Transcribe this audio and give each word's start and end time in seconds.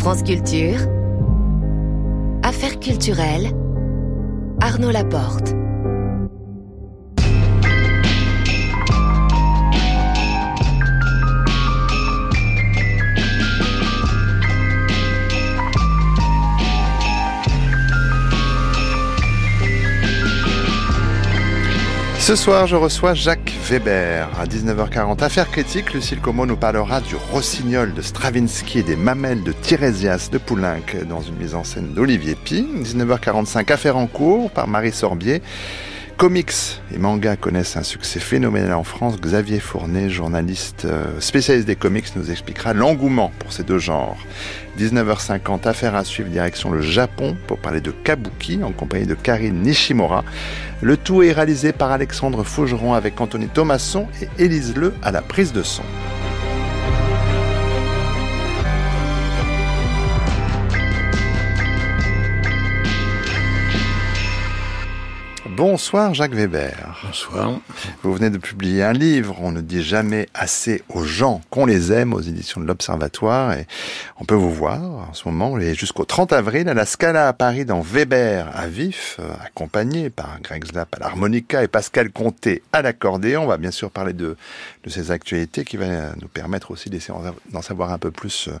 France 0.00 0.22
Culture, 0.22 0.78
Affaires 2.42 2.80
culturelles, 2.80 3.50
Arnaud 4.62 4.92
Laporte. 4.92 5.52
Ce 22.20 22.36
soir, 22.36 22.66
je 22.66 22.76
reçois 22.76 23.14
Jacques 23.14 23.50
Weber. 23.64 24.28
À 24.38 24.44
19h40, 24.44 25.24
Affaires 25.24 25.50
critiques, 25.50 25.94
Lucille 25.94 26.20
Como 26.20 26.44
nous 26.44 26.56
parlera 26.56 27.00
du 27.00 27.16
rossignol 27.16 27.94
de 27.94 28.02
Stravinsky 28.02 28.80
et 28.80 28.82
des 28.82 28.94
mamelles 28.94 29.42
de 29.42 29.52
Tirésias 29.52 30.28
de 30.30 30.36
Poulenc 30.36 31.06
dans 31.08 31.22
une 31.22 31.36
mise 31.36 31.54
en 31.54 31.64
scène 31.64 31.94
d'Olivier 31.94 32.34
Pi. 32.34 32.68
19h45, 32.84 33.72
Affaires 33.72 33.96
en 33.96 34.06
cours 34.06 34.50
par 34.50 34.68
Marie 34.68 34.92
Sorbier. 34.92 35.40
Comics 36.20 36.82
et 36.94 36.98
mangas 36.98 37.36
connaissent 37.36 37.78
un 37.78 37.82
succès 37.82 38.20
phénoménal 38.20 38.74
en 38.74 38.84
France. 38.84 39.18
Xavier 39.18 39.58
Fournet, 39.58 40.10
journaliste 40.10 40.84
euh, 40.84 41.18
spécialiste 41.18 41.66
des 41.66 41.76
comics, 41.76 42.14
nous 42.14 42.30
expliquera 42.30 42.74
l'engouement 42.74 43.32
pour 43.38 43.54
ces 43.54 43.62
deux 43.62 43.78
genres. 43.78 44.18
19h50, 44.78 45.66
affaire 45.66 45.94
à 45.94 46.04
suivre 46.04 46.28
direction 46.28 46.72
le 46.72 46.82
Japon 46.82 47.38
pour 47.46 47.56
parler 47.56 47.80
de 47.80 47.90
Kabuki 47.90 48.62
en 48.62 48.72
compagnie 48.72 49.06
de 49.06 49.14
Karine 49.14 49.62
Nishimura. 49.62 50.22
Le 50.82 50.98
tout 50.98 51.22
est 51.22 51.32
réalisé 51.32 51.72
par 51.72 51.90
Alexandre 51.90 52.44
Faugeron 52.44 52.92
avec 52.92 53.18
Anthony 53.18 53.48
Thomasson 53.48 54.06
et 54.20 54.44
Élise 54.44 54.76
Le 54.76 54.92
à 55.02 55.12
la 55.12 55.22
prise 55.22 55.54
de 55.54 55.62
son. 55.62 55.84
Bonsoir 65.60 66.14
Jacques 66.14 66.32
Weber. 66.32 66.98
Bonsoir. 67.04 67.60
Vous 68.02 68.14
venez 68.14 68.30
de 68.30 68.38
publier 68.38 68.82
un 68.82 68.94
livre, 68.94 69.36
On 69.42 69.52
ne 69.52 69.60
dit 69.60 69.82
jamais 69.82 70.26
assez 70.32 70.82
aux 70.88 71.04
gens 71.04 71.42
qu'on 71.50 71.66
les 71.66 71.92
aime, 71.92 72.14
aux 72.14 72.22
éditions 72.22 72.62
de 72.62 72.66
l'Observatoire. 72.66 73.52
Et 73.52 73.66
on 74.18 74.24
peut 74.24 74.34
vous 74.34 74.50
voir 74.50 74.80
en 74.80 75.12
ce 75.12 75.28
moment, 75.28 75.58
et 75.58 75.74
jusqu'au 75.74 76.06
30 76.06 76.32
avril, 76.32 76.66
à 76.70 76.72
la 76.72 76.86
Scala 76.86 77.28
à 77.28 77.34
Paris, 77.34 77.66
dans 77.66 77.82
Weber 77.82 78.50
à 78.54 78.68
Vif, 78.68 79.18
euh, 79.20 79.30
accompagné 79.44 80.08
par 80.08 80.40
Greg 80.40 80.64
Zlap 80.64 80.94
à 80.94 80.98
l'harmonica 80.98 81.62
et 81.62 81.68
Pascal 81.68 82.10
Comté 82.10 82.62
à 82.72 82.80
l'accordéon. 82.80 83.42
On 83.42 83.46
va 83.46 83.58
bien 83.58 83.70
sûr 83.70 83.90
parler 83.90 84.14
de, 84.14 84.38
de 84.84 84.88
ces 84.88 85.10
actualités 85.10 85.66
qui 85.66 85.76
va 85.76 86.14
nous 86.22 86.28
permettre 86.28 86.70
aussi 86.70 86.88
d'en 86.88 87.60
savoir 87.60 87.92
un 87.92 87.98
peu 87.98 88.10
plus 88.10 88.48
euh, 88.48 88.52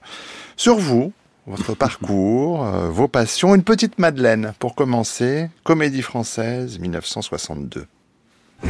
sur 0.54 0.76
vous, 0.76 1.14
votre 1.46 1.74
parcours, 1.74 2.64
euh, 2.64 2.88
vos 2.88 3.08
passions. 3.08 3.54
Une 3.54 3.64
petite 3.64 3.98
Madeleine 3.98 4.52
pour 4.58 4.74
commencer. 4.74 5.48
Comédie 5.64 6.02
française 6.02 6.78
1962. 6.78 7.86
Au 8.62 8.66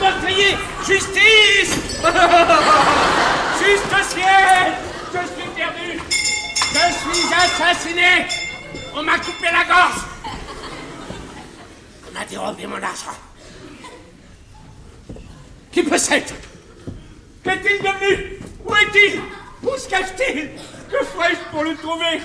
meurtrier. 0.00 0.56
Justice 0.86 1.76
Juste 3.60 3.84
Je 3.92 5.18
suis 5.18 5.50
perdu. 5.56 6.00
Je 6.72 6.86
suis 6.96 7.34
assassiné. 7.34 8.26
On 8.96 9.02
m'a 9.02 9.18
coupé 9.18 9.46
la 9.46 9.64
gorge. 9.64 10.00
On 12.08 12.12
m'a 12.18 12.24
dérobé 12.24 12.66
mon 12.66 12.76
argent. 12.76 13.16
Qui 15.70 15.82
peut 15.82 15.94
être 15.94 16.34
Qu'est-il 17.44 17.78
devenu? 17.78 18.40
Où 18.66 18.74
est-il? 18.74 19.20
Où 19.62 19.76
se 19.76 19.88
cache-t-il? 19.88 20.50
Que 20.90 21.04
ferais-je 21.04 21.50
pour 21.50 21.64
le 21.64 21.76
trouver? 21.76 22.20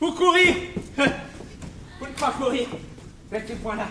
Vous 0.00 0.12
courir 0.12 0.54
Vous 0.96 2.06
ne 2.06 2.12
pas 2.12 2.32
courir! 2.32 2.68
Le 3.30 3.54
point 3.56 3.76
là. 3.76 3.88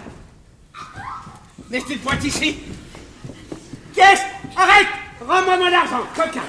Le 1.70 1.98
point 1.98 2.18
ici. 2.24 2.58
Qu'est-ce 3.94 4.22
Arrête! 4.56 4.88
Rends-moi 5.20 5.58
mon 5.58 5.74
argent, 5.74 6.04
coquin! 6.16 6.44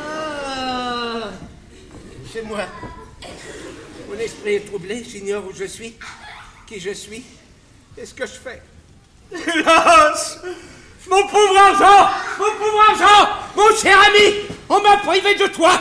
Ah, 0.00 1.30
C'est 2.32 2.42
moi. 2.42 2.66
Mon 4.08 4.18
esprit 4.18 4.54
est 4.54 4.66
troublé, 4.66 5.04
j'ignore 5.04 5.44
où 5.46 5.52
je 5.52 5.64
suis, 5.64 5.96
qui 6.66 6.80
je 6.80 6.90
suis, 6.90 7.24
et 7.96 8.06
ce 8.06 8.14
que 8.14 8.26
je 8.26 8.32
fais. 8.32 8.62
Hélas 9.32 10.40
mon 11.08 11.22
pauvre 11.26 11.56
argent 11.56 12.10
Mon 12.38 12.50
pauvre 12.58 12.82
argent 12.90 13.28
Mon 13.56 13.76
cher 13.76 13.98
ami 14.08 14.46
On 14.68 14.80
m'a 14.80 14.96
privé 14.98 15.34
de 15.34 15.46
toi 15.48 15.80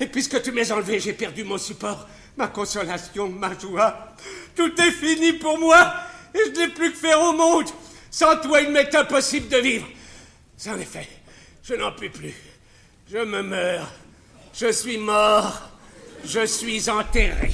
Et 0.00 0.06
puisque 0.06 0.40
tu 0.42 0.52
m'as 0.52 0.70
enlevé, 0.72 1.00
j'ai 1.00 1.12
perdu 1.12 1.44
mon 1.44 1.58
support, 1.58 2.06
ma 2.36 2.48
consolation, 2.48 3.28
ma 3.28 3.58
joie. 3.58 4.14
Tout 4.54 4.72
est 4.80 4.92
fini 4.92 5.32
pour 5.34 5.58
moi 5.58 5.92
et 6.34 6.38
je 6.46 6.60
n'ai 6.60 6.68
plus 6.68 6.92
que 6.92 6.98
faire 6.98 7.20
au 7.20 7.32
monde. 7.32 7.66
Sans 8.10 8.36
toi, 8.36 8.60
il 8.60 8.70
m'est 8.70 8.94
impossible 8.94 9.48
de 9.48 9.58
vivre. 9.58 9.86
En 10.66 10.78
effet, 10.78 11.08
je 11.62 11.74
n'en 11.74 11.92
peux 11.92 12.10
plus. 12.10 12.34
Je 13.10 13.18
me 13.18 13.42
meurs. 13.42 13.90
Je 14.54 14.70
suis 14.72 14.98
mort. 14.98 15.62
Je 16.24 16.44
suis 16.46 16.90
enterré. 16.90 17.50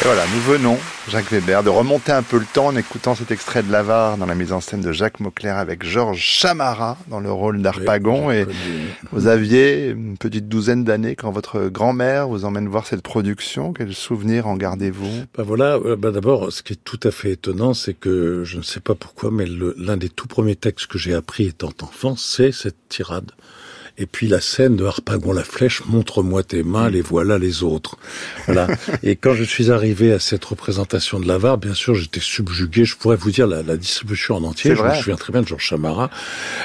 Et 0.00 0.06
voilà, 0.06 0.24
nous 0.34 0.40
venons, 0.40 0.76
Jacques 1.08 1.30
Weber, 1.30 1.62
de 1.62 1.68
remonter 1.68 2.10
un 2.10 2.24
peu 2.24 2.38
le 2.38 2.46
temps 2.52 2.66
en 2.66 2.76
écoutant 2.76 3.14
cet 3.14 3.30
extrait 3.30 3.62
de 3.62 3.70
L'Avare 3.70 4.18
dans 4.18 4.26
la 4.26 4.34
mise 4.34 4.52
en 4.52 4.60
scène 4.60 4.80
de 4.80 4.90
Jacques 4.90 5.20
Mauclair 5.20 5.56
avec 5.56 5.84
Georges 5.84 6.20
Chamara 6.20 6.98
dans 7.06 7.20
le 7.20 7.30
rôle 7.30 7.62
d'Arpagon. 7.62 8.32
et 8.32 8.44
vous 9.12 9.28
aviez 9.28 9.90
une 9.90 10.18
petite 10.18 10.48
douzaine 10.48 10.82
d'années 10.82 11.14
quand 11.14 11.30
votre 11.30 11.68
grand-mère 11.68 12.26
vous 12.26 12.44
emmène 12.44 12.66
voir 12.66 12.88
cette 12.88 13.02
production. 13.02 13.72
Quels 13.72 13.94
souvenirs 13.94 14.48
en 14.48 14.56
gardez-vous? 14.56 15.26
Ben 15.38 15.44
voilà, 15.44 15.76
euh, 15.76 15.94
ben 15.94 16.10
d'abord, 16.10 16.52
ce 16.52 16.64
qui 16.64 16.72
est 16.72 16.84
tout 16.84 17.00
à 17.04 17.12
fait 17.12 17.30
étonnant, 17.30 17.72
c'est 17.72 17.94
que 17.94 18.42
je 18.44 18.56
ne 18.56 18.62
sais 18.62 18.80
pas 18.80 18.96
pourquoi, 18.96 19.30
mais 19.30 19.46
l'un 19.46 19.96
des 19.96 20.08
tout 20.08 20.26
premiers 20.26 20.56
textes 20.56 20.88
que 20.88 20.98
j'ai 20.98 21.14
appris 21.14 21.46
étant 21.46 21.72
enfant, 21.82 22.16
c'est 22.16 22.50
cette 22.50 22.88
tirade. 22.88 23.30
Et 23.96 24.06
puis 24.06 24.26
la 24.26 24.40
scène 24.40 24.74
de 24.74 24.84
Harpagon 24.84 25.32
la 25.32 25.44
flèche, 25.44 25.82
montre-moi 25.86 26.42
tes 26.42 26.64
mains, 26.64 26.90
les 26.90 27.00
voilà 27.00 27.38
les 27.38 27.62
autres. 27.62 27.96
Voilà. 28.46 28.66
et 29.04 29.14
quand 29.14 29.34
je 29.34 29.44
suis 29.44 29.70
arrivé 29.70 30.12
à 30.12 30.18
cette 30.18 30.44
représentation 30.44 31.20
de 31.20 31.28
l'avare, 31.28 31.58
bien 31.58 31.74
sûr, 31.74 31.94
j'étais 31.94 32.20
subjugué. 32.20 32.84
Je 32.84 32.96
pourrais 32.96 33.16
vous 33.16 33.30
dire 33.30 33.46
la, 33.46 33.62
la 33.62 33.76
distribution 33.76 34.36
en 34.36 34.44
entier. 34.44 34.74
Je 34.74 34.82
me 34.82 34.94
souviens 34.94 35.16
très 35.16 35.32
bien 35.32 35.42
de 35.42 35.46
Georges 35.46 35.64
Chamara. 35.64 36.10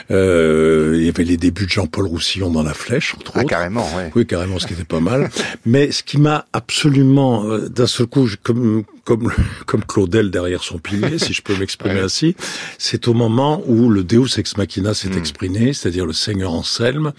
Euh, 0.10 0.96
il 0.98 1.06
y 1.06 1.10
avait 1.10 1.24
les 1.24 1.38
débuts 1.38 1.66
de 1.66 1.72
Jean-Paul 1.72 2.08
Roussillon 2.08 2.50
dans 2.50 2.64
la 2.64 2.74
flèche, 2.74 3.14
entre 3.16 3.34
ah, 3.36 3.40
autres. 3.40 3.50
Carrément, 3.50 3.88
oui. 3.96 4.04
Oui, 4.16 4.26
carrément, 4.26 4.58
ce 4.58 4.66
qui 4.66 4.74
était 4.74 4.84
pas 4.84 5.00
mal. 5.00 5.30
Mais 5.66 5.92
ce 5.92 6.02
qui 6.02 6.18
m'a 6.18 6.48
absolument, 6.54 7.46
euh, 7.46 7.70
d'un 7.70 7.88
seul 7.88 8.08
coup, 8.08 8.28
comme 8.42 8.84
comme, 9.10 9.34
comme 9.66 9.84
Claudel 9.84 10.30
derrière 10.30 10.64
son 10.64 10.78
pilier, 10.78 11.18
si 11.18 11.34
je 11.34 11.42
peux 11.42 11.58
m'exprimer 11.58 12.00
ainsi, 12.00 12.36
c'est 12.78 13.08
au 13.08 13.16
moment 13.16 13.64
où 13.66 13.90
le 13.90 14.04
Deus 14.04 14.38
ex 14.38 14.56
machina 14.56 14.94
s'est 14.94 15.10
hmm. 15.10 15.18
exprimé, 15.18 15.74
c'est-à-dire 15.74 16.06
le 16.06 16.14
Seigneur 16.14 16.54
Anselme, 16.54 17.14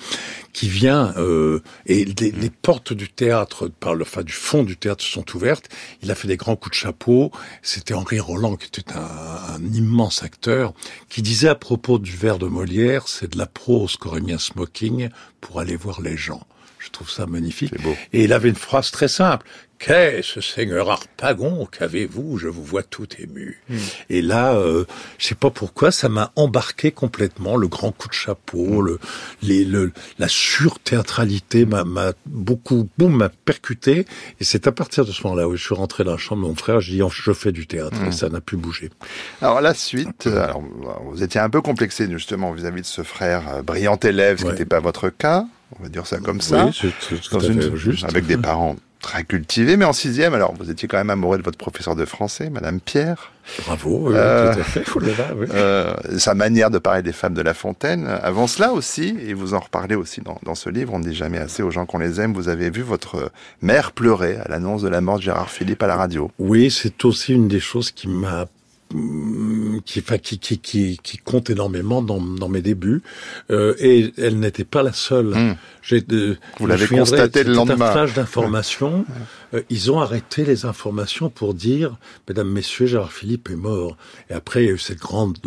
qui 0.52 0.68
vient 0.68 1.12
euh, 1.16 1.58
et 1.86 2.04
les, 2.04 2.30
les, 2.30 2.50
portes 2.50 2.92
du 2.92 3.08
théâtre, 3.08 3.66
par 3.66 3.96
le, 3.96 4.02
enfin 4.02 4.22
du 4.22 4.32
fond 4.32 4.62
du 4.62 4.76
théâtre 4.76 5.02
sont 5.02 5.24
ouvertes. 5.34 5.68
Il 6.00 6.12
a 6.12 6.14
fait 6.14 6.28
des 6.28 6.36
grands 6.36 6.54
coups 6.54 6.76
de 6.76 6.80
chapeau. 6.80 7.32
C'était 7.60 7.94
Henri 7.94 8.20
Roland 8.20 8.54
qui 8.54 8.68
était 8.68 8.92
un, 8.92 9.56
un, 9.56 9.74
immense 9.74 10.22
acteur, 10.22 10.74
qui 11.08 11.22
disait 11.22 11.48
à 11.48 11.56
propos 11.56 11.98
du 11.98 12.12
vers 12.12 12.38
de 12.38 12.46
Molière, 12.46 13.08
c'est 13.08 13.32
de 13.32 13.38
la 13.38 13.46
prose 13.46 13.96
qu'aurait 13.96 14.20
mis 14.20 14.32
un 14.32 14.38
smoking 14.38 15.08
pour 15.40 15.58
aller 15.58 15.74
voir 15.74 16.00
les 16.00 16.16
gens. 16.16 16.46
Je 16.78 16.88
trouve 16.90 17.10
ça 17.10 17.26
magnifique. 17.26 17.78
Beau. 17.82 17.94
Et 18.12 18.24
il 18.24 18.32
avait 18.32 18.48
une 18.48 18.54
phrase 18.54 18.90
très 18.90 19.08
simple. 19.08 19.46
Qu'est-ce, 19.80 20.42
Seigneur 20.42 20.90
Harpagon 20.90 21.66
Qu'avez-vous? 21.66 22.36
Je 22.36 22.48
vous 22.48 22.62
vois 22.62 22.82
tout 22.82 23.08
ému. 23.18 23.58
Mm. 23.70 23.76
Et 24.10 24.20
là, 24.20 24.52
euh, 24.52 24.84
je 25.16 25.28
sais 25.28 25.34
pas 25.34 25.48
pourquoi, 25.48 25.90
ça 25.90 26.10
m'a 26.10 26.32
embarqué 26.36 26.92
complètement. 26.92 27.56
Le 27.56 27.66
grand 27.66 27.90
coup 27.90 28.08
de 28.08 28.12
chapeau, 28.12 28.82
mm. 28.82 28.86
le, 28.86 28.98
les, 29.42 29.64
le, 29.64 29.92
la 30.18 30.28
surthéâtralité 30.28 31.64
m'a, 31.64 31.84
m'a 31.84 32.12
beaucoup, 32.26 32.90
boum, 32.98 33.16
m'a 33.16 33.30
percuté. 33.30 34.04
Et 34.38 34.44
c'est 34.44 34.66
à 34.66 34.72
partir 34.72 35.06
de 35.06 35.12
ce 35.12 35.22
moment-là 35.22 35.48
où 35.48 35.56
je 35.56 35.64
suis 35.64 35.74
rentré 35.74 36.04
dans 36.04 36.12
la 36.12 36.18
chambre 36.18 36.42
de 36.42 36.48
mon 36.48 36.54
frère, 36.54 36.80
j'ai 36.80 36.96
dit, 36.96 37.02
je 37.10 37.32
fais 37.32 37.50
du 37.50 37.66
théâtre. 37.66 38.02
Mm. 38.02 38.08
Et 38.08 38.12
ça 38.12 38.28
n'a 38.28 38.42
plus 38.42 38.58
bougé. 38.58 38.90
Alors 39.40 39.62
la 39.62 39.72
suite, 39.72 40.26
euh, 40.26 40.44
alors, 40.44 40.62
vous 41.10 41.22
étiez 41.22 41.40
un 41.40 41.48
peu 41.48 41.62
complexé 41.62 42.06
justement 42.10 42.52
vis-à-vis 42.52 42.82
de 42.82 42.86
ce 42.86 43.02
frère 43.02 43.48
euh, 43.48 43.62
brillant 43.62 43.96
élève, 43.96 44.40
ce 44.40 44.44
qui 44.44 44.50
n'était 44.50 44.66
pas 44.66 44.80
votre 44.80 45.08
cas. 45.08 45.46
On 45.78 45.82
va 45.82 45.88
dire 45.88 46.06
ça 46.06 46.18
comme 46.18 46.42
ça. 46.42 46.66
Oui, 46.66 46.78
c'est, 46.78 46.92
c'est 47.00 47.32
dans 47.32 47.40
une, 47.40 47.76
juste. 47.76 48.04
Avec 48.04 48.26
des 48.26 48.36
parents 48.36 48.76
très 49.00 49.24
cultivé, 49.24 49.76
mais 49.76 49.84
en 49.84 49.92
sixième, 49.92 50.34
alors 50.34 50.54
vous 50.54 50.70
étiez 50.70 50.86
quand 50.86 50.98
même 50.98 51.10
amoureux 51.10 51.38
de 51.38 51.42
votre 51.42 51.58
professeur 51.58 51.96
de 51.96 52.04
français, 52.04 52.50
Madame 52.50 52.80
Pierre. 52.80 53.32
Bravo, 53.64 54.12
euh, 54.12 54.54
tout 54.54 54.60
à 54.60 54.62
fait. 54.62 54.84
oui. 54.94 55.46
euh, 55.52 55.94
sa 56.18 56.34
manière 56.34 56.70
de 56.70 56.78
parler 56.78 57.02
des 57.02 57.12
femmes 57.12 57.34
de 57.34 57.42
La 57.42 57.54
Fontaine. 57.54 58.06
Avant 58.06 58.46
cela 58.46 58.72
aussi, 58.72 59.16
et 59.26 59.34
vous 59.34 59.54
en 59.54 59.60
reparlez 59.60 59.96
aussi 59.96 60.20
dans, 60.20 60.38
dans 60.44 60.54
ce 60.54 60.68
livre, 60.70 60.92
on 60.94 60.98
ne 60.98 61.04
dit 61.04 61.14
jamais 61.14 61.38
assez 61.38 61.62
aux 61.62 61.70
gens 61.70 61.86
qu'on 61.86 61.98
les 61.98 62.20
aime, 62.20 62.32
vous 62.34 62.48
avez 62.48 62.70
vu 62.70 62.82
votre 62.82 63.32
mère 63.62 63.92
pleurer 63.92 64.36
à 64.36 64.48
l'annonce 64.48 64.82
de 64.82 64.88
la 64.88 65.00
mort 65.00 65.16
de 65.18 65.22
Gérard 65.22 65.50
Philippe 65.50 65.82
à 65.82 65.86
la 65.86 65.96
radio. 65.96 66.30
Oui, 66.38 66.70
c'est 66.70 67.04
aussi 67.04 67.32
une 67.34 67.48
des 67.48 67.60
choses 67.60 67.90
qui 67.90 68.08
m'a 68.08 68.46
qui, 69.84 70.02
qui, 70.02 70.38
qui, 70.38 70.58
qui, 70.58 70.98
qui 71.02 71.16
compte 71.18 71.50
énormément 71.50 72.02
dans, 72.02 72.20
dans 72.20 72.48
mes 72.48 72.62
débuts. 72.62 73.02
Euh, 73.50 73.74
et 73.78 74.12
elle 74.18 74.38
n'était 74.38 74.64
pas 74.64 74.82
la 74.82 74.92
seule. 74.92 75.34
Hmm. 75.34 75.56
J'ai, 75.82 76.04
Vous 76.58 76.66
l'avez 76.66 76.86
constaté 76.86 77.44
le 77.44 77.54
lendemain. 77.54 77.86
un 77.86 77.92
flash 77.92 78.14
d'informations. 78.14 79.04
Euh, 79.54 79.62
ils 79.70 79.90
ont 79.90 80.00
arrêté 80.00 80.44
les 80.44 80.64
informations 80.64 81.30
pour 81.30 81.54
dire, 81.54 81.96
mesdames, 82.28 82.50
messieurs, 82.50 82.86
Gérard 82.86 83.12
Philippe 83.12 83.48
est 83.50 83.56
mort. 83.56 83.96
Et 84.28 84.34
après, 84.34 84.64
il 84.64 84.66
y 84.66 84.70
a 84.70 84.74
eu 84.74 84.78
cette 84.78 84.98
grande 85.00 85.38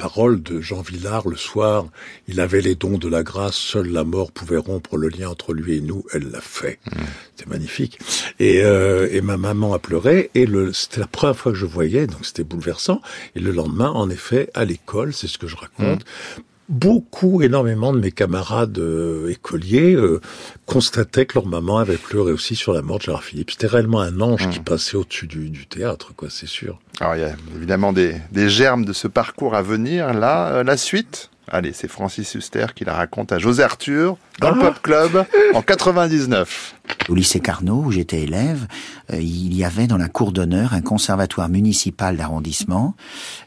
euh, 0.00 0.02
parole 0.02 0.42
de 0.42 0.60
Jean 0.60 0.82
Villard 0.82 1.28
le 1.28 1.36
soir. 1.36 1.86
Il 2.28 2.40
avait 2.40 2.60
les 2.60 2.74
dons 2.74 2.98
de 2.98 3.08
la 3.08 3.22
grâce. 3.22 3.56
Seule 3.56 3.88
la 3.88 4.04
mort 4.04 4.32
pouvait 4.32 4.56
rompre 4.56 4.96
le 4.96 5.08
lien 5.08 5.28
entre 5.28 5.52
lui 5.52 5.76
et 5.76 5.80
nous. 5.80 6.04
Elle 6.12 6.30
l'a 6.30 6.40
fait. 6.40 6.78
Mmh. 6.86 7.00
C'était 7.36 7.50
magnifique. 7.50 7.98
Et, 8.38 8.62
euh, 8.62 9.08
et, 9.10 9.20
ma 9.20 9.36
maman 9.36 9.74
a 9.74 9.78
pleuré. 9.78 10.30
Et 10.34 10.46
c'était 10.72 11.00
la 11.00 11.06
première 11.06 11.36
fois 11.36 11.52
que 11.52 11.58
je 11.58 11.66
voyais, 11.66 12.06
donc 12.06 12.24
c'était 12.24 12.44
bouleversant. 12.44 13.00
Et 13.34 13.40
le 13.40 13.50
lendemain, 13.50 13.90
en 13.90 14.10
effet, 14.10 14.50
à 14.54 14.64
l'école, 14.64 15.12
c'est 15.12 15.28
ce 15.28 15.38
que 15.38 15.46
je 15.46 15.56
raconte, 15.56 16.00
mmh 16.00 16.42
beaucoup, 16.70 17.42
énormément 17.42 17.92
de 17.92 17.98
mes 17.98 18.12
camarades 18.12 18.78
euh, 18.78 19.28
écoliers 19.28 19.94
euh, 19.94 20.20
constataient 20.66 21.26
que 21.26 21.34
leur 21.34 21.46
maman 21.46 21.78
avait 21.78 21.96
pleuré 21.96 22.32
aussi 22.32 22.54
sur 22.54 22.72
la 22.72 22.80
mort 22.80 22.98
de 22.98 23.02
Gérard 23.02 23.24
Philippe. 23.24 23.50
C'était 23.50 23.66
réellement 23.66 24.00
un 24.00 24.20
ange 24.20 24.48
qui 24.48 24.60
mmh. 24.60 24.64
passait 24.64 24.96
au-dessus 24.96 25.26
du, 25.26 25.50
du, 25.50 25.66
théâtre, 25.66 26.12
quoi, 26.16 26.28
c'est 26.30 26.46
sûr. 26.46 26.78
Alors 27.00 27.16
il 27.16 27.22
y 27.22 27.24
a 27.24 27.34
évidemment 27.56 27.92
des, 27.92 28.14
des, 28.30 28.48
germes 28.48 28.84
de 28.84 28.92
ce 28.92 29.08
parcours 29.08 29.56
à 29.56 29.62
venir. 29.62 30.14
Là, 30.14 30.52
euh, 30.52 30.62
la 30.62 30.76
suite? 30.76 31.29
Allez, 31.52 31.72
c'est 31.72 31.88
Francis 31.88 32.32
Huster 32.36 32.66
qui 32.76 32.84
la 32.84 32.94
raconte 32.94 33.32
à 33.32 33.40
José 33.40 33.64
Arthur 33.64 34.16
dans 34.38 34.52
le 34.52 34.60
ah. 34.60 34.66
Pop 34.66 34.82
Club 34.82 35.26
en 35.52 35.62
99. 35.62 36.76
Au 37.08 37.14
lycée 37.14 37.40
Carnot, 37.40 37.82
où 37.86 37.90
j'étais 37.90 38.22
élève, 38.22 38.66
euh, 39.12 39.20
il 39.20 39.54
y 39.54 39.64
avait 39.64 39.88
dans 39.88 39.96
la 39.96 40.08
cour 40.08 40.32
d'honneur 40.32 40.74
un 40.74 40.80
conservatoire 40.80 41.48
municipal 41.48 42.16
d'arrondissement 42.16 42.94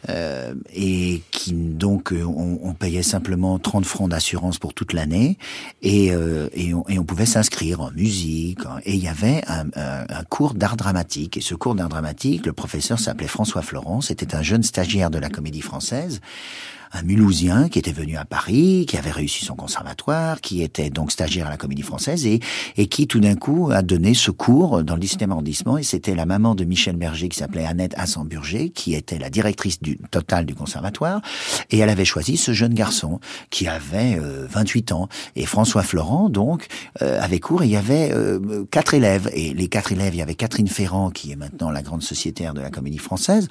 euh, 0.10 0.54
et 0.74 1.22
qui 1.32 1.54
donc 1.54 2.12
euh, 2.12 2.24
on, 2.24 2.60
on, 2.62 2.74
payait 2.74 3.04
simplement 3.04 3.58
30 3.60 3.86
francs 3.86 4.10
d'assurance 4.10 4.60
pour 4.60 4.74
toute 4.74 4.92
l'année 4.92 5.38
et, 5.82 6.12
euh, 6.12 6.50
et, 6.54 6.74
on, 6.74 6.86
et, 6.90 7.00
on, 7.00 7.04
pouvait 7.06 7.26
s'inscrire 7.26 7.82
en 7.82 7.92
musique 7.92 8.60
et 8.84 8.94
il 8.94 9.04
y 9.04 9.08
avait 9.08 9.44
un, 9.48 9.68
un, 9.76 10.06
un 10.10 10.24
cours 10.30 10.54
d'art 10.54 10.76
dramatique 10.76 11.38
et 11.38 11.42
ce 11.42 11.56
cours 11.56 11.76
d'art 11.76 11.90
dramatique, 11.90 12.46
le 12.46 12.54
professeur 12.54 13.00
s'appelait 13.00 13.28
François 13.28 13.62
Florent, 13.62 14.02
c'était 14.02 14.36
un 14.36 14.42
jeune 14.42 14.64
stagiaire 14.64 15.10
de 15.10 15.20
la 15.20 15.30
Comédie 15.30 15.62
Française 15.62 16.22
un 16.94 17.02
Mulhousien 17.02 17.70
qui 17.70 17.80
était 17.80 17.92
venu 17.92 18.18
à 18.18 18.26
Paris, 18.26 18.86
qui 18.88 18.98
avait 18.98 19.12
réussi 19.12 19.46
son 19.46 19.56
conservatoire, 19.56 20.42
qui 20.42 20.62
était 20.62 20.90
donc 20.90 21.12
stagiaire 21.12 21.48
à 21.48 21.50
la 21.50 21.58
Comédie 21.58 21.82
Française 21.82 22.26
et, 22.26 22.40
et 22.78 22.88
qui 22.88 23.08
tout 23.08 23.20
d'un 23.20 23.36
coup 23.36 23.72
a 23.72 23.82
donné 23.82 24.14
ce 24.14 24.32
cours 24.32 24.84
dans 24.84 24.96
le 24.96 25.02
17e 25.02 25.32
arrondissement. 25.32 25.78
Et 25.78 25.84
c'était 25.84 26.16
la 26.16 26.26
maman 26.26 26.56
de 26.56 26.64
Michel 26.64 26.96
Berger 26.96 27.30
qui 27.30 27.40
s'appelait 27.40 27.66
Annette 27.66 27.94
Assemburger 27.98 28.70
qui 28.70 28.94
était 28.94 29.18
la 29.18 29.30
directrice 29.30 29.82
du, 29.82 29.98
totale 30.12 30.46
du 30.46 30.56
conservatoire. 30.56 31.22
Et 31.72 31.80
elle 31.80 31.90
avait 31.90 32.06
choisi 32.06 32.38
ce 32.38 32.54
jeune 32.54 32.74
garçon 32.74 33.20
qui 33.50 33.68
avait 33.68 34.20
28 34.20 34.92
euh, 34.92 34.96
ans. 34.96 35.10
Et 35.36 35.46
François 35.46 35.84
Florent 35.84 36.30
donc 36.30 36.68
euh, 37.02 37.20
avait 37.22 37.40
cours 37.40 37.64
et 37.64 37.66
il 37.66 37.72
y 37.72 37.78
avait 37.78 38.12
euh, 38.14 38.66
quatre 38.70 38.94
élèves. 38.94 39.30
Et 39.34 39.54
les 39.54 39.68
quatre 39.68 39.92
élèves 39.92 40.14
il 40.14 40.20
y 40.20 40.22
avait 40.22 40.36
Catherine 40.36 40.68
Ferrand 40.68 41.10
qui 41.10 41.32
est 41.32 41.36
maintenant 41.36 41.72
la 41.72 41.82
grande 41.82 42.04
sociétaire 42.04 42.54
de 42.54 42.62
la 42.62 42.70
Comédie 42.70 43.00
Française 43.00 43.48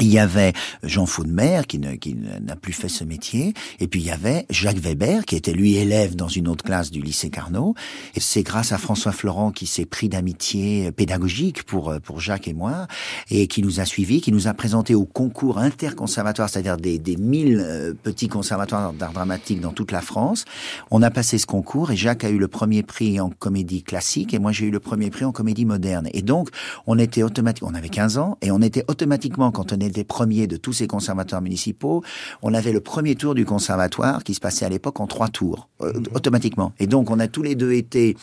il 0.00 0.08
y 0.08 0.18
avait 0.18 0.52
Jean 0.82 1.06
Faudemer 1.06 1.62
qui 1.66 1.78
ne 1.78 1.94
qui 1.94 2.14
n'a 2.14 2.56
plus 2.56 2.74
fait 2.74 2.90
ce 2.90 3.04
métier. 3.04 3.54
Et 3.80 3.88
puis 3.88 4.00
il 4.00 4.06
y 4.06 4.10
avait 4.10 4.44
Jacques 4.50 4.78
Weber 4.78 5.24
qui 5.24 5.34
était 5.34 5.52
lui 5.52 5.76
élève 5.76 6.14
dans 6.14 6.28
une 6.28 6.46
autre 6.46 6.62
classe 6.62 6.90
du 6.90 7.00
lycée 7.00 7.30
Carnot. 7.30 7.74
Et 8.14 8.20
c'est 8.20 8.42
grâce 8.42 8.70
à 8.72 8.78
François 8.78 9.12
Florent 9.12 9.50
qui 9.50 9.66
s'est 9.66 9.86
pris 9.86 10.08
d'amitié 10.08 10.92
pédagogique 10.92 11.62
pour 11.62 11.94
pour 12.04 12.20
Jacques 12.20 12.48
et 12.48 12.52
moi 12.52 12.86
et 13.30 13.46
qui 13.46 13.62
nous 13.62 13.80
a 13.80 13.86
suivis 13.86 14.20
qui 14.20 14.30
nous 14.30 14.46
a 14.46 14.54
présenté 14.54 14.94
au 14.94 15.06
concours 15.06 15.58
interconservatoire 15.58 16.50
c'est-à-dire 16.50 16.76
des 16.76 16.98
des 16.98 17.16
mille 17.16 17.58
euh, 17.58 17.94
petits 17.94 18.28
conservatoires 18.28 18.92
d'art 18.92 19.12
dramatique 19.12 19.60
dans 19.60 19.72
toute 19.72 19.90
la 19.90 20.02
France. 20.02 20.44
On 20.90 21.02
a 21.02 21.10
passé 21.10 21.38
ce 21.38 21.46
concours 21.46 21.90
et 21.90 21.96
Jacques 21.96 22.24
a 22.24 22.28
eu 22.28 22.38
le 22.38 22.48
premier 22.48 22.82
prix 22.82 23.20
en 23.20 23.30
comédie 23.30 23.82
classique 23.82 24.34
et 24.34 24.38
moi 24.38 24.52
j'ai 24.52 24.66
eu 24.66 24.70
le 24.70 24.80
premier 24.80 25.08
prix 25.08 25.24
en 25.24 25.32
comédie 25.32 25.64
moderne. 25.64 26.08
Et 26.12 26.22
donc 26.22 26.50
on 26.86 26.98
était 26.98 27.22
automatiquement 27.22 27.70
on 27.70 27.74
avait 27.74 27.88
15 27.88 28.18
ans 28.18 28.36
et 28.42 28.50
on 28.50 28.60
était 28.60 28.84
automatiquement 28.86 29.50
quand 29.50 29.72
on 29.72 29.77
était 29.82 30.04
premier 30.04 30.46
de 30.46 30.56
tous 30.56 30.72
ces 30.72 30.86
conservatoires 30.86 31.42
municipaux. 31.42 32.02
On 32.42 32.54
avait 32.54 32.72
le 32.72 32.80
premier 32.80 33.14
tour 33.14 33.34
du 33.34 33.44
conservatoire 33.44 34.24
qui 34.24 34.34
se 34.34 34.40
passait 34.40 34.64
à 34.64 34.68
l'époque 34.68 35.00
en 35.00 35.06
trois 35.06 35.28
tours, 35.28 35.68
euh, 35.82 35.92
mhm. 35.92 36.06
automatiquement. 36.14 36.72
Et 36.78 36.86
donc, 36.86 37.10
on 37.10 37.18
a 37.20 37.28
tous 37.28 37.42
les 37.42 37.54
deux 37.54 37.72
été, 37.72 38.16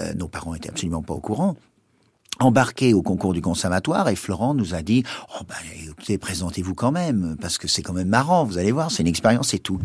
euh, 0.00 0.14
nos 0.14 0.28
parents 0.28 0.54
étaient 0.54 0.70
absolument 0.70 1.02
pas 1.02 1.14
au 1.14 1.20
courant, 1.20 1.56
embarqués 2.40 2.94
au 2.94 3.02
concours 3.02 3.34
du 3.34 3.40
conservatoire 3.40 4.08
et 4.08 4.16
Florent 4.16 4.54
nous 4.54 4.74
a 4.74 4.82
dit 4.82 5.04
oh 5.38 5.44
ben 5.48 5.54
écoutez 5.86 6.18
présentez-vous 6.18 6.74
quand 6.74 6.90
même 6.90 7.36
parce 7.40 7.58
que 7.58 7.68
c'est 7.68 7.82
quand 7.82 7.92
même 7.92 8.08
marrant 8.08 8.44
vous 8.44 8.56
allez 8.56 8.72
voir 8.72 8.90
c'est 8.90 9.02
une 9.02 9.08
expérience 9.08 9.52
et 9.52 9.58
tout 9.58 9.78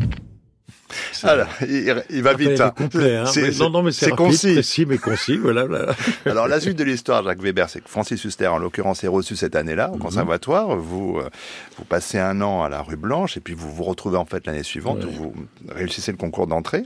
alors, 1.22 1.48
il, 1.62 2.22
va 2.22 2.34
vite. 2.34 2.60
Hein. 2.60 2.72
Hein. 2.78 3.24
non, 3.58 3.70
non, 3.70 3.82
mais 3.82 3.92
c'est 3.92 4.10
concis. 4.10 4.54
précis, 4.54 4.86
mais 4.86 4.98
concis. 4.98 5.36
Voilà, 5.36 5.66
Alors, 6.26 6.48
la 6.48 6.60
suite 6.60 6.76
de 6.76 6.84
l'histoire, 6.84 7.22
Jacques 7.22 7.42
Weber, 7.42 7.68
c'est 7.68 7.80
que 7.80 7.88
Francis 7.88 8.24
Huster, 8.24 8.46
en 8.48 8.58
l'occurrence, 8.58 9.04
est 9.04 9.08
reçu 9.08 9.36
cette 9.36 9.56
année-là 9.56 9.90
au 9.90 9.94
mhm. 9.94 10.00
conservatoire. 10.00 10.76
Vous, 10.76 11.18
euh, 11.18 11.28
vous 11.76 11.84
passez 11.84 12.18
un 12.18 12.40
an 12.40 12.62
à 12.62 12.68
la 12.68 12.82
rue 12.82 12.96
Blanche 12.96 13.36
et 13.36 13.40
puis 13.40 13.54
vous 13.54 13.70
vous 13.70 13.84
retrouvez 13.84 14.16
en 14.16 14.24
fait 14.24 14.46
l'année 14.46 14.62
suivante 14.62 15.04
où 15.04 15.10
vous 15.10 15.34
réussissez 15.68 16.12
le 16.12 16.18
concours 16.18 16.46
d'entrée. 16.46 16.84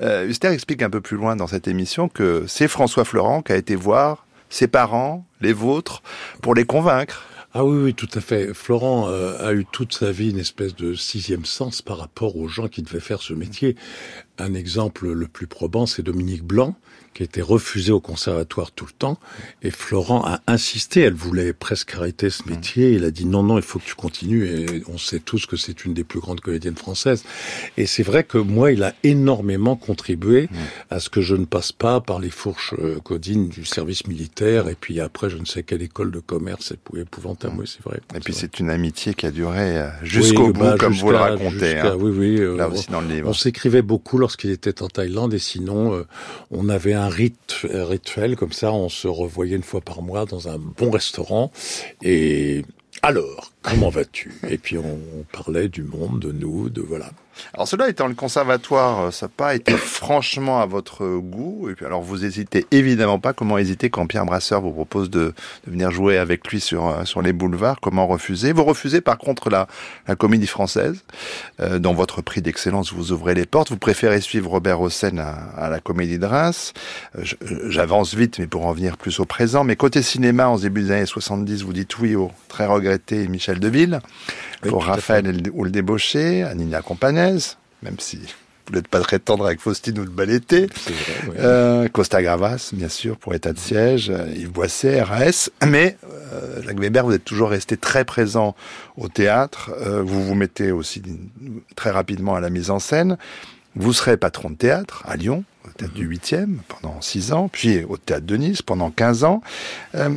Euh, 0.00 0.26
Huster 0.26 0.48
explique 0.48 0.82
un 0.82 0.90
peu 0.90 1.00
plus 1.00 1.16
loin 1.16 1.36
dans 1.36 1.46
cette 1.46 1.68
émission 1.68 2.08
que 2.08 2.44
c'est 2.46 2.68
François 2.68 3.04
Florent 3.04 3.42
qui 3.42 3.52
a 3.52 3.56
été 3.56 3.76
voir 3.76 4.26
ses 4.48 4.68
parents, 4.68 5.24
les 5.40 5.52
vôtres, 5.52 6.02
pour 6.42 6.54
les 6.54 6.64
convaincre. 6.64 7.24
Ah 7.54 7.66
oui, 7.66 7.76
oui, 7.82 7.94
tout 7.94 8.08
à 8.14 8.22
fait. 8.22 8.54
Florent 8.54 9.10
euh, 9.10 9.36
a 9.46 9.52
eu 9.52 9.66
toute 9.70 9.92
sa 9.92 10.10
vie 10.10 10.30
une 10.30 10.38
espèce 10.38 10.74
de 10.74 10.94
sixième 10.94 11.44
sens 11.44 11.82
par 11.82 11.98
rapport 11.98 12.36
aux 12.36 12.48
gens 12.48 12.66
qui 12.66 12.80
devaient 12.80 12.98
faire 12.98 13.20
ce 13.20 13.34
métier. 13.34 13.76
Un 14.38 14.54
exemple 14.54 15.12
le 15.12 15.28
plus 15.28 15.46
probant, 15.46 15.84
c'est 15.84 16.02
Dominique 16.02 16.44
Blanc, 16.44 16.74
qui 17.14 17.22
était 17.22 17.42
refusée 17.42 17.92
au 17.92 18.00
conservatoire 18.00 18.70
tout 18.70 18.86
le 18.86 18.92
temps. 18.92 19.18
Et 19.62 19.70
Florent 19.70 20.24
a 20.24 20.40
insisté, 20.46 21.00
elle 21.00 21.14
voulait 21.14 21.52
presque 21.52 21.94
arrêter 21.94 22.30
ce 22.30 22.48
métier. 22.48 22.92
Il 22.92 23.04
a 23.04 23.10
dit 23.10 23.26
non, 23.26 23.42
non, 23.42 23.56
il 23.58 23.62
faut 23.62 23.78
que 23.78 23.84
tu 23.84 23.94
continues. 23.94 24.46
Et 24.48 24.82
on 24.88 24.98
sait 24.98 25.20
tous 25.20 25.46
que 25.46 25.56
c'est 25.56 25.84
une 25.84 25.94
des 25.94 26.04
plus 26.04 26.20
grandes 26.20 26.40
comédiennes 26.40 26.76
françaises. 26.76 27.24
Et 27.76 27.86
c'est 27.86 28.02
vrai 28.02 28.24
que 28.24 28.38
moi, 28.38 28.72
il 28.72 28.82
a 28.82 28.94
énormément 29.02 29.76
contribué 29.76 30.48
à 30.90 31.00
ce 31.00 31.08
que 31.08 31.20
je 31.20 31.34
ne 31.34 31.44
passe 31.44 31.72
pas 31.72 32.00
par 32.00 32.18
les 32.18 32.30
fourches 32.30 32.74
euh, 32.78 32.98
codines 33.00 33.48
du 33.48 33.64
service 33.64 34.06
militaire. 34.06 34.68
Et 34.68 34.74
puis 34.74 35.00
après, 35.00 35.30
je 35.30 35.36
ne 35.36 35.44
sais 35.44 35.62
quelle 35.62 35.82
école 35.82 36.10
de 36.10 36.20
commerce, 36.20 36.72
épouvantable, 36.96 37.56
oui, 37.58 37.66
c'est 37.66 37.82
vrai. 37.82 38.00
Et 38.14 38.20
puis 38.20 38.34
c'est 38.34 38.58
une 38.60 38.70
amitié 38.70 39.14
qui 39.14 39.26
a 39.26 39.30
duré 39.30 39.78
euh, 39.78 39.88
jusqu'au 40.02 40.52
bout, 40.52 40.60
bah, 40.60 40.76
comme 40.78 40.94
vous 40.94 41.10
le 41.10 41.16
racontez. 41.16 41.78
Hein. 41.78 41.96
Oui, 41.98 42.10
oui. 42.16 42.40
Euh, 42.40 42.56
Là 42.56 42.68
aussi 42.68 42.90
dans 42.90 43.00
le 43.00 43.08
livre. 43.08 43.28
On 43.28 43.34
s'écrivait 43.34 43.82
beaucoup 43.82 44.18
lorsqu'il 44.18 44.50
était 44.50 44.82
en 44.82 44.88
Thaïlande 44.88 45.34
et 45.34 45.38
sinon, 45.38 46.04
on 46.50 46.68
avait 46.68 46.94
un 46.94 47.01
un 47.02 47.08
rituel 47.08 48.36
comme 48.36 48.52
ça. 48.52 48.72
On 48.72 48.88
se 48.88 49.08
revoyait 49.08 49.56
une 49.56 49.62
fois 49.62 49.80
par 49.80 50.02
mois 50.02 50.24
dans 50.24 50.48
un 50.48 50.58
bon 50.58 50.90
restaurant. 50.90 51.52
Et 52.02 52.64
alors, 53.02 53.51
comment 53.62 53.88
vas-tu? 53.88 54.32
Et 54.48 54.58
puis 54.58 54.76
on 54.78 54.98
parlait 55.32 55.68
du 55.68 55.82
monde, 55.82 56.20
de 56.20 56.32
nous, 56.32 56.68
de 56.68 56.82
voilà. 56.82 57.10
Alors 57.54 57.66
cela 57.66 57.88
étant 57.88 58.08
le 58.08 58.14
conservatoire, 58.14 59.00
euh, 59.00 59.10
ça 59.10 59.26
n'a 59.26 59.32
pas 59.34 59.54
été 59.54 59.72
franchement 59.76 60.60
à 60.60 60.66
votre 60.66 61.06
goût. 61.18 61.68
Et 61.70 61.74
puis 61.74 61.86
alors 61.86 62.02
vous 62.02 62.24
hésitez 62.24 62.66
évidemment 62.70 63.18
pas. 63.18 63.32
Comment 63.32 63.58
hésiter 63.58 63.90
quand 63.90 64.06
Pierre 64.06 64.26
Brasseur 64.26 64.60
vous 64.60 64.72
propose 64.72 65.10
de, 65.10 65.32
venir 65.66 65.90
jouer 65.90 66.18
avec 66.18 66.46
lui 66.48 66.60
sur 66.60 66.88
euh, 66.88 67.04
sur 67.04 67.22
les 67.22 67.32
boulevards? 67.32 67.80
Comment 67.80 68.06
refuser? 68.06 68.52
Vous 68.52 68.64
refusez 68.64 69.00
par 69.00 69.18
contre 69.18 69.48
la, 69.48 69.66
la 70.06 70.16
comédie 70.16 70.46
française, 70.46 71.04
euh, 71.60 71.78
dont 71.78 71.94
votre 71.94 72.22
prix 72.22 72.42
d'excellence 72.42 72.92
vous 72.92 73.12
ouvrez 73.12 73.34
les 73.34 73.46
portes. 73.46 73.70
Vous 73.70 73.78
préférez 73.78 74.20
suivre 74.20 74.50
Robert 74.50 74.80
Hossein 74.80 75.18
à, 75.18 75.30
à 75.56 75.70
la 75.70 75.80
comédie 75.80 76.18
de 76.18 76.26
Reims. 76.26 76.72
Euh, 77.16 77.24
j'avance 77.68 78.14
vite, 78.14 78.38
mais 78.38 78.46
pour 78.46 78.66
en 78.66 78.72
venir 78.72 78.96
plus 78.96 79.20
au 79.20 79.24
présent. 79.24 79.64
Mais 79.64 79.76
côté 79.76 80.02
cinéma, 80.02 80.48
en 80.48 80.58
début 80.58 80.82
des 80.82 80.90
années 80.90 81.06
70, 81.06 81.62
vous 81.62 81.72
dites 81.72 81.98
oui 81.98 82.14
au 82.14 82.30
très 82.48 82.66
regretté 82.66 83.26
Michel 83.28 83.51
Deville, 83.60 84.00
pour 84.62 84.84
Raphaël 84.84 85.50
ou 85.52 85.64
le 85.64 85.70
débauché, 85.70 86.42
à 86.42 86.54
Nina 86.54 86.82
Companès, 86.82 87.58
même 87.82 87.96
si 87.98 88.20
vous 88.68 88.74
n'êtes 88.74 88.88
pas 88.88 89.00
très 89.00 89.18
tendre 89.18 89.46
avec 89.46 89.60
Faustine 89.60 89.98
ou 89.98 90.04
le 90.04 90.10
Baletté. 90.10 90.68
Euh, 91.38 91.88
Costa 91.88 92.22
Gavras, 92.22 92.70
bien 92.72 92.88
sûr, 92.88 93.16
pour 93.16 93.34
État 93.34 93.52
de 93.52 93.58
siège, 93.58 94.10
euh, 94.10 94.32
Yves 94.34 94.52
Boisset, 94.52 95.02
RAS. 95.02 95.50
Mais, 95.66 95.96
euh, 96.32 96.62
Jacques 96.62 96.78
Weber, 96.78 97.04
vous 97.04 97.12
êtes 97.12 97.24
toujours 97.24 97.50
resté 97.50 97.76
très 97.76 98.04
présent 98.04 98.54
au 98.96 99.08
théâtre. 99.08 99.72
Euh, 99.80 100.02
vous 100.02 100.24
vous 100.24 100.34
mettez 100.34 100.70
aussi 100.70 101.02
très 101.74 101.90
rapidement 101.90 102.34
à 102.34 102.40
la 102.40 102.50
mise 102.50 102.70
en 102.70 102.78
scène. 102.78 103.18
Vous 103.74 103.92
serez 103.92 104.16
patron 104.16 104.50
de 104.50 104.56
théâtre 104.56 105.02
à 105.06 105.16
Lyon, 105.16 105.44
au 105.66 105.70
théâtre 105.70 105.94
du 105.94 106.06
8e, 106.06 106.58
pendant 106.68 107.00
6 107.00 107.32
ans, 107.32 107.48
puis 107.48 107.84
au 107.84 107.96
théâtre 107.96 108.26
de 108.26 108.36
Nice 108.36 108.62
pendant 108.62 108.90
15 108.90 109.24
ans. 109.24 109.42
Euh, 109.94 110.10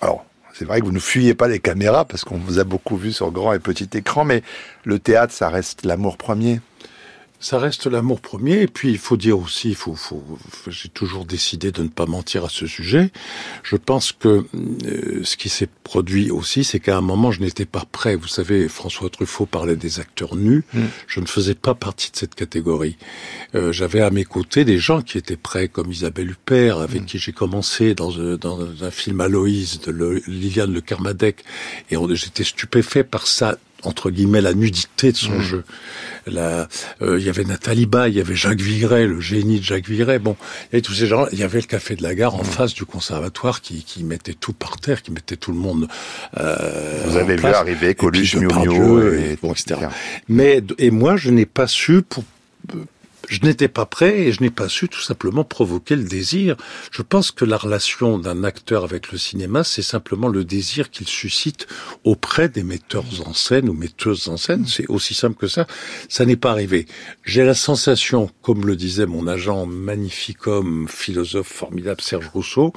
alors, 0.00 0.24
c'est 0.52 0.64
vrai 0.64 0.80
que 0.80 0.84
vous 0.84 0.92
ne 0.92 0.98
fuyez 0.98 1.34
pas 1.34 1.48
les 1.48 1.60
caméras 1.60 2.04
parce 2.04 2.24
qu'on 2.24 2.36
vous 2.36 2.58
a 2.58 2.64
beaucoup 2.64 2.96
vu 2.96 3.12
sur 3.12 3.30
grand 3.30 3.52
et 3.52 3.58
petit 3.58 3.88
écran, 3.94 4.24
mais 4.24 4.42
le 4.84 4.98
théâtre, 4.98 5.32
ça 5.32 5.48
reste 5.48 5.84
l'amour 5.84 6.16
premier. 6.16 6.60
Ça 7.42 7.58
reste 7.58 7.88
l'amour 7.88 8.20
premier. 8.20 8.62
Et 8.62 8.66
puis, 8.68 8.90
il 8.90 8.98
faut 8.98 9.16
dire 9.16 9.38
aussi, 9.38 9.70
il 9.70 9.74
faut, 9.74 9.96
faut, 9.96 10.22
j'ai 10.68 10.88
toujours 10.88 11.26
décidé 11.26 11.72
de 11.72 11.82
ne 11.82 11.88
pas 11.88 12.06
mentir 12.06 12.44
à 12.44 12.48
ce 12.48 12.68
sujet. 12.68 13.10
Je 13.64 13.74
pense 13.74 14.12
que 14.12 14.44
euh, 14.86 15.20
ce 15.24 15.36
qui 15.36 15.48
s'est 15.48 15.68
produit 15.82 16.30
aussi, 16.30 16.62
c'est 16.62 16.78
qu'à 16.78 16.96
un 16.96 17.00
moment, 17.00 17.32
je 17.32 17.40
n'étais 17.40 17.64
pas 17.64 17.84
prêt. 17.90 18.14
Vous 18.14 18.28
savez, 18.28 18.68
François 18.68 19.10
Truffaut 19.10 19.46
parlait 19.46 19.74
des 19.74 19.98
acteurs 19.98 20.36
nus. 20.36 20.64
Mm. 20.72 20.82
Je 21.08 21.20
ne 21.20 21.26
faisais 21.26 21.56
pas 21.56 21.74
partie 21.74 22.12
de 22.12 22.16
cette 22.16 22.36
catégorie. 22.36 22.96
Euh, 23.56 23.72
j'avais 23.72 24.02
à 24.02 24.10
mes 24.10 24.24
côtés 24.24 24.64
des 24.64 24.78
gens 24.78 25.02
qui 25.02 25.18
étaient 25.18 25.36
prêts, 25.36 25.66
comme 25.66 25.90
Isabelle 25.90 26.30
Huppert, 26.30 26.78
avec 26.78 27.02
mm. 27.02 27.06
qui 27.06 27.18
j'ai 27.18 27.32
commencé 27.32 27.96
dans, 27.96 28.16
euh, 28.18 28.38
dans, 28.38 28.60
un 28.60 28.90
film 28.92 29.20
Aloïse 29.20 29.80
de 29.80 30.22
Liliane 30.28 30.72
Le 30.72 30.80
Kermadec. 30.80 31.44
Et 31.90 31.96
j'étais 32.14 32.44
stupéfait 32.44 33.02
par 33.02 33.26
ça 33.26 33.58
entre 33.84 34.10
guillemets 34.10 34.40
la 34.40 34.54
nudité 34.54 35.12
de 35.12 35.16
son 35.16 35.38
mmh. 35.38 35.42
jeu. 35.42 35.64
Euh, 36.28 36.66
il 37.02 37.24
y 37.24 37.28
avait 37.28 37.44
Nathalie 37.44 37.86
Baye, 37.86 38.12
il 38.12 38.18
y 38.18 38.20
avait 38.20 38.36
Jacques 38.36 38.60
Viret, 38.60 39.06
le 39.06 39.20
génie 39.20 39.58
de 39.58 39.64
Jacques 39.64 39.88
Viret. 39.88 40.18
Bon, 40.18 40.36
il 40.40 40.66
y 40.66 40.76
avait 40.76 40.82
tous 40.82 40.94
ces 40.94 41.06
gens. 41.06 41.26
Il 41.32 41.38
y 41.38 41.42
avait 41.42 41.60
le 41.60 41.66
Café 41.66 41.96
de 41.96 42.02
la 42.02 42.14
Gare 42.14 42.34
en 42.34 42.42
mmh. 42.42 42.44
face 42.44 42.74
du 42.74 42.84
conservatoire 42.84 43.60
qui, 43.60 43.84
qui 43.84 44.04
mettait 44.04 44.34
tout 44.34 44.52
par 44.52 44.78
terre, 44.78 45.02
qui 45.02 45.10
mettait 45.10 45.36
tout 45.36 45.52
le 45.52 45.58
monde. 45.58 45.88
Euh, 46.38 47.02
Vous 47.06 47.16
avez 47.16 47.36
vu 47.36 47.46
arriver 47.46 47.94
Coluche, 47.94 48.36
Miu 48.36 48.48
et, 49.14 49.32
et, 49.32 49.50
etc. 49.50 49.88
Mais 50.28 50.62
et 50.78 50.90
moi, 50.90 51.16
je 51.16 51.30
n'ai 51.30 51.46
pas 51.46 51.66
su 51.66 52.02
pour 52.02 52.24
je 53.28 53.40
n'étais 53.42 53.68
pas 53.68 53.86
prêt 53.86 54.20
et 54.20 54.32
je 54.32 54.40
n'ai 54.40 54.50
pas 54.50 54.68
su 54.68 54.88
tout 54.88 55.00
simplement 55.00 55.44
provoquer 55.44 55.96
le 55.96 56.04
désir. 56.04 56.56
Je 56.90 57.02
pense 57.02 57.30
que 57.30 57.44
la 57.44 57.56
relation 57.56 58.18
d'un 58.18 58.44
acteur 58.44 58.84
avec 58.84 59.12
le 59.12 59.18
cinéma, 59.18 59.64
c'est 59.64 59.82
simplement 59.82 60.28
le 60.28 60.44
désir 60.44 60.90
qu'il 60.90 61.08
suscite 61.08 61.66
auprès 62.04 62.48
des 62.48 62.62
metteurs 62.62 63.04
en 63.26 63.34
scène 63.34 63.68
ou 63.68 63.74
metteuses 63.74 64.28
en 64.28 64.36
scène. 64.36 64.66
C'est 64.66 64.88
aussi 64.88 65.14
simple 65.14 65.36
que 65.36 65.48
ça. 65.48 65.66
Ça 66.08 66.24
n'est 66.24 66.36
pas 66.36 66.50
arrivé. 66.50 66.86
J'ai 67.24 67.44
la 67.44 67.54
sensation, 67.54 68.30
comme 68.42 68.66
le 68.66 68.76
disait 68.76 69.06
mon 69.06 69.26
agent 69.26 69.66
magnifique 69.66 70.46
homme, 70.46 70.86
philosophe 70.88 71.48
formidable 71.48 72.00
Serge 72.00 72.28
Rousseau, 72.32 72.72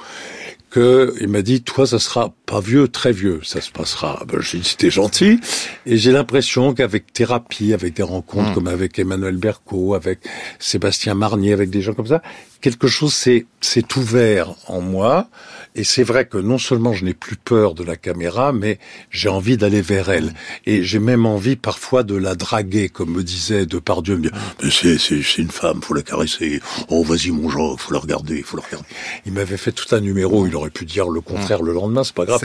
il 0.76 1.28
m'a 1.28 1.42
dit, 1.42 1.62
toi, 1.62 1.86
ça 1.86 1.98
sera 1.98 2.34
pas 2.46 2.60
vieux, 2.60 2.86
très 2.86 3.12
vieux, 3.12 3.40
ça 3.42 3.60
se 3.60 3.70
passera. 3.72 4.22
Ben, 4.28 4.40
j'ai 4.40 4.58
dit, 4.58 4.68
c'était 4.68 4.90
gentil. 4.90 5.40
Et 5.84 5.96
j'ai 5.96 6.12
l'impression 6.12 6.74
qu'avec 6.74 7.12
thérapie, 7.12 7.74
avec 7.74 7.94
des 7.94 8.04
rencontres 8.04 8.50
hmm. 8.50 8.54
comme 8.54 8.68
avec 8.68 8.98
Emmanuel 8.98 9.36
Berco, 9.36 9.94
avec 9.94 10.20
Sébastien 10.60 11.14
Marnier, 11.14 11.52
avec 11.52 11.70
des 11.70 11.82
gens 11.82 11.92
comme 11.92 12.06
ça, 12.06 12.22
quelque 12.60 12.88
chose 12.88 13.14
s'est 13.14 13.96
ouvert 13.96 14.54
en 14.68 14.80
moi. 14.80 15.28
Et 15.74 15.84
c'est 15.84 16.04
vrai 16.04 16.26
que 16.26 16.38
non 16.38 16.56
seulement 16.56 16.94
je 16.94 17.04
n'ai 17.04 17.12
plus 17.12 17.36
peur 17.36 17.74
de 17.74 17.84
la 17.84 17.96
caméra, 17.96 18.52
mais 18.52 18.78
j'ai 19.10 19.28
envie 19.28 19.58
d'aller 19.58 19.82
vers 19.82 20.08
elle. 20.08 20.32
Et 20.64 20.82
j'ai 20.82 20.98
même 20.98 21.26
envie 21.26 21.56
parfois 21.56 22.02
de 22.02 22.14
la 22.14 22.34
draguer, 22.34 22.88
comme 22.88 23.10
me 23.10 23.22
disait 23.22 23.66
Depardieu. 23.66 24.16
Me 24.16 24.30
mais 24.62 24.70
c'est, 24.70 24.98
c'est, 24.98 25.22
c'est 25.22 25.42
une 25.42 25.50
femme, 25.50 25.82
faut 25.82 25.92
la 25.94 26.02
caresser. 26.02 26.60
Oh, 26.88 27.04
vas-y, 27.04 27.30
mon 27.30 27.50
genre, 27.50 27.78
faut 27.78 27.92
la 27.92 27.98
regarder, 27.98 28.42
faut 28.42 28.56
la 28.56 28.62
regarder. 28.62 28.88
Il 29.26 29.32
m'avait 29.32 29.58
fait 29.58 29.72
tout 29.72 29.94
un 29.94 30.00
numéro, 30.00 30.46
il 30.46 30.56
aurait 30.56 30.70
pu 30.70 30.86
dire 30.86 31.08
le 31.08 31.20
contraire 31.20 31.62
le 31.62 31.72
lendemain, 31.72 32.04
c'est 32.04 32.14
pas 32.14 32.24
grave. 32.24 32.35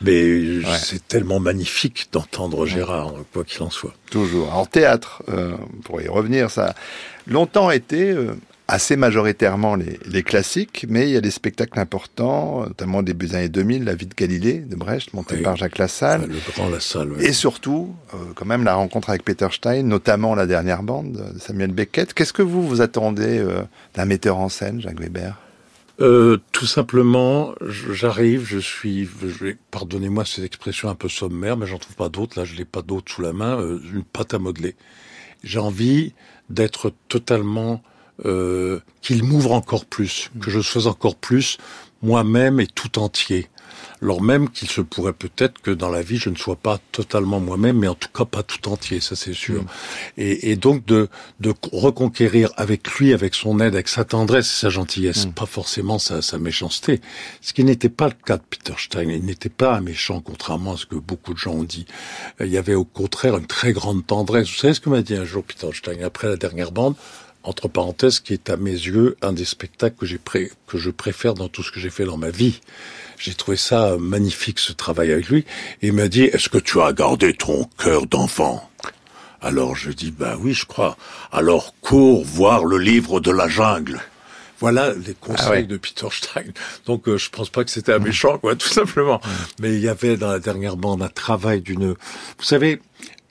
Mais 0.00 0.62
c'est 0.78 1.06
tellement 1.08 1.40
magnifique 1.40 2.08
d'entendre 2.12 2.66
Gérard, 2.66 3.14
quoi 3.32 3.44
qu'il 3.44 3.62
en 3.62 3.70
soit. 3.70 3.94
Toujours. 4.10 4.54
En 4.54 4.66
théâtre, 4.66 5.22
euh, 5.28 5.52
pour 5.84 6.00
y 6.00 6.08
revenir, 6.08 6.50
ça 6.50 6.68
a 6.70 6.74
longtemps 7.26 7.70
été 7.70 8.10
euh, 8.10 8.34
assez 8.68 8.96
majoritairement 8.96 9.76
les, 9.76 10.22
classiques, 10.22 10.86
mais 10.88 11.08
il 11.08 11.10
y 11.10 11.16
a 11.16 11.20
des 11.20 11.30
spectacles 11.30 11.78
importants, 11.78 12.62
notamment 12.62 13.02
début 13.02 13.26
des 13.26 13.34
années 13.36 13.48
2000, 13.48 13.84
La 13.84 13.94
vie 13.94 14.06
de 14.06 14.14
Galilée 14.14 14.58
de 14.58 14.74
Brecht, 14.74 15.14
monté 15.14 15.36
par 15.36 15.56
Jacques 15.56 15.78
Lassalle. 15.78 16.26
le 16.26 16.52
grand 16.52 16.68
Lassalle, 16.68 17.12
Et 17.20 17.32
surtout, 17.32 17.94
euh, 18.14 18.16
quand 18.34 18.46
même, 18.46 18.64
la 18.64 18.74
rencontre 18.74 19.10
avec 19.10 19.24
Peter 19.24 19.48
Stein, 19.52 19.82
notamment 19.84 20.34
la 20.34 20.46
dernière 20.46 20.82
bande 20.82 21.12
de 21.12 21.38
Samuel 21.38 21.72
Beckett. 21.72 22.12
Qu'est-ce 22.12 22.32
que 22.32 22.42
vous 22.42 22.66
vous 22.66 22.80
attendez 22.80 23.38
euh, 23.38 23.62
d'un 23.94 24.04
metteur 24.04 24.38
en 24.38 24.48
scène, 24.48 24.80
Jacques 24.80 25.00
Weber? 25.00 25.36
Euh, 26.00 26.38
tout 26.52 26.66
simplement, 26.66 27.54
j'arrive, 27.60 28.44
je 28.44 28.58
suis, 28.58 29.08
pardonnez-moi 29.70 30.24
cette 30.24 30.44
expression 30.44 30.88
un 30.88 30.94
peu 30.94 31.08
sommaire, 31.08 31.56
mais 31.56 31.66
j'en 31.66 31.78
trouve 31.78 31.96
pas 31.96 32.08
d'autres. 32.08 32.38
Là, 32.38 32.44
je 32.44 32.54
n'ai 32.54 32.64
pas 32.64 32.82
d'autres 32.82 33.12
sous 33.12 33.22
la 33.22 33.32
main. 33.32 33.58
une 33.60 34.04
pâte 34.04 34.34
à 34.34 34.38
modeler. 34.38 34.76
J'ai 35.42 35.58
envie 35.58 36.12
d'être 36.50 36.92
totalement 37.08 37.82
euh, 38.24 38.80
qu'il 39.02 39.24
m'ouvre 39.24 39.52
encore 39.52 39.84
plus, 39.84 40.30
que 40.40 40.50
je 40.50 40.60
sois 40.60 40.86
encore 40.86 41.16
plus 41.16 41.58
moi-même 42.02 42.60
et 42.60 42.66
tout 42.66 42.98
entier. 42.98 43.48
Alors 44.02 44.22
même 44.22 44.50
qu'il 44.50 44.68
se 44.68 44.80
pourrait 44.80 45.12
peut-être 45.12 45.60
que 45.60 45.70
dans 45.70 45.88
la 45.88 46.02
vie 46.02 46.16
je 46.16 46.30
ne 46.30 46.36
sois 46.36 46.56
pas 46.56 46.78
totalement 46.92 47.40
moi-même, 47.40 47.78
mais 47.78 47.88
en 47.88 47.94
tout 47.94 48.08
cas 48.12 48.24
pas 48.24 48.42
tout 48.42 48.68
entier, 48.68 49.00
ça 49.00 49.16
c'est 49.16 49.32
sûr. 49.32 49.62
Mm. 49.62 49.66
Et, 50.18 50.50
et, 50.50 50.56
donc 50.56 50.84
de, 50.86 51.08
de 51.40 51.54
reconquérir 51.72 52.50
avec 52.56 52.90
lui, 52.92 53.12
avec 53.12 53.34
son 53.34 53.60
aide, 53.60 53.74
avec 53.74 53.88
sa 53.88 54.04
tendresse 54.04 54.46
et 54.46 54.60
sa 54.60 54.68
gentillesse, 54.68 55.26
mm. 55.26 55.32
pas 55.32 55.46
forcément 55.46 55.98
sa, 55.98 56.22
sa 56.22 56.38
méchanceté. 56.38 57.00
Ce 57.40 57.52
qui 57.52 57.64
n'était 57.64 57.88
pas 57.88 58.08
le 58.08 58.14
cas 58.24 58.36
de 58.36 58.42
Peter 58.48 58.74
Stein. 58.78 59.10
Il 59.10 59.24
n'était 59.24 59.48
pas 59.48 59.76
un 59.76 59.80
méchant, 59.80 60.20
contrairement 60.20 60.74
à 60.74 60.76
ce 60.76 60.86
que 60.86 60.96
beaucoup 60.96 61.32
de 61.32 61.38
gens 61.38 61.52
ont 61.52 61.64
dit. 61.64 61.86
Il 62.40 62.48
y 62.48 62.58
avait 62.58 62.74
au 62.74 62.84
contraire 62.84 63.36
une 63.36 63.46
très 63.46 63.72
grande 63.72 64.06
tendresse. 64.06 64.48
Vous 64.48 64.56
savez 64.56 64.74
ce 64.74 64.80
que 64.80 64.90
m'a 64.90 65.02
dit 65.02 65.14
un 65.14 65.24
jour 65.24 65.44
Peter 65.44 65.68
Stein 65.72 66.02
après 66.02 66.28
la 66.28 66.36
dernière 66.36 66.72
bande? 66.72 66.94
Entre 67.46 67.68
parenthèses, 67.68 68.20
qui 68.20 68.32
est 68.32 68.50
à 68.50 68.56
mes 68.56 68.70
yeux 68.70 69.16
un 69.22 69.32
des 69.32 69.44
spectacles 69.44 69.96
que, 69.96 70.06
j'ai 70.06 70.20
que 70.66 70.78
je 70.78 70.90
préfère 70.90 71.34
dans 71.34 71.48
tout 71.48 71.62
ce 71.62 71.70
que 71.70 71.80
j'ai 71.80 71.90
fait 71.90 72.04
dans 72.04 72.16
ma 72.16 72.30
vie. 72.30 72.60
J'ai 73.18 73.34
trouvé 73.34 73.56
ça 73.56 73.96
magnifique, 73.98 74.58
ce 74.58 74.72
travail 74.72 75.12
avec 75.12 75.28
lui. 75.28 75.46
Et 75.80 75.88
il 75.88 75.92
m'a 75.92 76.08
dit, 76.08 76.24
est-ce 76.24 76.48
que 76.48 76.58
tu 76.58 76.80
as 76.80 76.92
gardé 76.92 77.32
ton 77.32 77.68
cœur 77.78 78.06
d'enfant? 78.06 78.68
Alors 79.40 79.76
je 79.76 79.90
dis, 79.90 80.10
bah 80.10 80.36
oui, 80.40 80.54
je 80.54 80.66
crois. 80.66 80.96
Alors 81.30 81.74
cours 81.80 82.24
voir 82.24 82.64
le 82.64 82.78
livre 82.78 83.20
de 83.20 83.30
la 83.30 83.48
jungle. 83.48 84.00
Voilà 84.58 84.94
les 84.94 85.14
conseils 85.14 85.64
ah 85.64 85.70
de 85.70 85.76
Peter 85.76 86.08
Stein. 86.10 86.46
Donc 86.86 87.08
euh, 87.08 87.18
je 87.18 87.28
pense 87.28 87.50
pas 87.50 87.62
que 87.62 87.70
c'était 87.70 87.92
un 87.92 87.98
méchant, 87.98 88.38
quoi, 88.38 88.56
tout 88.56 88.68
simplement. 88.68 89.20
Mais 89.60 89.74
il 89.74 89.80
y 89.80 89.88
avait 89.88 90.16
dans 90.16 90.30
la 90.30 90.38
dernière 90.38 90.76
bande 90.76 91.02
un 91.02 91.08
travail 91.08 91.60
d'une... 91.60 91.90
Vous 91.90 92.44
savez, 92.44 92.80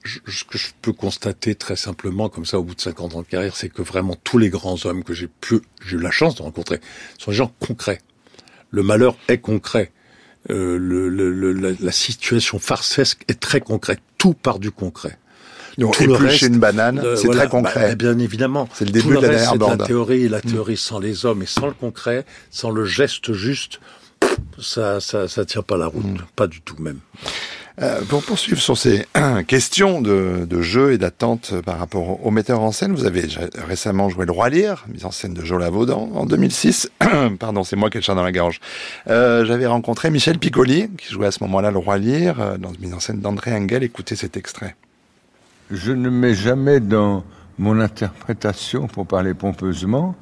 ce 0.06 0.44
que 0.44 0.58
je 0.58 0.68
peux 0.82 0.94
constater 0.94 1.56
très 1.56 1.76
simplement, 1.76 2.30
comme 2.30 2.46
ça, 2.46 2.60
au 2.60 2.64
bout 2.64 2.76
de 2.76 2.82
50 2.82 3.16
ans 3.16 3.22
de 3.22 3.28
carrière, 3.28 3.56
c'est 3.56 3.70
que 3.70 3.82
vraiment 3.82 4.16
tous 4.24 4.38
les 4.38 4.50
grands 4.50 4.78
hommes 4.86 5.04
que 5.04 5.14
j'ai 5.14 5.28
pu, 5.28 5.62
j'ai 5.86 5.98
eu 5.98 6.00
la 6.00 6.12
chance 6.12 6.36
de 6.36 6.44
rencontrer, 6.44 6.80
sont 7.18 7.32
des 7.32 7.38
gens 7.38 7.52
concrets. 7.60 8.02
Le 8.72 8.84
malheur 8.84 9.18
est 9.28 9.40
concret. 9.40 9.92
Euh, 10.52 10.78
le, 10.78 11.10
le, 11.10 11.54
la, 11.80 11.92
situation 11.92 12.60
farcesque 12.60 13.24
est 13.28 13.40
très 13.40 13.62
concrète. 13.62 14.00
Tout 14.20 14.34
part 14.34 14.60
du 14.60 14.70
concret. 14.70 15.18
Donc, 15.80 15.98
Tout 15.98 16.04
éplucher 16.04 16.48
une 16.48 16.60
banane, 16.60 17.00
euh, 17.00 17.16
c'est 17.16 17.30
très 17.30 17.50
concret. 17.50 17.90
Bah, 17.90 17.96
bien 17.96 18.20
évidemment. 18.20 18.70
C'est 18.74 18.86
le 18.86 18.92
début 18.92 19.10
de 19.10 19.22
la 19.22 19.30
dernière 19.30 19.56
bande. 19.56 19.80
la 19.80 19.88
théorie, 19.88 20.30
la 20.30 20.38
mm. 20.38 20.42
théorie 20.42 20.78
sans 20.78 21.00
les 21.00 21.26
hommes 21.26 21.42
et 21.42 21.48
sans 21.48 21.66
le 21.68 21.74
concret, 21.74 22.26
sans 22.52 22.70
le 22.70 22.86
geste 22.86 23.34
juste, 23.34 23.80
ça, 24.62 25.00
ça, 25.00 25.28
ça 25.28 25.46
tient 25.46 25.64
pas 25.64 25.78
la 25.78 25.88
route, 25.88 26.06
mm. 26.06 26.26
pas 26.36 26.48
du 26.48 26.62
tout 26.62 26.78
même. 26.80 27.00
Euh, 27.82 28.02
pour 28.08 28.24
poursuivre 28.24 28.62
sur 28.62 28.78
ces 28.78 29.06
questions 29.48 30.02
de, 30.02 30.62
jeu 30.62 30.94
et 30.94 30.98
d'attente 30.98 31.54
par 31.66 31.78
rapport 31.78 32.26
au, 32.26 32.32
metteur 32.32 32.62
en 32.62 32.72
scène, 32.72 32.94
vous 32.94 33.06
avez 33.06 33.28
récemment 33.68 34.08
joué 34.08 34.26
Le 34.26 34.32
Roi 34.32 34.50
Lire, 34.50 34.86
mise 34.88 35.04
en 35.04 35.12
scène 35.12 35.34
de 35.34 35.44
Joe 35.44 35.60
Lavaudan 35.60 36.10
en 36.16 36.26
2006. 36.26 36.90
Pardon, 37.40 37.64
c'est 37.66 37.76
moi 37.76 37.90
qui 37.90 37.98
ai 37.98 38.00
le 38.00 38.06
chat 38.06 38.16
dans 38.16 38.24
la 38.24 38.32
gorge. 38.32 38.62
Euh, 39.10 39.46
J'avais 39.46 39.68
rencontré 39.68 40.10
Michel 40.10 40.40
Piccoli, 40.40 40.90
qui 40.98 41.14
jouait 41.14 41.28
à 41.28 41.32
ce 41.32 41.44
moment-là 41.44 41.72
Le 41.72 41.80
Roi 41.80 41.98
Lire, 41.98 42.40
euh, 42.40 42.58
dans 42.58 42.72
une 42.72 42.80
mise 42.80 42.94
en 42.94 43.00
scène 43.02 43.20
d'André 43.20 43.54
Engel. 43.54 43.84
Écoutez 43.84 44.16
cet 44.16 44.38
extrait. 44.38 44.76
Je 45.70 45.92
ne 45.92 46.10
mets 46.10 46.36
jamais 46.36 46.80
dans 46.80 47.26
mon 47.58 47.80
interprétation, 47.82 48.88
pour 48.88 49.06
parler 49.06 49.34
pompeusement, 49.34 50.16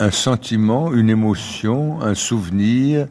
un 0.00 0.10
sentiment, 0.10 0.92
une 0.92 1.10
émotion, 1.10 2.00
un 2.00 2.14
souvenir, 2.14 3.08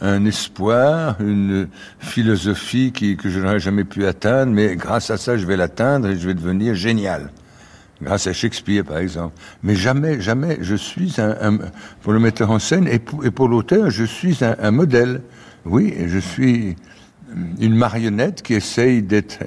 un 0.00 0.24
espoir, 0.26 1.16
une 1.20 1.68
philosophie 1.98 2.92
qui, 2.92 3.16
que 3.16 3.28
je 3.28 3.40
n'aurais 3.40 3.60
jamais 3.60 3.84
pu 3.84 4.06
atteindre, 4.06 4.52
mais 4.52 4.76
grâce 4.76 5.10
à 5.10 5.16
ça, 5.16 5.36
je 5.36 5.46
vais 5.46 5.56
l'atteindre 5.56 6.08
et 6.08 6.18
je 6.18 6.26
vais 6.26 6.34
devenir 6.34 6.74
génial. 6.74 7.30
Grâce 8.02 8.26
à 8.26 8.34
Shakespeare, 8.34 8.84
par 8.84 8.98
exemple. 8.98 9.34
Mais 9.62 9.74
jamais, 9.74 10.20
jamais, 10.20 10.58
je 10.60 10.74
suis 10.74 11.14
un, 11.18 11.58
pour 12.02 12.12
le 12.12 12.20
metteur 12.20 12.50
en 12.50 12.58
scène 12.58 12.86
et 12.88 12.98
pour, 12.98 13.24
et 13.24 13.30
pour 13.30 13.48
l'auteur, 13.48 13.88
je 13.88 14.04
suis 14.04 14.44
un, 14.44 14.54
un, 14.60 14.70
modèle. 14.70 15.22
Oui, 15.64 15.94
je 16.06 16.18
suis 16.18 16.76
une 17.58 17.74
marionnette 17.74 18.42
qui 18.42 18.52
essaye 18.52 19.00
d'être 19.00 19.38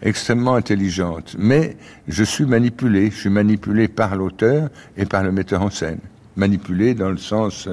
extrêmement 0.00 0.54
intelligente. 0.54 1.36
Mais 1.38 1.76
je 2.08 2.24
suis 2.24 2.46
manipulé. 2.46 3.10
Je 3.10 3.16
suis 3.16 3.30
manipulé 3.30 3.88
par 3.88 4.16
l'auteur 4.16 4.70
et 4.96 5.04
par 5.04 5.22
le 5.22 5.30
metteur 5.30 5.60
en 5.60 5.70
scène. 5.70 6.00
Manipulé 6.34 6.94
dans 6.94 7.10
le 7.10 7.18
sens 7.18 7.68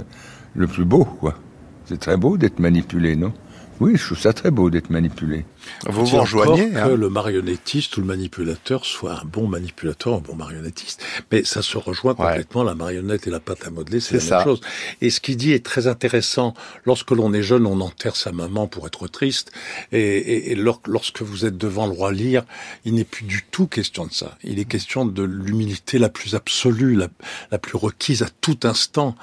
le 0.54 0.68
plus 0.68 0.86
beau, 0.86 1.06
quoi. 1.06 1.39
C'est 1.88 2.00
très 2.00 2.18
beau 2.18 2.38
d'être 2.38 2.60
manipulé, 2.60 3.15
non? 3.15 3.34
Oui, 3.82 3.98
je 3.98 4.06
trouve 4.06 4.18
ça 4.20 4.32
très 4.32 4.51
beau 4.51 4.70
d'être 4.70 4.89
manipulé. 4.89 5.44
Vous 5.86 6.06
vous 6.06 6.18
rejoignez 6.20 6.70
que 6.70 6.77
hein 6.77 6.96
le 6.96 7.10
marionnettiste 7.10 7.98
ou 7.98 8.00
le 8.00 8.08
manipulateur 8.08 8.86
soit 8.86 9.20
un 9.20 9.25
bon 9.25 9.50
manipulateur, 9.50 10.13
un 10.13 10.20
bon 10.20 10.34
marionnettiste. 10.34 11.04
Mais 11.30 11.44
ça 11.44 11.62
se 11.62 11.77
rejoint 11.77 12.15
complètement, 12.15 12.63
la 12.63 12.74
marionnette 12.74 13.27
et 13.27 13.30
la 13.30 13.42
pâte 13.42 13.68
à 13.68 13.72
modeler, 13.72 14.00
c'est 14.00 14.13
la 14.13 14.20
C'est 14.22 14.27
ça. 14.30 14.38
même 14.38 14.46
chose. 14.46 14.62
Et 15.01 15.10
ce 15.10 15.20
qu'il 15.20 15.36
dit 15.36 15.51
est 15.51 15.65
très 15.65 15.88
intéressant. 15.88 16.54
Lorsque 16.86 17.12
l'on 17.12 17.34
est 17.34 17.44
jeune, 17.44 17.65
on 17.65 17.82
enterre 17.82 18.15
sa 18.15 18.32
maman 18.32 18.68
pour 18.68 18.88
être 18.88 19.10
triste. 19.10 19.51
Et, 19.92 20.00
et- 20.00 20.51
et 20.51 20.56
lor- 20.56 20.82
lorsque 20.88 21.22
vous 21.22 21.44
êtes 21.46 21.58
devant 21.58 21.86
le 21.86 21.92
roi 21.92 22.13
Lear, 22.13 22.46
il 22.86 22.94
n'est 22.94 23.04
plus 23.04 23.25
du 23.25 23.44
tout 23.51 23.68
question 23.68 24.06
de 24.06 24.13
ça. 24.13 24.38
Il 24.46 24.58
est 24.58 24.65
question 24.65 25.06
de 25.06 25.24
l'humilité 25.24 26.00
la 26.00 26.08
plus 26.10 26.34
absolue, 26.34 26.96
la, 26.96 27.10
la 27.51 27.58
plus 27.60 27.75
requise 27.77 28.24
à 28.24 28.27
tout 28.39 28.60
instant 28.63 29.18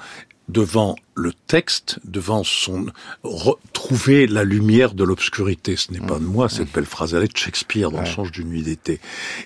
devant 0.49 0.95
le 1.15 1.31
texte, 1.47 1.99
devant 2.03 2.43
son 2.43 2.87
re- 3.23 3.57
trouver 3.73 4.27
la 4.27 4.43
lumière 4.43 4.93
de 4.93 5.03
l'obscurité. 5.03 5.75
Ce 5.75 5.91
n'est 5.91 5.99
pas 5.99 6.19
de 6.19 6.25
moi 6.25 6.49
cette 6.49 6.71
belle 6.71 6.85
phrase, 6.85 7.13
elle 7.13 7.23
est 7.23 7.31
de 7.33 7.37
Shakespeare 7.37 7.91
dans 7.91 8.01
le 8.01 8.05
songe 8.05 8.31
d'une 8.31 8.49
nuit 8.49 8.63
d'été. 8.63 8.99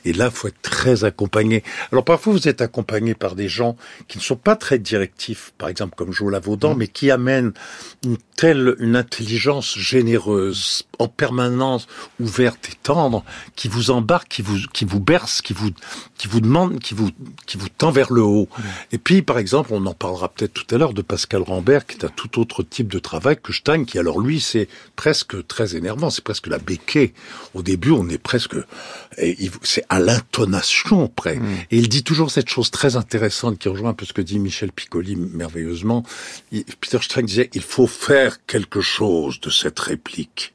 Et 0.05 0.13
là, 0.13 0.31
faut 0.31 0.47
être 0.47 0.61
très 0.61 1.03
accompagné. 1.03 1.63
Alors 1.91 2.05
parfois, 2.05 2.33
vous 2.33 2.47
êtes 2.47 2.61
accompagné 2.61 3.15
par 3.15 3.35
des 3.35 3.47
gens 3.49 3.75
qui 4.07 4.17
ne 4.17 4.23
sont 4.23 4.35
pas 4.35 4.55
très 4.55 4.79
directifs, 4.79 5.53
par 5.57 5.69
exemple 5.69 5.95
comme 5.95 6.13
Joe 6.13 6.31
Lavaudan, 6.31 6.75
mais 6.75 6.87
qui 6.87 7.11
amènent 7.11 7.53
une 8.05 8.17
telle 8.35 8.75
une 8.79 8.95
intelligence 8.95 9.77
généreuse, 9.77 10.85
en 10.99 11.07
permanence 11.07 11.87
ouverte 12.19 12.69
et 12.69 12.75
tendre, 12.83 13.23
qui 13.55 13.67
vous 13.67 13.91
embarque, 13.91 14.27
qui 14.29 14.41
vous 14.41 14.57
qui 14.73 14.85
vous 14.85 14.99
berce, 14.99 15.41
qui 15.41 15.53
vous 15.53 15.71
qui 16.17 16.27
vous 16.27 16.41
demande, 16.41 16.79
qui 16.79 16.93
vous 16.93 17.09
qui 17.45 17.57
vous 17.57 17.69
tend 17.69 17.91
vers 17.91 18.13
le 18.13 18.21
haut. 18.21 18.47
Et 18.91 18.97
puis, 18.97 19.21
par 19.21 19.37
exemple, 19.37 19.69
on 19.73 19.85
en 19.85 19.93
parlera 19.93 20.29
peut-être 20.29 20.53
tout 20.53 20.75
à 20.75 20.77
l'heure 20.77 20.93
de 20.93 21.01
Pascal 21.01 21.41
Rambert, 21.57 21.85
qui 21.87 21.97
est 21.97 22.05
un 22.05 22.09
tout 22.09 22.39
autre 22.39 22.61
type 22.63 22.87
de 22.87 22.99
travail 22.99 23.37
que 23.41 23.51
Stein, 23.51 23.83
qui 23.85 23.97
alors 23.97 24.19
lui, 24.19 24.39
c'est 24.39 24.67
presque 24.95 25.45
très 25.47 25.75
énervant, 25.75 26.09
c'est 26.11 26.23
presque 26.23 26.47
la 26.47 26.59
béquée. 26.59 27.13
Au 27.55 27.63
début, 27.63 27.91
on 27.91 28.07
est 28.09 28.17
presque, 28.19 28.55
c'est 29.63 29.83
à 29.89 29.99
l'intonation 29.99 31.07
près. 31.07 31.39
Et 31.71 31.77
il 31.77 31.89
dit 31.89 32.03
toujours 32.03 32.29
cette 32.31 32.49
chose 32.49 32.69
très 32.71 32.95
intéressante 32.95 33.57
qui 33.57 33.69
rejoint 33.69 33.89
un 33.89 33.93
peu 33.93 34.05
ce 34.05 34.13
que 34.13 34.21
dit 34.21 34.39
Michel 34.39 34.71
Piccoli 34.71 35.15
merveilleusement. 35.15 36.03
Il- 36.51 36.63
Peter 36.79 36.99
Stein 37.01 37.23
disait, 37.23 37.49
il 37.53 37.61
faut 37.63 37.87
faire 37.87 38.45
quelque 38.45 38.81
chose 38.81 39.39
de 39.41 39.49
cette 39.49 39.79
réplique 39.79 40.53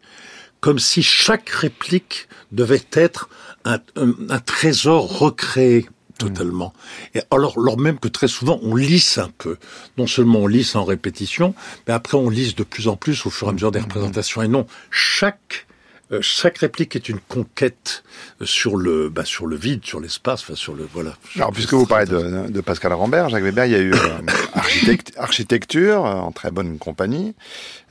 comme 0.60 0.78
si 0.78 1.02
chaque 1.02 1.48
réplique 1.48 2.28
devait 2.52 2.84
être 2.92 3.28
un, 3.64 3.80
un- 3.96 4.14
un 4.28 4.38
trésor 4.38 5.18
recréé 5.18 5.88
totalement. 6.28 6.72
Et 7.14 7.20
alors, 7.30 7.54
alors 7.58 7.78
même 7.78 7.98
que 7.98 8.08
très 8.08 8.28
souvent, 8.28 8.58
on 8.62 8.74
lisse 8.76 9.18
un 9.18 9.30
peu. 9.38 9.56
Non 9.98 10.06
seulement 10.06 10.40
on 10.40 10.46
lisse 10.46 10.74
en 10.76 10.84
répétition, 10.84 11.54
mais 11.86 11.94
après 11.94 12.16
on 12.16 12.28
lisse 12.30 12.54
de 12.54 12.64
plus 12.64 12.88
en 12.88 12.96
plus 12.96 13.26
au 13.26 13.30
fur 13.30 13.46
et 13.48 13.50
à 13.50 13.52
mesure 13.52 13.70
des 13.72 13.80
représentations. 13.80 14.42
Et 14.42 14.48
non, 14.48 14.66
chaque 14.90 15.66
euh, 16.10 16.18
chaque 16.20 16.58
réplique 16.58 16.94
est 16.94 17.08
une 17.08 17.20
conquête 17.20 18.04
euh, 18.42 18.44
sur 18.44 18.76
le 18.76 19.08
bah, 19.08 19.24
sur 19.24 19.46
le 19.46 19.56
vide, 19.56 19.80
sur 19.84 19.98
l'espace, 19.98 20.42
enfin 20.42 20.54
sur 20.54 20.74
le 20.74 20.86
voilà. 20.92 21.14
Alors, 21.36 21.52
puisque 21.52 21.72
vous 21.72 21.86
parlez 21.86 22.04
de, 22.04 22.50
de 22.50 22.60
Pascal 22.60 22.92
Rambert, 22.92 23.30
Jacques 23.30 23.42
Weber, 23.44 23.64
il 23.64 23.72
y 23.72 23.76
a 23.76 23.78
eu 23.78 23.94
euh, 23.94 23.96
architect- 24.52 25.14
architecture 25.16 26.04
en 26.04 26.30
très 26.30 26.50
bonne 26.50 26.76
compagnie, 26.78 27.34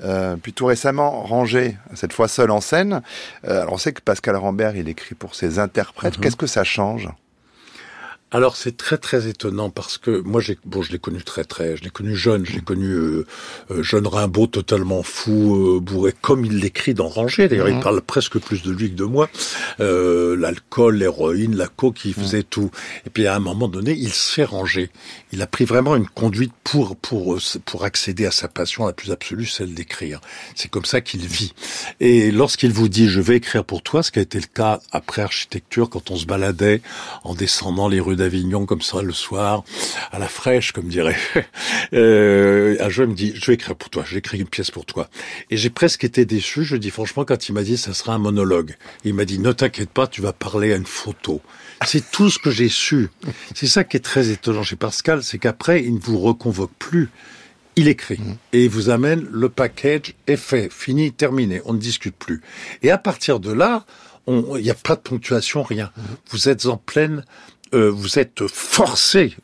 euh, 0.03 0.35
puis 0.35 0.53
tout 0.53 0.67
récemment 0.67 1.23
rangé, 1.23 1.77
cette 1.95 2.13
fois 2.13 2.27
seul 2.27 2.51
en 2.51 2.61
scène. 2.61 3.01
Euh, 3.47 3.61
alors 3.61 3.73
on 3.73 3.77
sait 3.77 3.91
que 3.93 4.01
Pascal 4.01 4.35
Rambert, 4.35 4.75
il 4.75 4.87
écrit 4.87 5.15
pour 5.15 5.33
ses 5.33 5.57
interprètes. 5.57 6.19
Qu'est-ce 6.19 6.35
que 6.35 6.47
ça 6.47 6.63
change? 6.63 7.09
Alors 8.33 8.55
c'est 8.55 8.77
très 8.77 8.97
très 8.97 9.27
étonnant 9.27 9.69
parce 9.69 9.97
que 9.97 10.21
moi 10.21 10.39
j'ai 10.39 10.57
bon 10.63 10.81
je 10.81 10.93
l'ai 10.93 10.99
connu 10.99 11.21
très 11.21 11.43
très 11.43 11.75
je 11.75 11.83
l'ai 11.83 11.89
connu 11.89 12.15
jeune 12.15 12.45
je 12.45 12.53
l'ai 12.53 12.61
connu 12.61 12.87
euh, 12.87 13.25
euh, 13.71 13.83
jeune 13.83 14.07
Rimbaud 14.07 14.47
totalement 14.47 15.03
fou 15.03 15.75
euh, 15.75 15.79
bourré 15.81 16.13
comme 16.21 16.45
il 16.45 16.59
l'écrit 16.59 16.93
dans 16.93 17.09
Ranger 17.09 17.49
d'ailleurs 17.49 17.67
il 17.67 17.81
parle 17.81 18.01
presque 18.01 18.39
plus 18.39 18.63
de 18.63 18.71
lui 18.71 18.89
que 18.89 18.95
de 18.95 19.03
moi. 19.03 19.29
Euh, 19.81 20.37
l'alcool 20.37 20.95
l'héroïne 20.95 21.57
la 21.57 21.67
coke 21.67 22.05
il 22.05 22.13
faisait 22.13 22.43
tout. 22.43 22.71
Et 23.05 23.09
puis 23.09 23.27
à 23.27 23.35
un 23.35 23.39
moment 23.39 23.67
donné 23.67 23.91
il 23.91 24.13
s'est 24.13 24.45
rangé 24.45 24.91
il 25.31 25.41
a 25.41 25.47
pris 25.47 25.65
vraiment 25.65 25.95
une 25.95 26.07
conduite 26.07 26.53
pour 26.63 26.95
pour 26.95 27.35
euh, 27.35 27.39
pour 27.65 27.83
accéder 27.83 28.25
à 28.25 28.31
sa 28.31 28.47
passion 28.47 28.85
la 28.85 28.93
plus 28.93 29.11
absolue 29.11 29.45
celle 29.45 29.73
d'écrire 29.73 30.21
c'est 30.55 30.69
comme 30.69 30.85
ça 30.85 31.01
qu'il 31.01 31.25
vit 31.25 31.53
et 31.99 32.31
lorsqu'il 32.31 32.71
vous 32.71 32.89
dit 32.89 33.09
je 33.09 33.21
vais 33.21 33.37
écrire 33.37 33.63
pour 33.63 33.81
toi 33.83 34.03
ce 34.03 34.11
qui 34.11 34.19
a 34.19 34.21
été 34.21 34.39
le 34.39 34.47
cas 34.47 34.79
après 34.91 35.21
architecture 35.21 35.89
quand 35.89 36.11
on 36.11 36.15
se 36.15 36.25
baladait 36.25 36.81
en 37.23 37.33
descendant 37.33 37.87
les 37.87 37.99
rues 37.99 38.15
d'Avignon 38.15 38.65
comme 38.65 38.81
ça 38.81 39.01
le 39.01 39.13
soir, 39.13 39.63
à 40.11 40.19
la 40.19 40.27
fraîche, 40.27 40.71
comme 40.71 40.87
dirait. 40.87 41.17
Euh, 41.93 42.77
un 42.79 42.87
jour, 42.87 43.05
me 43.05 43.13
dit, 43.13 43.33
je 43.35 43.45
vais 43.47 43.55
écrire 43.55 43.75
pour 43.75 43.89
toi, 43.89 44.05
j'ai 44.07 44.17
écrit 44.17 44.39
une 44.39 44.47
pièce 44.47 44.71
pour 44.71 44.85
toi. 44.85 45.09
Et 45.49 45.57
j'ai 45.57 45.69
presque 45.69 46.05
été 46.05 46.23
déçu, 46.23 46.63
je 46.63 46.77
dis 46.77 46.89
franchement, 46.89 47.25
quand 47.25 47.49
il 47.49 47.53
m'a 47.53 47.63
dit, 47.63 47.75
ça 47.75 47.93
sera 47.93 48.13
un 48.13 48.17
monologue. 48.17 48.75
Il 49.03 49.13
m'a 49.13 49.25
dit, 49.25 49.39
ne 49.39 49.51
t'inquiète 49.51 49.89
pas, 49.89 50.07
tu 50.07 50.21
vas 50.21 50.31
parler 50.31 50.71
à 50.71 50.77
une 50.77 50.85
photo. 50.85 51.41
C'est 51.85 52.11
tout 52.11 52.29
ce 52.29 52.39
que 52.39 52.51
j'ai 52.51 52.69
su. 52.69 53.09
C'est 53.55 53.67
ça 53.67 53.83
qui 53.83 53.97
est 53.97 54.01
très 54.01 54.29
étonnant 54.29 54.63
chez 54.63 54.75
Pascal, 54.75 55.23
c'est 55.23 55.39
qu'après, 55.39 55.83
il 55.83 55.95
ne 55.95 55.99
vous 55.99 56.19
reconvoque 56.19 56.73
plus. 56.77 57.09
Il 57.75 57.87
écrit 57.87 58.19
et 58.51 58.65
il 58.65 58.69
vous 58.69 58.89
amène 58.89 59.25
le 59.31 59.47
package 59.47 60.13
est 60.27 60.35
fait, 60.35 60.71
fini, 60.71 61.13
terminé, 61.13 61.61
on 61.65 61.73
ne 61.73 61.79
discute 61.79 62.15
plus. 62.15 62.41
Et 62.83 62.91
à 62.91 62.97
partir 62.97 63.39
de 63.39 63.51
là, 63.51 63.85
il 64.27 64.61
n'y 64.61 64.69
a 64.69 64.75
pas 64.75 64.95
de 64.95 65.01
ponctuation, 65.01 65.63
rien. 65.63 65.91
Vous 66.29 66.49
êtes 66.49 66.65
en 66.65 66.77
pleine, 66.77 67.23
euh, 67.73 67.89
vous 67.89 68.19
êtes 68.19 68.45
forcé, 68.47 69.35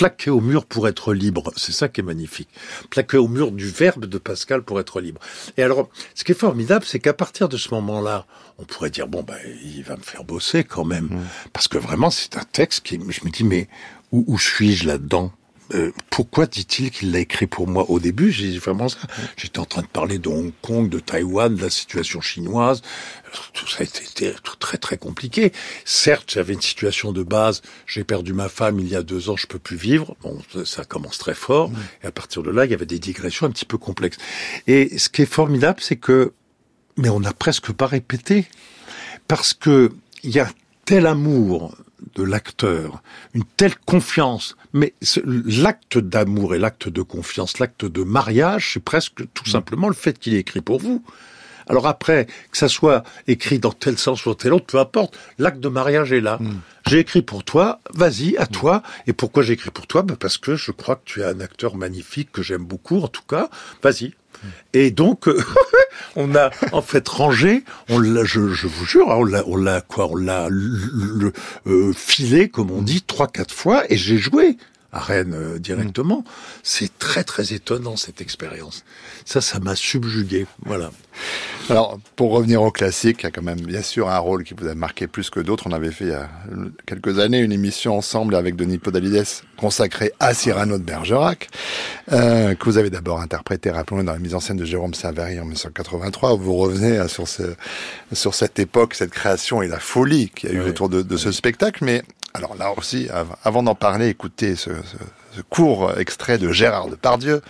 plaqué 0.00 0.30
au 0.30 0.40
mur 0.40 0.64
pour 0.64 0.88
être 0.88 1.12
libre. 1.12 1.52
C'est 1.56 1.72
ça 1.72 1.88
qui 1.88 2.00
est 2.00 2.04
magnifique. 2.04 2.48
Plaqué 2.88 3.18
au 3.18 3.28
mur 3.28 3.52
du 3.52 3.68
verbe 3.68 4.06
de 4.06 4.16
Pascal 4.16 4.62
pour 4.62 4.80
être 4.80 4.98
libre. 4.98 5.20
Et 5.58 5.62
alors, 5.62 5.90
ce 6.14 6.24
qui 6.24 6.32
est 6.32 6.34
formidable, 6.34 6.86
c'est 6.86 7.00
qu'à 7.00 7.12
partir 7.12 7.50
de 7.50 7.58
ce 7.58 7.74
moment-là, 7.74 8.24
on 8.56 8.64
pourrait 8.64 8.88
dire 8.88 9.08
bon 9.08 9.22
ben, 9.22 9.36
il 9.62 9.82
va 9.82 9.96
me 9.96 10.02
faire 10.02 10.24
bosser 10.24 10.64
quand 10.64 10.86
même, 10.86 11.10
parce 11.52 11.68
que 11.68 11.76
vraiment 11.76 12.08
c'est 12.08 12.38
un 12.38 12.44
texte 12.50 12.80
qui, 12.84 12.98
je 13.08 13.24
me 13.26 13.30
dis 13.30 13.44
mais 13.44 13.68
où, 14.10 14.24
où 14.26 14.38
suis-je 14.38 14.86
là-dedans? 14.86 15.32
Euh, 15.74 15.92
pourquoi 16.10 16.46
dit-il 16.46 16.90
qu'il 16.90 17.12
l'a 17.12 17.20
écrit 17.20 17.46
pour 17.46 17.68
moi 17.68 17.88
au 17.88 18.00
début? 18.00 18.32
J'ai 18.32 18.58
vraiment 18.58 18.88
ça. 18.88 18.98
J'étais 19.36 19.58
en 19.58 19.64
train 19.64 19.82
de 19.82 19.86
parler 19.86 20.18
de 20.18 20.28
Hong 20.28 20.52
Kong, 20.62 20.88
de 20.88 20.98
Taïwan, 20.98 21.54
de 21.54 21.62
la 21.62 21.70
situation 21.70 22.20
chinoise. 22.20 22.82
Tout 23.52 23.68
ça 23.68 23.78
a 23.80 23.82
été 23.84 24.34
tout 24.42 24.56
très 24.56 24.78
très 24.78 24.98
compliqué. 24.98 25.52
Certes, 25.84 26.32
j'avais 26.32 26.54
une 26.54 26.60
situation 26.60 27.12
de 27.12 27.22
base. 27.22 27.62
J'ai 27.86 28.04
perdu 28.04 28.32
ma 28.32 28.48
femme 28.48 28.80
il 28.80 28.88
y 28.88 28.96
a 28.96 29.02
deux 29.02 29.30
ans. 29.30 29.36
Je 29.36 29.46
peux 29.46 29.58
plus 29.58 29.76
vivre. 29.76 30.16
Bon, 30.22 30.38
ça, 30.52 30.64
ça 30.64 30.84
commence 30.84 31.18
très 31.18 31.34
fort. 31.34 31.70
Et 32.02 32.06
à 32.06 32.12
partir 32.12 32.42
de 32.42 32.50
là, 32.50 32.64
il 32.64 32.70
y 32.70 32.74
avait 32.74 32.86
des 32.86 32.98
digressions 32.98 33.46
un 33.46 33.50
petit 33.50 33.64
peu 33.64 33.78
complexes. 33.78 34.18
Et 34.66 34.98
ce 34.98 35.08
qui 35.08 35.22
est 35.22 35.32
formidable, 35.32 35.80
c'est 35.80 35.96
que, 35.96 36.32
mais 36.96 37.08
on 37.08 37.20
n'a 37.20 37.32
presque 37.32 37.72
pas 37.72 37.86
répété 37.86 38.46
parce 39.28 39.54
que 39.54 39.92
il 40.22 40.30
y 40.30 40.40
a 40.40 40.48
tel 40.84 41.06
amour 41.06 41.76
de 42.14 42.22
l'acteur, 42.22 43.02
une 43.34 43.44
telle 43.44 43.76
confiance, 43.76 44.56
mais 44.72 44.94
l'acte 45.24 45.98
d'amour 45.98 46.54
et 46.54 46.58
l'acte 46.58 46.88
de 46.88 47.02
confiance, 47.02 47.58
l'acte 47.58 47.84
de 47.84 48.02
mariage, 48.02 48.72
c'est 48.74 48.84
presque 48.84 49.22
tout 49.34 49.48
simplement 49.48 49.88
le 49.88 49.94
fait 49.94 50.18
qu'il 50.18 50.34
est 50.34 50.40
écrit 50.40 50.60
pour 50.60 50.80
vous. 50.80 51.04
Alors 51.70 51.86
après, 51.86 52.26
que 52.50 52.58
ça 52.58 52.68
soit 52.68 53.04
écrit 53.28 53.60
dans 53.60 53.70
tel 53.70 53.96
sens 53.96 54.26
ou 54.26 54.34
tel 54.34 54.52
autre, 54.52 54.66
peu 54.66 54.78
importe, 54.78 55.16
l'acte 55.38 55.60
de 55.60 55.68
mariage 55.68 56.12
est 56.12 56.20
là. 56.20 56.40
J'ai 56.88 56.98
écrit 56.98 57.22
pour 57.22 57.44
toi, 57.44 57.78
vas-y, 57.94 58.36
à 58.38 58.46
toi. 58.46 58.82
Et 59.06 59.12
pourquoi 59.12 59.44
j'ai 59.44 59.52
écrit 59.52 59.70
pour 59.70 59.86
toi? 59.86 60.02
Ben 60.02 60.16
Parce 60.16 60.36
que 60.36 60.56
je 60.56 60.72
crois 60.72 60.96
que 60.96 61.02
tu 61.04 61.20
es 61.20 61.24
un 61.24 61.38
acteur 61.38 61.76
magnifique, 61.76 62.32
que 62.32 62.42
j'aime 62.42 62.64
beaucoup 62.64 63.00
en 63.00 63.06
tout 63.06 63.22
cas, 63.22 63.48
vas-y. 63.82 64.14
Et 64.72 64.90
donc, 64.90 65.28
on 66.16 66.34
a 66.34 66.50
en 66.72 66.82
fait 66.82 67.06
rangé, 67.08 67.62
on 67.88 68.00
l'a, 68.00 68.24
je, 68.24 68.48
je 68.48 68.66
vous 68.66 68.84
jure, 68.84 69.10
hein, 69.12 69.16
on 69.18 69.24
l'a, 69.24 69.44
on 69.46 69.56
l'a 69.56 69.80
quoi, 69.80 70.08
on 70.10 70.16
l'a 70.16 70.48
le, 70.50 71.32
euh, 71.66 71.92
filé, 71.92 72.48
comme 72.48 72.70
on 72.70 72.82
dit, 72.82 73.02
trois 73.02 73.28
quatre 73.28 73.54
fois, 73.54 73.84
et 73.92 73.96
j'ai 73.96 74.18
joué 74.18 74.56
à 74.92 75.00
Rennes 75.00 75.34
euh, 75.34 75.58
directement. 75.58 76.24
C'est 76.62 76.98
très 76.98 77.24
très 77.24 77.52
étonnant 77.52 77.96
cette 77.96 78.20
expérience. 78.20 78.84
Ça, 79.24 79.40
ça 79.40 79.60
m'a 79.60 79.76
subjugué. 79.76 80.46
Voilà. 80.64 80.90
Alors, 81.68 81.98
pour 82.16 82.32
revenir 82.32 82.62
au 82.62 82.70
classique, 82.72 83.18
il 83.20 83.24
y 83.24 83.26
a 83.26 83.30
quand 83.30 83.42
même 83.42 83.60
bien 83.60 83.82
sûr 83.82 84.08
un 84.08 84.18
rôle 84.18 84.42
qui 84.42 84.54
vous 84.54 84.66
a 84.66 84.74
marqué 84.74 85.06
plus 85.06 85.30
que 85.30 85.38
d'autres. 85.38 85.66
On 85.68 85.72
avait 85.72 85.92
fait 85.92 86.04
il 86.06 86.10
y 86.10 86.14
a 86.14 86.28
quelques 86.86 87.18
années 87.18 87.38
une 87.38 87.52
émission 87.52 87.96
ensemble 87.96 88.34
avec 88.34 88.56
Denis 88.56 88.78
Podalides 88.78 89.24
consacrée 89.56 90.12
à 90.18 90.32
Cyrano 90.34 90.78
de 90.78 90.82
Bergerac, 90.82 91.48
euh, 92.12 92.54
que 92.54 92.64
vous 92.64 92.78
avez 92.78 92.88
d'abord 92.90 93.20
interprété, 93.20 93.70
rappelons-le, 93.70 94.04
dans 94.04 94.12
la 94.14 94.18
mise 94.18 94.34
en 94.34 94.40
scène 94.40 94.56
de 94.56 94.64
Jérôme 94.64 94.94
Savary 94.94 95.38
en 95.38 95.42
1983, 95.44 96.34
où 96.34 96.38
vous 96.38 96.56
revenez 96.56 96.98
euh, 96.98 97.08
sur, 97.08 97.28
ce, 97.28 97.42
sur 98.12 98.34
cette 98.34 98.58
époque, 98.58 98.94
cette 98.94 99.10
création 99.10 99.60
et 99.62 99.68
la 99.68 99.78
folie 99.78 100.30
qu'il 100.30 100.48
y 100.50 100.52
a 100.52 100.56
eu 100.56 100.62
Oui. 100.62 100.70
autour 100.70 100.88
de, 100.88 101.02
de 101.02 101.16
ce 101.18 101.30
spectacle. 101.30 101.84
Mais 101.84 102.02
alors 102.34 102.54
là 102.56 102.72
aussi, 102.76 103.08
av- 103.10 103.36
avant 103.44 103.62
d'en 103.62 103.74
parler, 103.74 104.08
écoutez 104.08 104.54
ce, 104.56 104.70
ce, 104.70 104.96
ce 105.36 105.40
court 105.42 105.98
extrait 105.98 106.38
de 106.38 106.52
Gérard 106.52 106.88
Depardieu 106.88 107.42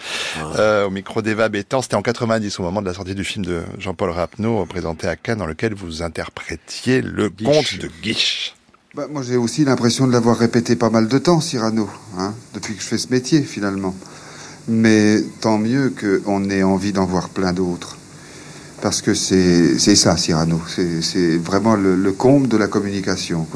euh, 0.56 0.86
au 0.86 0.90
micro 0.90 1.22
d'Eva 1.22 1.48
Bétan. 1.48 1.82
C'était 1.82 1.96
en 1.96 2.02
90, 2.02 2.58
au 2.58 2.62
moment 2.62 2.80
de 2.82 2.86
la 2.86 2.94
sortie 2.94 3.14
du 3.14 3.24
film 3.24 3.44
de 3.44 3.62
Jean-Paul 3.78 4.10
Rapneau, 4.10 4.64
présenté 4.66 5.06
à 5.06 5.16
Cannes, 5.16 5.38
dans 5.38 5.46
lequel 5.46 5.74
vous 5.74 6.02
interprétiez 6.02 7.02
le 7.02 7.28
Guiche. 7.28 7.46
conte 7.46 7.78
de 7.80 7.90
Guiche. 8.02 8.54
Bah, 8.94 9.06
moi, 9.10 9.22
j'ai 9.22 9.36
aussi 9.36 9.64
l'impression 9.64 10.06
de 10.06 10.12
l'avoir 10.12 10.36
répété 10.36 10.74
pas 10.76 10.90
mal 10.90 11.06
de 11.08 11.18
temps, 11.18 11.40
Cyrano, 11.40 11.88
hein, 12.18 12.34
depuis 12.54 12.74
que 12.74 12.82
je 12.82 12.86
fais 12.88 12.98
ce 12.98 13.08
métier, 13.08 13.42
finalement. 13.42 13.94
Mais 14.66 15.20
tant 15.40 15.58
mieux 15.58 15.92
qu'on 16.24 16.48
ait 16.50 16.62
envie 16.62 16.92
d'en 16.92 17.04
voir 17.04 17.28
plein 17.28 17.52
d'autres. 17.52 17.96
Parce 18.80 19.02
que 19.02 19.14
c'est 19.14 19.76
ça, 19.96 20.16
Cyrano. 20.16 20.60
C'est 21.02 21.36
vraiment 21.36 21.76
le, 21.76 22.12
comble 22.12 22.48
de 22.48 22.56
la 22.56 22.66
communication. 22.66 23.46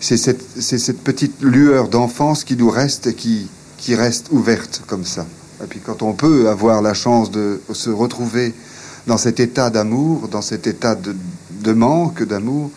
C'est 0.00 0.16
cette, 0.16 0.42
cette, 0.60 1.00
petite 1.02 1.42
lueur 1.42 1.88
d'enfance 1.88 2.44
qui 2.44 2.56
nous 2.56 2.70
reste 2.70 3.06
et 3.08 3.14
qui, 3.14 3.48
qui 3.78 3.94
reste 3.94 4.28
ouverte 4.30 4.82
comme 4.86 5.04
ça. 5.04 5.26
Et 5.62 5.66
puis 5.66 5.80
quand 5.80 6.02
on 6.02 6.12
peut 6.12 6.48
avoir 6.48 6.82
la 6.82 6.94
chance 6.94 7.30
de 7.30 7.60
se 7.72 7.90
retrouver 7.90 8.54
dans 9.06 9.18
cet 9.18 9.40
état 9.40 9.70
d'amour, 9.70 10.28
dans 10.28 10.42
cet 10.42 10.66
état 10.66 10.94
de, 10.94 11.14
de 11.62 11.72
manque 11.72 12.22
d'amour, 12.24 12.70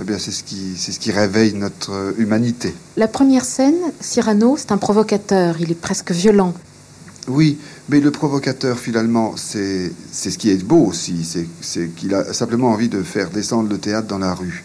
eh 0.00 0.04
bien 0.04 0.18
c'est 0.18 0.32
ce 0.32 0.42
qui 0.42 0.76
ce 0.76 0.98
qui 0.98 1.12
réveille 1.12 1.54
notre 1.54 2.14
humanité. 2.18 2.74
La 2.96 3.08
première 3.08 3.44
scène, 3.44 3.76
Cyrano, 4.00 4.56
c'est 4.56 4.72
un 4.72 4.78
provocateur, 4.78 5.56
il 5.60 5.70
est 5.70 5.80
presque 5.80 6.10
violent. 6.10 6.54
Oui, 7.28 7.58
mais 7.88 8.00
le 8.00 8.10
provocateur, 8.10 8.78
finalement, 8.78 9.36
c'est 9.36 9.92
ce 10.12 10.38
qui 10.38 10.50
est 10.50 10.64
beau 10.64 10.86
aussi. 10.86 11.24
C'est 11.60 11.88
qu'il 11.94 12.14
a 12.14 12.32
simplement 12.32 12.70
envie 12.70 12.88
de 12.88 13.02
faire 13.02 13.30
descendre 13.30 13.68
le 13.68 13.78
théâtre 13.78 14.08
dans 14.08 14.18
la 14.18 14.34
rue. 14.34 14.64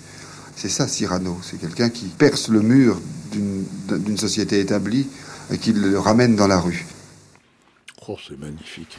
C'est 0.55 0.69
ça, 0.69 0.87
Cyrano. 0.87 1.37
C'est 1.41 1.59
quelqu'un 1.59 1.89
qui 1.89 2.05
perce 2.05 2.49
le 2.49 2.61
mur 2.61 2.99
d'une 3.31 4.17
société 4.17 4.59
établie 4.59 5.07
et 5.51 5.57
qui 5.57 5.73
le 5.73 5.99
ramène 5.99 6.35
dans 6.35 6.47
la 6.47 6.59
rue. 6.59 6.85
Oh, 8.07 8.17
c'est 8.27 8.39
magnifique. 8.39 8.97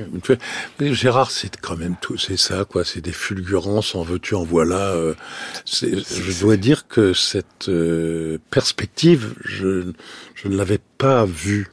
Mais 0.79 0.95
Gérard, 0.95 1.33
c'est 1.33 1.57
quand 1.57 1.77
même 1.77 1.97
tout, 2.01 2.17
c'est 2.17 2.37
ça, 2.37 2.65
quoi. 2.65 2.85
C'est 2.85 3.01
des 3.01 3.13
fulgurances, 3.13 3.97
en 3.97 4.05
veux-tu, 4.05 4.37
en 4.37 4.45
voilà. 4.45 4.93
Euh, 4.93 5.15
je 5.67 6.41
dois 6.41 6.57
dire 6.57 6.87
que 6.87 7.13
cette 7.13 7.69
euh, 7.69 8.39
perspective, 8.51 9.35
je, 9.45 9.93
je 10.37 10.47
ne 10.47 10.57
l'avais 10.57 10.79
pas 10.99 11.25
vue 11.25 11.71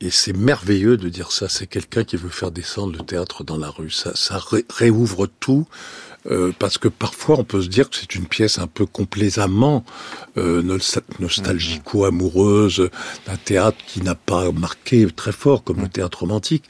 et 0.00 0.10
c'est 0.10 0.36
merveilleux 0.36 0.96
de 0.96 1.08
dire 1.08 1.32
ça. 1.32 1.48
C'est 1.48 1.66
quelqu'un 1.66 2.04
qui 2.04 2.16
veut 2.16 2.28
faire 2.28 2.50
descendre 2.50 2.92
le 2.98 3.04
théâtre 3.04 3.44
dans 3.44 3.56
la 3.56 3.70
rue. 3.70 3.90
Ça, 3.90 4.12
ça 4.14 4.40
réouvre 4.70 5.26
tout. 5.40 5.66
Euh, 6.30 6.52
parce 6.58 6.78
que 6.78 6.88
parfois 6.88 7.38
on 7.38 7.44
peut 7.44 7.60
se 7.60 7.68
dire 7.68 7.90
que 7.90 7.96
c'est 7.96 8.14
une 8.14 8.24
pièce 8.24 8.58
un 8.58 8.66
peu 8.66 8.86
complaisamment 8.86 9.84
euh, 10.38 10.62
nostalgico-amoureuse 11.20 12.88
d'un 13.26 13.36
théâtre 13.36 13.76
qui 13.86 14.00
n'a 14.00 14.14
pas 14.14 14.50
marqué 14.50 15.06
très 15.14 15.32
fort 15.32 15.64
comme 15.64 15.82
le 15.82 15.88
théâtre 15.88 16.20
romantique. 16.20 16.64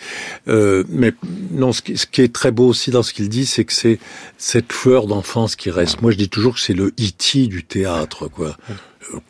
Euh, 0.48 0.82
mais 0.88 1.14
non, 1.52 1.72
ce 1.72 1.82
qui, 1.82 1.96
ce 1.96 2.06
qui, 2.06 2.22
est 2.22 2.34
très 2.34 2.50
beau 2.50 2.66
aussi 2.66 2.90
dans 2.90 3.04
ce 3.04 3.12
qu'il 3.12 3.28
dit, 3.28 3.46
c'est 3.46 3.64
que 3.64 3.72
c'est 3.72 4.00
cette 4.38 4.72
fleur 4.72 5.06
d'enfance 5.06 5.54
qui 5.54 5.70
reste. 5.70 6.02
Moi, 6.02 6.10
je 6.10 6.16
dis 6.16 6.28
toujours 6.28 6.54
que 6.54 6.60
c'est 6.60 6.74
le 6.74 6.88
E.T. 6.88 7.46
du 7.46 7.62
théâtre, 7.62 8.26
quoi 8.26 8.56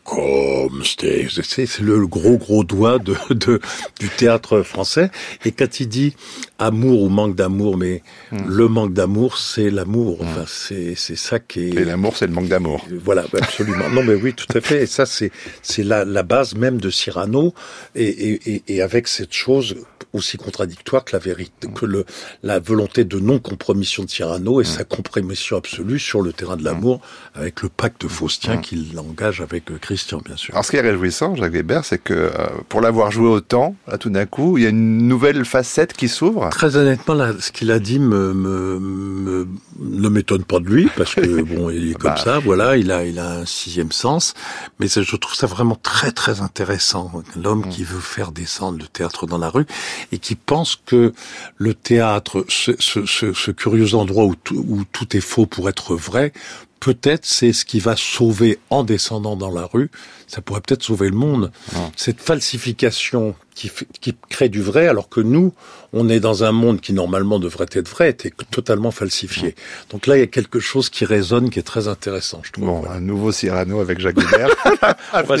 comme 0.03 0.83
c'est 0.83 1.79
le 1.79 2.07
gros 2.07 2.37
gros 2.37 2.63
doigt 2.63 2.99
de, 2.99 3.15
de, 3.33 3.59
du 3.99 4.09
théâtre 4.09 4.61
français. 4.61 5.09
Et 5.43 5.51
quand 5.51 5.79
il 5.79 5.87
dit 5.87 6.15
amour 6.59 7.03
ou 7.03 7.09
manque 7.09 7.35
d'amour, 7.35 7.77
mais 7.77 8.01
hmm. 8.31 8.47
le 8.47 8.67
manque 8.67 8.93
d'amour, 8.93 9.37
c'est 9.37 9.69
l'amour. 9.69 10.21
Hmm. 10.21 10.27
Enfin, 10.27 10.45
c'est 10.47 10.95
c'est 10.95 11.17
ça 11.17 11.39
qui 11.39 11.61
est. 11.61 11.75
Et 11.75 11.85
l'amour, 11.85 12.15
c'est 12.17 12.27
le 12.27 12.33
manque 12.33 12.47
d'amour. 12.47 12.85
Voilà, 13.03 13.25
absolument. 13.33 13.89
non, 13.89 14.03
mais 14.03 14.15
oui, 14.15 14.33
tout 14.33 14.57
à 14.57 14.61
fait. 14.61 14.83
Et 14.83 14.87
ça, 14.87 15.05
c'est 15.05 15.31
c'est 15.61 15.83
la, 15.83 16.05
la 16.05 16.23
base 16.23 16.55
même 16.55 16.79
de 16.79 16.89
Cyrano. 16.89 17.53
Et, 17.95 18.05
et, 18.05 18.63
et 18.67 18.81
avec 18.81 19.07
cette 19.07 19.33
chose 19.33 19.75
aussi 20.15 20.37
contradictoire 20.37 21.03
que 21.03 21.15
la 21.15 21.19
vérité, 21.19 21.67
que 21.73 21.85
le, 21.85 22.05
la 22.41 22.59
volonté 22.59 23.03
de 23.03 23.19
non-compromission 23.19 24.03
de 24.03 24.09
Cyrano 24.09 24.61
et 24.61 24.63
mm. 24.63 24.67
sa 24.67 24.83
compromission 24.83 25.57
absolue 25.57 25.99
sur 25.99 26.21
le 26.21 26.33
terrain 26.33 26.55
de 26.55 26.63
l'amour 26.63 27.01
avec 27.33 27.61
le 27.61 27.69
pacte 27.69 28.07
faustien 28.07 28.57
qu'il 28.57 28.97
engage 28.97 29.41
avec 29.41 29.64
Christian, 29.73 30.21
bien 30.23 30.37
sûr. 30.37 30.53
Alors, 30.53 30.65
ce 30.65 30.71
qui 30.71 30.77
est 30.77 30.81
réjouissant, 30.81 31.35
Jacques 31.35 31.53
Weber, 31.53 31.83
c'est 31.85 31.97
que 31.97 32.13
euh, 32.13 32.31
pour 32.69 32.81
l'avoir 32.81 33.11
joué 33.11 33.27
autant, 33.27 33.75
là, 33.87 33.97
tout 33.97 34.09
d'un 34.09 34.25
coup, 34.25 34.57
il 34.57 34.63
y 34.63 34.67
a 34.67 34.69
une 34.69 35.07
nouvelle 35.07 35.45
facette 35.45 35.93
qui 35.93 36.07
s'ouvre. 36.07 36.49
Très 36.49 36.75
honnêtement, 36.77 37.13
là, 37.13 37.33
ce 37.39 37.51
qu'il 37.51 37.71
a 37.71 37.79
dit 37.79 37.99
me, 37.99 38.33
me, 38.33 38.79
me 38.79 39.47
ne 39.79 40.09
m'étonne 40.09 40.43
pas 40.43 40.59
de 40.59 40.65
lui 40.65 40.89
parce 40.95 41.15
que 41.15 41.41
bon, 41.43 41.69
il 41.69 41.91
est 41.91 41.93
comme 41.93 42.11
bah. 42.11 42.21
ça, 42.23 42.39
voilà, 42.39 42.77
il 42.77 42.91
a, 42.91 43.05
il 43.05 43.19
a 43.19 43.39
un 43.39 43.45
sixième 43.45 43.91
sens. 43.91 44.33
Mais 44.79 44.87
je 44.87 45.15
trouve 45.15 45.35
ça 45.35 45.47
vraiment 45.47 45.77
très, 45.81 46.11
très 46.11 46.41
intéressant. 46.41 47.11
L'homme 47.35 47.67
qui 47.69 47.83
veut 47.83 47.99
faire 47.99 48.31
descendre 48.31 48.79
le 48.79 48.87
théâtre 48.87 49.25
dans 49.25 49.37
la 49.37 49.49
rue 49.49 49.65
et 50.11 50.19
qui 50.19 50.35
pense 50.35 50.77
que 50.85 51.13
le 51.57 51.73
théâtre, 51.73 52.45
ce, 52.47 52.71
ce, 52.79 53.05
ce, 53.05 53.51
curieux 53.51 53.95
endroit 53.95 54.25
où 54.25 54.35
où 54.53 54.83
tout 54.91 55.15
est 55.15 55.21
faux 55.21 55.45
pour 55.45 55.69
être 55.69 55.95
vrai, 55.95 56.33
peut-être 56.79 57.25
c'est 57.25 57.53
ce 57.53 57.65
qui 57.65 57.79
va 57.79 57.95
sauver 57.95 58.59
en 58.69 58.83
descendant 58.83 59.35
dans 59.35 59.51
la 59.51 59.65
rue, 59.65 59.89
ça 60.27 60.41
pourrait 60.41 60.61
peut-être 60.61 60.83
sauver 60.83 61.09
le 61.09 61.15
monde. 61.15 61.51
Cette 61.95 62.19
falsification 62.19 63.35
qui, 63.55 63.71
qui, 64.01 64.15
crée 64.29 64.49
du 64.49 64.61
vrai, 64.61 64.87
alors 64.87 65.07
que 65.07 65.21
nous, 65.21 65.53
on 65.93 66.09
est 66.09 66.19
dans 66.19 66.43
un 66.43 66.51
monde 66.51 66.81
qui 66.81 66.91
normalement 66.91 67.39
devrait 67.39 67.67
être 67.71 67.87
vrai, 67.87 68.09
est 68.09 68.33
totalement 68.51 68.91
falsifié. 68.91 69.55
Donc 69.89 70.07
là, 70.07 70.17
il 70.17 70.19
y 70.19 70.23
a 70.23 70.27
quelque 70.27 70.59
chose 70.59 70.89
qui 70.89 71.05
résonne, 71.05 71.49
qui 71.49 71.59
est 71.59 71.63
très 71.63 71.87
intéressant, 71.87 72.41
je 72.43 72.51
trouve. 72.51 72.65
Bon, 72.65 72.85
un 72.89 72.99
nouveau 72.99 73.31
Cyrano 73.31 73.79
avec 73.79 73.99
Jacques 73.99 74.21
Hubert. 74.21 74.49
un 75.13 75.23
peu, 75.23 75.33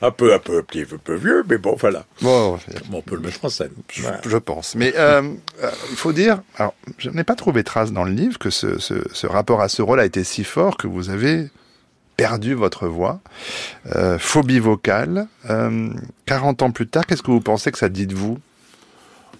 un 0.00 0.10
peu, 0.10 0.34
un 0.34 0.38
peu, 0.38 0.58
un 0.58 0.98
peu 1.04 1.14
vieux, 1.14 1.44
mais 1.48 1.58
bon, 1.58 1.76
voilà. 1.78 2.06
Bon, 2.22 2.58
on 2.92 3.02
peut 3.02 3.16
le 3.16 3.22
mettre 3.22 3.44
en 3.44 3.50
scène. 3.50 3.72
Je, 3.90 4.38
pense. 4.38 4.74
Mais 4.74 4.94
euh, 4.96 5.22
euh, 5.62 5.70
il 5.90 5.96
faut 5.96 6.12
dire, 6.12 6.40
alors, 6.56 6.74
je 6.96 7.10
n'ai 7.10 7.24
pas 7.24 7.34
trouvé 7.34 7.62
trace 7.62 7.92
dans 7.92 8.04
le 8.04 8.12
livre 8.12 8.38
que 8.38 8.48
ce, 8.48 8.78
ce, 8.78 8.94
ce 9.12 9.26
rapport 9.26 9.60
à 9.60 9.68
ce 9.68 9.82
rôle 9.82 10.00
a 10.00 10.06
été 10.06 10.24
si 10.24 10.44
fort 10.44 10.78
que 10.78 10.86
vous 10.86 11.10
avez 11.10 11.50
perdu 12.20 12.52
votre 12.52 12.86
voix, 12.86 13.22
euh, 13.96 14.18
phobie 14.18 14.58
vocale. 14.58 15.26
40 16.26 16.60
ans 16.60 16.70
plus 16.70 16.86
tard, 16.86 17.06
qu'est-ce 17.06 17.22
que 17.22 17.30
vous 17.30 17.40
pensez 17.40 17.72
que 17.72 17.78
ça 17.78 17.88
dit 17.88 18.06
de 18.06 18.14
vous? 18.14 18.38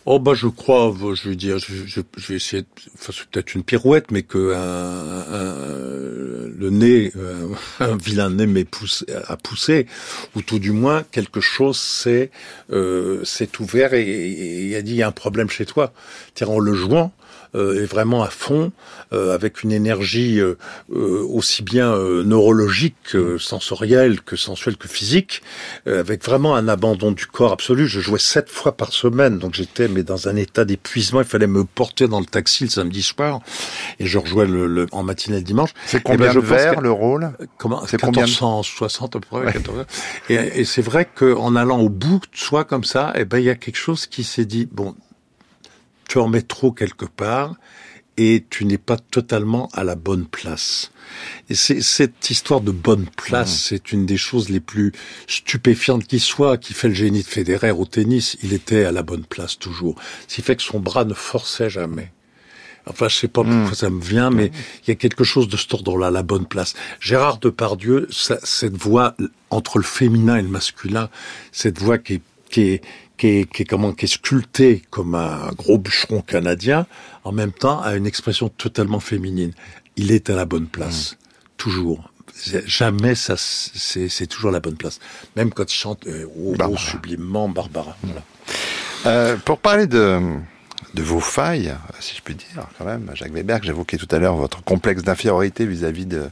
Oh 0.06 0.18
bah 0.18 0.32
je 0.32 0.46
crois, 0.46 0.90
je 1.12 1.28
veux 1.28 1.36
dire, 1.36 1.58
je, 1.58 2.00
vais 2.00 2.36
essayer, 2.36 2.62
de, 2.62 2.68
enfin 2.94 3.12
c'est 3.14 3.26
peut-être 3.26 3.54
une 3.54 3.64
pirouette, 3.64 4.10
mais 4.10 4.22
que 4.22 4.54
un, 4.54 5.26
le 6.58 6.70
nez, 6.70 7.12
un, 7.80 7.98
vilain 7.98 8.30
nez 8.30 8.46
m'est 8.46 8.64
poussé, 8.64 9.04
a 9.28 9.36
poussé, 9.36 9.86
ou 10.34 10.40
tout 10.40 10.58
du 10.58 10.72
moins 10.72 11.02
quelque 11.02 11.42
chose 11.42 11.78
s'est 11.78 12.30
euh, 12.72 13.22
ouvert 13.58 13.92
et, 13.92 14.68
il 14.68 14.74
a 14.74 14.80
dit 14.80 14.92
il 14.92 14.96
y 14.96 15.02
a 15.02 15.08
un 15.08 15.12
problème 15.12 15.50
chez 15.50 15.66
toi. 15.66 15.92
Tiens, 16.32 16.48
en 16.48 16.58
le 16.58 16.72
jouant, 16.72 17.12
euh, 17.12 17.19
est 17.54 17.86
vraiment 17.86 18.22
à 18.22 18.30
fond, 18.30 18.72
euh, 19.12 19.34
avec 19.34 19.62
une 19.62 19.72
énergie 19.72 20.40
euh, 20.40 20.56
aussi 20.88 21.62
bien 21.62 21.96
neurologique, 22.24 23.16
sensorielle 23.38 24.20
que 24.20 24.36
sensuelle 24.36 24.76
que 24.76 24.88
physique, 24.88 25.42
avec 25.86 26.24
vraiment 26.24 26.54
un 26.54 26.68
abandon 26.68 27.12
du 27.12 27.26
corps 27.26 27.52
absolu. 27.52 27.86
Je 27.86 28.00
jouais 28.00 28.18
sept 28.18 28.48
fois 28.48 28.76
par 28.76 28.92
semaine, 28.92 29.38
donc 29.38 29.54
j'étais 29.54 29.88
mais 29.88 30.02
dans 30.02 30.28
un 30.28 30.36
état 30.36 30.64
d'épuisement. 30.64 31.20
Il 31.20 31.26
fallait 31.26 31.46
me 31.46 31.64
porter 31.64 32.08
dans 32.08 32.20
le 32.20 32.26
taxi 32.26 32.64
le 32.64 32.70
samedi 32.70 33.02
soir, 33.02 33.40
et 33.98 34.06
je 34.06 34.18
rejouais 34.18 34.46
le, 34.46 34.86
en 34.92 35.02
matinée 35.02 35.38
le 35.38 35.42
dimanche. 35.42 35.70
C'est 35.86 35.98
eh 35.98 36.02
combien 36.02 36.28
ben, 36.28 36.34
de 36.34 36.40
verres 36.40 36.80
le 36.80 36.90
rôle? 36.90 37.32
Comment 37.58 37.86
C'est 37.86 38.02
1460 38.02 39.16
à 39.16 39.20
peu 39.20 39.42
près. 39.42 39.54
Et, 40.28 40.60
et 40.60 40.64
c'est 40.64 40.82
vrai 40.82 41.08
qu'en 41.12 41.56
allant 41.56 41.80
au 41.80 41.88
bout 41.88 42.20
de 42.20 42.36
soi 42.36 42.64
comme 42.64 42.84
ça, 42.84 43.12
eh 43.16 43.24
ben 43.24 43.38
il 43.38 43.44
y 43.44 43.50
a 43.50 43.54
quelque 43.54 43.76
chose 43.76 44.06
qui 44.06 44.24
s'est 44.24 44.44
dit 44.44 44.68
bon 44.70 44.94
tu 46.10 46.18
en 46.18 46.26
mets 46.26 46.42
trop 46.42 46.72
quelque 46.72 47.04
part 47.04 47.54
et 48.16 48.44
tu 48.50 48.64
n'es 48.64 48.78
pas 48.78 48.96
totalement 48.96 49.68
à 49.72 49.84
la 49.84 49.94
bonne 49.94 50.26
place. 50.26 50.90
Et 51.48 51.54
c'est 51.54 51.80
cette 51.82 52.30
histoire 52.30 52.60
de 52.60 52.72
bonne 52.72 53.06
place, 53.16 53.54
mmh. 53.54 53.68
c'est 53.68 53.92
une 53.92 54.06
des 54.06 54.16
choses 54.16 54.48
les 54.48 54.58
plus 54.58 54.90
stupéfiantes 55.28 56.04
qui 56.04 56.18
soit, 56.18 56.58
qui 56.58 56.74
fait 56.74 56.88
le 56.88 56.94
génie 56.94 57.22
de 57.22 57.28
Federer 57.28 57.70
au 57.70 57.84
tennis. 57.84 58.36
Il 58.42 58.52
était 58.52 58.84
à 58.84 58.90
la 58.90 59.04
bonne 59.04 59.22
place 59.22 59.56
toujours. 59.56 59.94
Ce 60.26 60.34
qui 60.34 60.42
fait 60.42 60.56
que 60.56 60.64
son 60.64 60.80
bras 60.80 61.04
ne 61.04 61.14
forçait 61.14 61.70
jamais. 61.70 62.12
Enfin, 62.86 63.08
je 63.08 63.14
sais 63.14 63.28
pas 63.28 63.44
pourquoi 63.44 63.70
mmh. 63.70 63.74
ça 63.74 63.88
me 63.88 64.00
vient, 64.00 64.30
mais 64.30 64.50
il 64.82 64.88
y 64.88 64.90
a 64.90 64.96
quelque 64.96 65.22
chose 65.22 65.46
de 65.46 65.56
cet 65.56 65.74
ordre-là, 65.74 66.10
la 66.10 66.24
bonne 66.24 66.46
place. 66.46 66.74
Gérard 66.98 67.38
Depardieu, 67.38 68.08
cette 68.10 68.76
voix 68.76 69.14
entre 69.50 69.78
le 69.78 69.84
féminin 69.84 70.38
et 70.38 70.42
le 70.42 70.48
masculin, 70.48 71.08
cette 71.52 71.78
voix 71.78 71.98
qui 71.98 72.14
est, 72.14 72.22
qui 72.50 72.62
est, 72.62 72.82
qui 73.20 73.26
est, 73.26 73.52
qui 73.52 73.62
est, 73.62 73.64
comment, 73.66 73.92
qui 73.92 74.06
est 74.06 74.08
sculpté 74.08 74.82
comme 74.88 75.14
un 75.14 75.52
gros 75.52 75.76
bûcheron 75.76 76.22
canadien, 76.22 76.86
en 77.22 77.32
même 77.32 77.52
temps 77.52 77.82
a 77.82 77.94
une 77.94 78.06
expression 78.06 78.48
totalement 78.48 78.98
féminine. 78.98 79.52
Il 79.96 80.10
est 80.10 80.30
à 80.30 80.34
la 80.34 80.46
bonne 80.46 80.66
place, 80.66 81.12
mm. 81.12 81.16
toujours. 81.58 82.10
Jamais 82.64 83.14
ça, 83.14 83.34
c'est 83.36 84.26
toujours 84.26 84.50
la 84.50 84.60
bonne 84.60 84.76
place. 84.76 85.00
Même 85.36 85.52
quand 85.52 85.70
il 85.70 85.76
chante 85.76 86.06
euh, 86.06 86.24
oh, 86.34 86.76
sublimement 86.78 87.50
Barbara. 87.50 87.94
Mm. 88.02 88.06
Voilà. 88.06 88.22
Euh, 89.04 89.36
pour 89.36 89.58
parler 89.58 89.86
de, 89.86 90.18
de 90.94 91.02
vos 91.02 91.20
failles, 91.20 91.74
si 92.00 92.16
je 92.16 92.22
puis 92.22 92.34
dire, 92.34 92.68
quand 92.78 92.86
même, 92.86 93.10
Jacques 93.12 93.32
Weber, 93.32 93.62
j'évoquais 93.62 93.98
tout 93.98 94.08
à 94.10 94.18
l'heure 94.18 94.36
votre 94.36 94.64
complexe 94.64 95.02
d'infériorité 95.02 95.66
vis-à-vis 95.66 96.06
de 96.06 96.30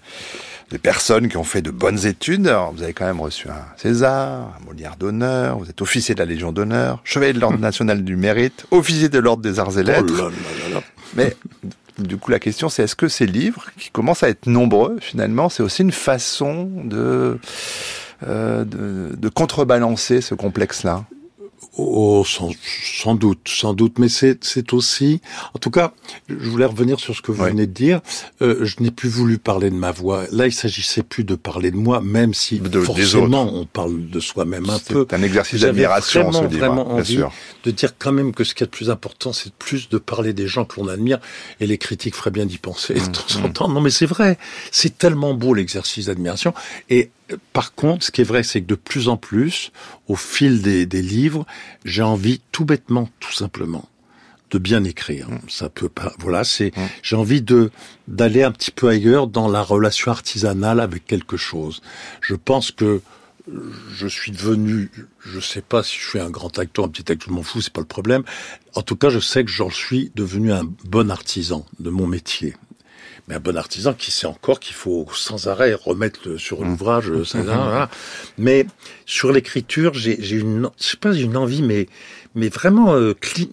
des 0.70 0.78
personnes 0.78 1.28
qui 1.28 1.36
ont 1.36 1.44
fait 1.44 1.62
de 1.62 1.70
bonnes 1.70 2.06
études. 2.06 2.48
vous 2.74 2.82
avez 2.82 2.92
quand 2.92 3.06
même 3.06 3.20
reçu 3.20 3.48
un 3.48 3.64
César, 3.76 4.54
un 4.60 4.64
Molière 4.64 4.96
d'honneur, 4.96 5.58
vous 5.58 5.68
êtes 5.68 5.80
officier 5.80 6.14
de 6.14 6.20
la 6.20 6.26
Légion 6.26 6.52
d'honneur, 6.52 7.00
chevalier 7.04 7.32
de 7.32 7.40
l'Ordre 7.40 7.58
national 7.60 8.04
du 8.04 8.16
mérite, 8.16 8.66
officier 8.70 9.08
de 9.08 9.18
l'Ordre 9.18 9.42
des 9.42 9.58
arts 9.58 9.78
et 9.78 9.82
lettres. 9.82 10.30
Oh 10.74 10.78
Mais 11.14 11.36
du 11.98 12.16
coup, 12.16 12.30
la 12.30 12.38
question, 12.38 12.68
c'est 12.68 12.84
est-ce 12.84 12.96
que 12.96 13.08
ces 13.08 13.26
livres, 13.26 13.66
qui 13.78 13.90
commencent 13.90 14.22
à 14.22 14.28
être 14.28 14.46
nombreux, 14.46 14.98
finalement, 15.00 15.48
c'est 15.48 15.62
aussi 15.62 15.82
une 15.82 15.92
façon 15.92 16.70
de, 16.84 17.38
euh, 18.26 18.64
de, 18.64 19.16
de 19.16 19.28
contrebalancer 19.28 20.20
ce 20.20 20.34
complexe-là? 20.34 21.04
Oh, 21.80 22.24
sans, 22.26 22.50
sans, 22.82 23.14
doute, 23.14 23.38
sans 23.46 23.72
doute, 23.72 23.98
mais 24.00 24.08
c'est 24.08 24.72
aussi, 24.72 25.20
en 25.54 25.58
tout 25.60 25.70
cas, 25.70 25.92
je 26.28 26.34
voulais 26.50 26.64
revenir 26.64 26.98
sur 26.98 27.14
ce 27.14 27.22
que 27.22 27.30
vous 27.30 27.44
venez 27.44 27.66
de 27.68 27.72
dire. 27.72 28.00
Euh, 28.42 28.64
je 28.64 28.76
n'ai 28.80 28.90
plus 28.90 29.08
voulu 29.08 29.38
parler 29.38 29.70
de 29.70 29.76
ma 29.76 29.92
voix. 29.92 30.24
Là, 30.32 30.46
il 30.46 30.52
s'agissait 30.52 31.04
plus 31.04 31.22
de 31.22 31.36
parler 31.36 31.70
de 31.70 31.76
moi, 31.76 32.00
même 32.00 32.34
si 32.34 32.58
De- 32.58 32.80
forcément 32.80 33.48
on 33.54 33.64
parle 33.64 34.10
de 34.10 34.18
soi-même 34.20 34.68
un 34.68 34.78
peu. 34.80 35.06
C'est 35.08 35.14
un 35.16 35.22
exercice 35.22 35.60
d'admiration, 35.60 36.30
vraiment, 36.30 36.48
livre, 36.48 36.58
vraiment 36.58 36.84
bien 36.84 36.94
envie 36.94 37.14
sûr. 37.14 37.32
de 37.64 37.70
dire 37.70 37.92
quand 37.96 38.12
même 38.12 38.32
que 38.34 38.42
ce 38.42 38.54
qui 38.54 38.64
est 38.64 38.66
le 38.66 38.70
plus 38.72 38.90
important, 38.90 39.32
c'est 39.32 39.52
plus 39.54 39.88
de 39.88 39.98
parler 39.98 40.32
des 40.32 40.48
gens 40.48 40.64
que 40.64 40.80
l'on 40.80 40.88
admire. 40.88 41.18
Et 41.60 41.66
les 41.68 41.78
critiques 41.78 42.16
feraient 42.16 42.30
bien 42.32 42.46
d'y 42.46 42.58
penser 42.58 42.94
Mmh, 42.94 42.98
de 43.06 43.12
temps 43.12 43.44
en 43.44 43.48
temps. 43.50 43.68
Non, 43.68 43.80
mais 43.80 43.90
c'est 43.90 44.06
vrai. 44.06 44.36
C'est 44.72 44.98
tellement 44.98 45.34
beau 45.34 45.54
l'exercice 45.54 46.06
d'admiration. 46.06 46.54
Et 46.90 47.10
par 47.52 47.74
contre, 47.74 48.04
ce 48.04 48.10
qui 48.10 48.20
est 48.20 48.24
vrai, 48.24 48.42
c'est 48.42 48.62
que 48.62 48.66
de 48.66 48.74
plus 48.74 49.08
en 49.08 49.16
plus, 49.16 49.72
au 50.06 50.16
fil 50.16 50.62
des, 50.62 50.86
des 50.86 51.02
livres, 51.02 51.46
j'ai 51.84 52.02
envie 52.02 52.40
tout 52.52 52.64
bêtement, 52.64 53.08
tout 53.20 53.32
simplement, 53.32 53.88
de 54.50 54.58
bien 54.58 54.84
écrire. 54.84 55.30
Mmh. 55.30 55.40
Ça 55.48 55.68
peut 55.68 55.88
pas. 55.88 56.12
Voilà, 56.18 56.44
c'est. 56.44 56.72
J'ai 57.02 57.16
envie 57.16 57.42
de 57.42 57.70
d'aller 58.06 58.42
un 58.42 58.52
petit 58.52 58.70
peu 58.70 58.88
ailleurs 58.88 59.26
dans 59.26 59.48
la 59.48 59.62
relation 59.62 60.10
artisanale 60.10 60.80
avec 60.80 61.06
quelque 61.06 61.36
chose. 61.36 61.82
Je 62.20 62.34
pense 62.34 62.70
que 62.70 63.00
je 63.94 64.06
suis 64.06 64.32
devenu, 64.32 64.90
je 65.20 65.40
sais 65.40 65.62
pas 65.62 65.82
si 65.82 65.98
je 65.98 66.06
suis 66.06 66.20
un 66.20 66.30
grand 66.30 66.58
acteur, 66.58 66.84
un 66.84 66.88
petit 66.88 67.10
acteur, 67.10 67.28
je 67.28 67.34
m'en 67.34 67.42
fous, 67.42 67.60
c'est 67.60 67.72
pas 67.72 67.80
le 67.80 67.86
problème. 67.86 68.22
En 68.74 68.82
tout 68.82 68.96
cas, 68.96 69.08
je 69.08 69.20
sais 69.20 69.44
que 69.44 69.50
j'en 69.50 69.70
suis 69.70 70.12
devenu 70.14 70.52
un 70.52 70.64
bon 70.84 71.10
artisan 71.10 71.64
de 71.80 71.90
mon 71.90 72.06
métier. 72.06 72.54
Mais 73.28 73.34
un 73.34 73.40
bon 73.40 73.56
artisan 73.56 73.92
qui 73.92 74.10
sait 74.10 74.26
encore 74.26 74.58
qu'il 74.58 74.74
faut 74.74 75.06
sans 75.14 75.48
arrêt 75.48 75.74
remettre 75.74 76.20
le- 76.26 76.38
sur 76.38 76.64
l'ouvrage, 76.64 77.10
euh, 77.10 77.24
voilà. 77.34 77.90
Mais 78.38 78.66
sur 79.06 79.32
l'écriture, 79.32 79.92
j'ai 79.94 80.18
une, 80.36 80.70
je 80.80 80.84
sais 80.84 80.96
pas, 80.96 81.12
une 81.14 81.36
envie, 81.36 81.62
mais 81.62 81.88
mais 82.34 82.48
vraiment 82.48 82.94
euh, 82.94 83.14
cli- 83.20 83.50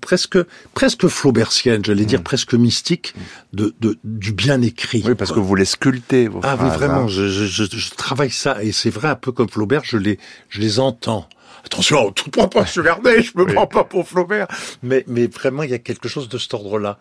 presque 0.00 0.38
presque 0.74 1.06
flaubertienne, 1.08 1.84
j'allais 1.84 2.04
dire 2.04 2.22
presque 2.22 2.54
mystique 2.54 3.14
de, 3.52 3.74
de 3.80 3.98
du 4.04 4.32
bien 4.32 4.60
écrit. 4.62 5.02
Oui, 5.06 5.14
parce 5.14 5.30
quoi. 5.32 5.40
que 5.40 5.46
vous 5.46 5.54
les 5.54 5.64
sculptez, 5.66 6.28
vos 6.28 6.40
Ah 6.42 6.56
oui, 6.60 6.68
vraiment, 6.70 7.04
hein. 7.04 7.08
je, 7.08 7.28
je 7.28 7.90
travaille 7.94 8.30
ça, 8.30 8.62
et 8.62 8.72
c'est 8.72 8.90
vrai, 8.90 9.08
un 9.08 9.16
peu 9.16 9.32
comme 9.32 9.48
Flaubert, 9.48 9.82
je 9.84 9.98
les, 9.98 10.18
je 10.48 10.60
les 10.60 10.78
entends. 10.80 11.28
Attention, 11.72 12.12
tout 12.12 12.28
prend 12.28 12.48
pas 12.48 12.66
je 12.66 12.82
me 12.82 13.44
Oui. 13.44 13.54
prends 13.54 13.66
pas 13.66 13.84
pour 13.84 14.06
Flaubert. 14.06 14.46
Mais, 14.82 15.04
mais 15.06 15.26
vraiment, 15.26 15.62
il 15.62 15.70
y 15.70 15.74
a 15.74 15.78
quelque 15.78 16.06
chose 16.06 16.28
de 16.28 16.36
cet 16.36 16.52
ordre-là. 16.52 16.98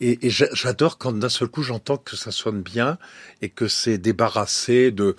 Et, 0.00 0.26
et 0.26 0.30
j'a- 0.30 0.48
j'adore 0.54 0.98
quand 0.98 1.12
d'un 1.12 1.28
seul 1.28 1.46
coup 1.46 1.62
j'entends 1.62 1.98
que 1.98 2.16
ça 2.16 2.32
sonne 2.32 2.62
bien 2.62 2.98
et 3.42 3.48
que 3.48 3.68
c'est 3.68 3.96
débarrassé 3.98 4.90
de 4.90 5.14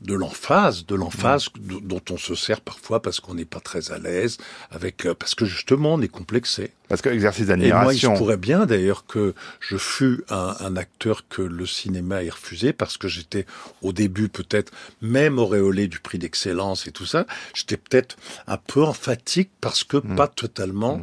de 0.00 0.14
l'emphase, 0.14 0.86
de 0.86 0.94
l'emphase 0.94 1.48
d- 1.58 1.78
dont 1.82 2.00
on 2.10 2.16
se 2.16 2.34
sert 2.36 2.60
parfois 2.60 3.02
parce 3.02 3.18
qu'on 3.18 3.34
n'est 3.34 3.44
pas 3.44 3.58
très 3.60 3.90
à 3.90 3.98
l'aise 3.98 4.38
avec 4.70 5.04
euh, 5.04 5.14
parce 5.14 5.34
que 5.34 5.44
justement 5.46 5.94
on 5.94 6.00
est 6.00 6.08
complexé. 6.08 6.70
Parce 6.88 7.02
que 7.02 7.08
exercice 7.08 7.48
Et 7.48 7.56
moi, 7.56 7.56
il 7.56 7.60
se 7.60 7.70
d'admiration. 7.70 8.14
pourrait 8.14 8.36
bien 8.36 8.66
d'ailleurs 8.66 9.04
que 9.06 9.34
je 9.60 9.76
fus 9.76 10.22
un, 10.30 10.56
un 10.60 10.76
acteur 10.76 11.28
que 11.28 11.42
le 11.42 11.66
cinéma 11.66 12.22
ait 12.22 12.30
refusé 12.30 12.72
parce 12.72 12.96
que 12.96 13.08
j'étais 13.08 13.46
au 13.82 13.92
début 13.92 14.28
peut-être 14.28 14.72
même 15.02 15.38
auréolé 15.38 15.86
du 15.88 15.98
prix 16.00 16.18
d'excellence 16.18 16.86
et 16.86 16.92
tout 16.92 17.06
ça. 17.06 17.26
J'étais 17.54 17.76
peut-être 17.76 18.16
un 18.50 18.56
peu 18.58 18.82
emphatique 18.84 19.50
parce 19.60 19.84
que 19.84 19.96
Mm. 19.96 20.16
pas 20.16 20.26
totalement 20.28 21.00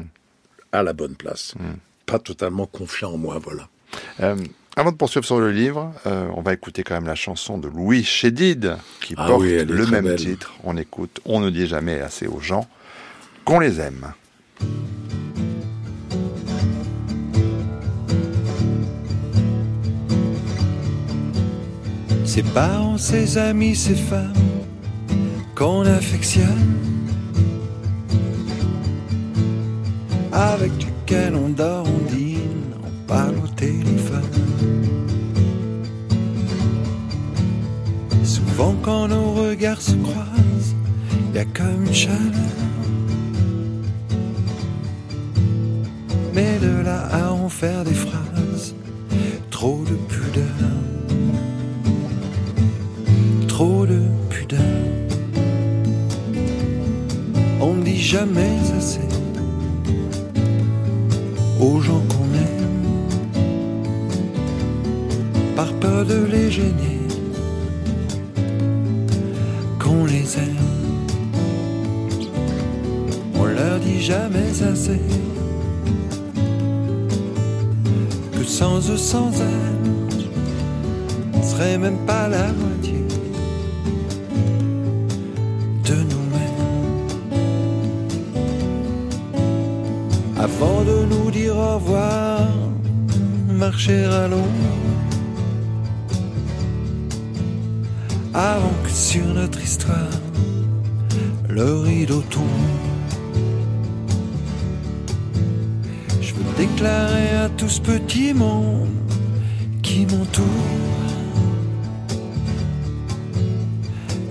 à 0.72 0.84
la 0.84 0.94
bonne 0.94 1.16
place, 1.16 1.56
pas 2.06 2.20
totalement 2.20 2.66
confiant 2.68 3.14
en 3.14 3.18
moi, 3.18 3.40
voilà. 3.42 3.68
Euh, 4.20 4.36
avant 4.76 4.92
de 4.92 4.98
poursuivre 4.98 5.26
sur 5.26 5.40
le 5.40 5.52
livre, 5.52 5.92
euh, 6.06 6.28
on 6.36 6.42
va 6.42 6.54
écouter 6.54 6.84
quand 6.84 6.94
même 6.94 7.08
la 7.08 7.16
chanson 7.16 7.58
de 7.58 7.68
Louis 7.68 8.04
Chédid 8.04 8.78
qui 9.02 9.16
Ah 9.18 9.26
porte 9.28 9.42
oui, 9.42 9.64
le 9.66 9.88
même 9.88 10.04
belle. 10.06 10.18
titre. 10.20 10.54
On 10.64 10.76
écoute, 10.78 11.20
on 11.26 11.40
ne 11.40 11.50
dit 11.50 11.66
jamais 11.68 12.00
assez 12.02 12.28
aux 12.28 12.42
gens 12.42 12.68
qu'on 13.46 13.60
les 13.60 13.80
aime. 13.80 14.14
Ses 22.26 22.44
parents, 22.44 22.98
ses 22.98 23.38
amis, 23.38 23.76
ses 23.76 23.96
femmes 23.96 24.34
qu'on 25.56 25.82
affectionne, 25.82 26.78
avec 30.38 30.78
duquel 30.78 31.36
on 31.36 31.50
dort, 31.50 31.86
on 31.88 32.14
dîne, 32.14 32.74
on 32.84 33.08
parle 33.08 33.36
au 33.44 33.48
téléphone. 33.48 34.22
Souvent 38.24 38.76
quand 38.82 39.08
nos 39.08 39.34
regards 39.34 39.82
se 39.82 39.96
croisent, 39.96 40.76
y 41.34 41.40
a 41.40 41.46
comme 41.46 41.86
une 41.86 41.94
chaleur. 41.94 42.58
Mais 46.34 46.60
de 46.60 46.82
là 46.84 47.08
à 47.12 47.32
en 47.32 47.50
faire 47.50 47.84
des 47.84 47.94
phrases, 47.94 48.76
trop 49.50 49.84
de 49.84 49.96
pudeur 50.14 50.68
trop 53.58 53.88
de 53.88 54.02
pudeur. 54.30 54.60
On 57.60 57.74
ne 57.74 57.82
dit 57.82 58.00
jamais 58.00 58.56
assez 58.78 59.08
aux 61.60 61.82
gens 61.82 62.04
qu'on 62.10 62.34
aime, 62.36 62.84
par 65.56 65.74
peur 65.74 66.06
de 66.06 66.26
les 66.26 66.52
gêner, 66.52 67.00
qu'on 69.80 70.06
les 70.06 70.38
aime. 70.38 70.56
On 73.36 73.46
leur 73.46 73.80
dit 73.80 74.02
jamais 74.02 74.52
assez 74.62 75.02
que 78.34 78.44
sans 78.44 78.90
eux, 78.92 78.98
sans 78.98 79.32
elles, 79.32 80.18
on 81.34 81.44
serait 81.44 81.78
même 81.78 82.00
pas 82.06 82.28
la 82.28 82.52
moitié 82.54 82.97
revoir, 91.78 92.40
marcher 93.48 94.04
à 94.06 94.28
l'ombre. 94.28 94.74
Avant 98.34 98.76
que 98.84 98.90
sur 98.90 99.26
notre 99.26 99.62
histoire, 99.62 100.18
le 101.48 101.82
rideau 101.82 102.22
tombe. 102.30 102.78
Je 106.20 106.34
veux 106.34 106.52
déclarer 106.58 107.30
à 107.46 107.50
tout 107.50 107.70
ce 107.70 107.82
petit 107.82 108.34
monde 108.34 108.90
qui 109.84 110.06
m'entoure. 110.08 110.46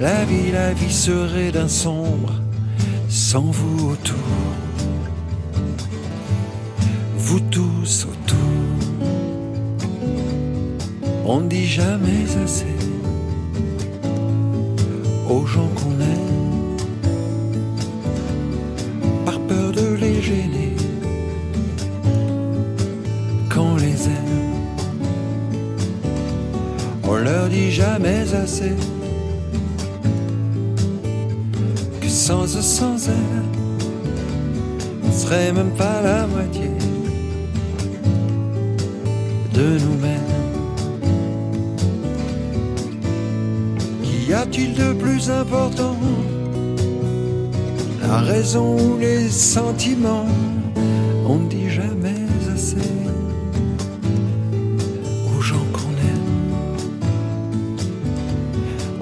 La 0.01 0.25
vie, 0.25 0.51
la 0.53 0.73
vie 0.73 0.93
serait 0.93 1.53
d'un 1.53 1.69
sombre 1.69 2.33
sans 3.09 3.51
vous 3.59 3.91
autour. 3.93 4.66
Vous 7.29 7.41
tous 7.41 8.05
autour. 8.05 8.37
On 11.25 11.41
ne 11.41 11.49
dit 11.49 11.67
jamais 11.67 12.25
assez 12.45 12.77
aux 15.29 15.45
gens 15.45 15.69
qu'on 15.75 15.99
aime, 16.01 16.77
par 19.25 19.41
peur 19.41 19.73
de 19.73 19.95
les 19.97 20.23
gêner 20.23 20.77
quand 23.49 23.75
les 23.79 24.07
aime. 24.07 24.45
On 27.03 27.17
leur 27.17 27.49
dit 27.49 27.73
jamais 27.73 28.33
assez 28.35 28.77
que 32.01 32.09
sans 32.09 32.45
eux, 32.57 32.63
sans 32.63 33.09
elle, 33.09 33.49
on 35.03 35.11
serait 35.11 35.53
même 35.53 35.75
pas 35.77 36.01
la 36.03 36.29
moitié 36.29 36.66
nous-mêmes. 39.79 40.21
Qu'y 44.03 44.33
a-t-il 44.33 44.75
de 44.75 44.93
plus 44.93 45.31
important? 45.31 45.97
La 48.03 48.19
raison 48.19 48.77
ou 48.79 48.99
les 48.99 49.29
sentiments? 49.29 50.27
On 51.27 51.37
ne 51.41 51.49
dit 51.49 51.71
jamais 51.71 52.23
assez 52.55 52.77
aux 55.37 55.41
gens 55.41 55.67
qu'on 55.73 55.95
aime. 56.13 56.33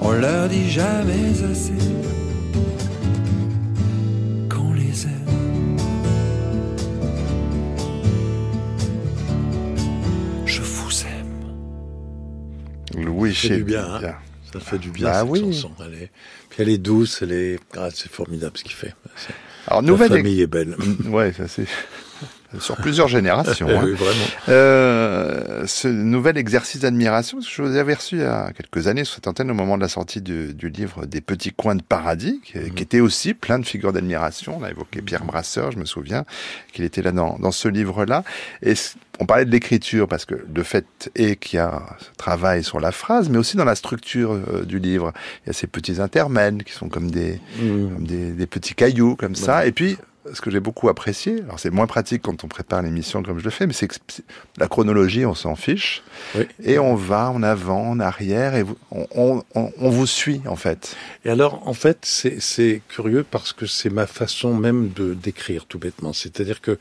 On 0.01 0.11
leur 0.11 0.49
dit 0.49 0.69
jamais 0.69 1.31
assez 1.51 1.74
fait 13.35 13.47
Chédid. 13.49 13.57
du 13.59 13.63
bien, 13.71 13.85
hein. 13.85 14.15
Ça 14.53 14.59
fait 14.61 14.77
du 14.77 14.89
bien 14.89 15.07
Bah 15.09 15.21
cette 15.21 15.29
oui. 15.29 15.53
chanson. 15.53 15.71
Elle 15.85 15.93
est... 16.03 16.11
Puis 16.49 16.63
elle 16.63 16.69
est 16.69 16.77
douce, 16.77 17.19
elle 17.21 17.33
est, 17.33 17.59
ah, 17.77 17.89
c'est 17.93 18.09
formidable 18.09 18.57
ce 18.57 18.63
qu'il 18.63 18.73
fait. 18.73 18.95
Alors, 19.67 19.81
La 19.81 19.87
nouvelle 19.87 20.09
famille 20.09 20.41
est 20.41 20.47
belle. 20.47 20.75
Ouais, 21.05 21.33
ça 21.33 21.47
c'est 21.47 21.65
sur 22.59 22.75
plusieurs 22.77 23.07
générations. 23.09 23.67
hein. 23.69 23.81
Oui, 23.83 23.91
vraiment. 23.93 24.25
Euh, 24.49 25.43
ce 25.65 25.87
nouvel 25.87 26.37
exercice 26.37 26.81
d'admiration, 26.81 27.39
je 27.41 27.61
vous 27.61 27.75
avais 27.75 27.93
reçu 27.93 28.15
il 28.15 28.21
y 28.21 28.25
a 28.25 28.51
quelques 28.53 28.87
années 28.87 29.03
sur 29.05 29.15
cette 29.15 29.27
antenne 29.27 29.49
au 29.51 29.53
moment 29.53 29.77
de 29.77 29.81
la 29.81 29.87
sortie 29.87 30.21
du, 30.21 30.53
du 30.53 30.69
livre 30.69 31.05
Des 31.05 31.21
petits 31.21 31.51
coins 31.51 31.75
de 31.75 31.81
paradis, 31.81 32.41
qui, 32.43 32.57
Mhm. 32.57 32.71
qui 32.71 32.83
était 32.83 32.99
aussi 32.99 33.33
plein 33.33 33.59
de 33.59 33.65
figures 33.65 33.93
d'admiration. 33.93 34.57
On 34.59 34.63
a 34.63 34.69
évoqué 34.71 35.01
Pierre 35.01 35.23
Brasseur, 35.25 35.71
je 35.71 35.77
me 35.77 35.85
souviens 35.85 36.25
qu'il 36.73 36.83
était 36.85 37.01
là 37.01 37.11
dans, 37.11 37.37
dans 37.39 37.51
ce 37.51 37.67
livre-là. 37.67 38.23
Et 38.61 38.73
on 39.19 39.25
parlait 39.25 39.45
de 39.45 39.51
l'écriture 39.51 40.07
parce 40.07 40.25
que 40.25 40.35
le 40.53 40.63
fait 40.63 41.09
est 41.15 41.35
qu'il 41.37 41.57
y 41.57 41.59
a 41.59 41.83
ce 41.99 42.07
travail 42.17 42.63
sur 42.63 42.79
la 42.79 42.91
phrase, 42.91 43.29
mais 43.29 43.37
aussi 43.37 43.55
dans 43.57 43.65
la 43.65 43.75
structure 43.75 44.31
euh, 44.33 44.63
du 44.65 44.79
livre. 44.79 45.13
Il 45.43 45.47
y 45.47 45.49
a 45.51 45.53
ces 45.53 45.67
petits 45.67 46.01
intermèdes 46.01 46.63
qui 46.63 46.73
sont 46.73 46.89
comme 46.89 47.09
des, 47.11 47.39
comme 47.57 48.05
des, 48.05 48.31
des 48.31 48.47
petits 48.47 48.73
cailloux 48.75 49.15
comme 49.15 49.35
ça. 49.35 49.65
Et 49.65 49.71
puis, 49.71 49.97
ce 50.33 50.41
que 50.41 50.49
j'ai 50.51 50.59
beaucoup 50.59 50.89
apprécié, 50.89 51.41
alors 51.43 51.59
c'est 51.59 51.69
moins 51.69 51.87
pratique 51.87 52.21
quand 52.23 52.43
on 52.43 52.47
prépare 52.47 52.81
l'émission 52.81 53.21
comme 53.23 53.39
je 53.39 53.43
le 53.43 53.49
fais, 53.51 53.67
mais 53.67 53.73
c'est 53.73 53.87
que 53.87 53.95
la 54.57 54.67
chronologie, 54.67 55.25
on 55.25 55.35
s'en 55.35 55.55
fiche. 55.55 56.03
Oui. 56.35 56.45
Et 56.63 56.79
on 56.79 56.95
va 56.95 57.29
en 57.31 57.43
avant, 57.43 57.89
en 57.91 57.99
arrière, 57.99 58.55
et 58.55 58.63
on, 58.91 59.07
on- 59.15 59.43
on- 59.53 59.71
on 59.77 59.89
vous 59.89 60.07
suit, 60.07 60.41
en 60.47 60.55
fait. 60.55 60.95
Et 61.25 61.29
alors, 61.29 61.67
en 61.67 61.73
fait, 61.73 61.99
c'est 62.03 62.81
curieux 62.89 63.23
parce 63.29 63.53
que 63.53 63.65
c'est 63.65 63.89
ma 63.89 64.07
façon 64.07 64.53
même 64.55 64.89
de 64.95 65.13
d'écrire, 65.13 65.65
tout 65.65 65.79
bêtement. 65.79 66.13
C'est-à-dire 66.13 66.61
que 66.61 66.77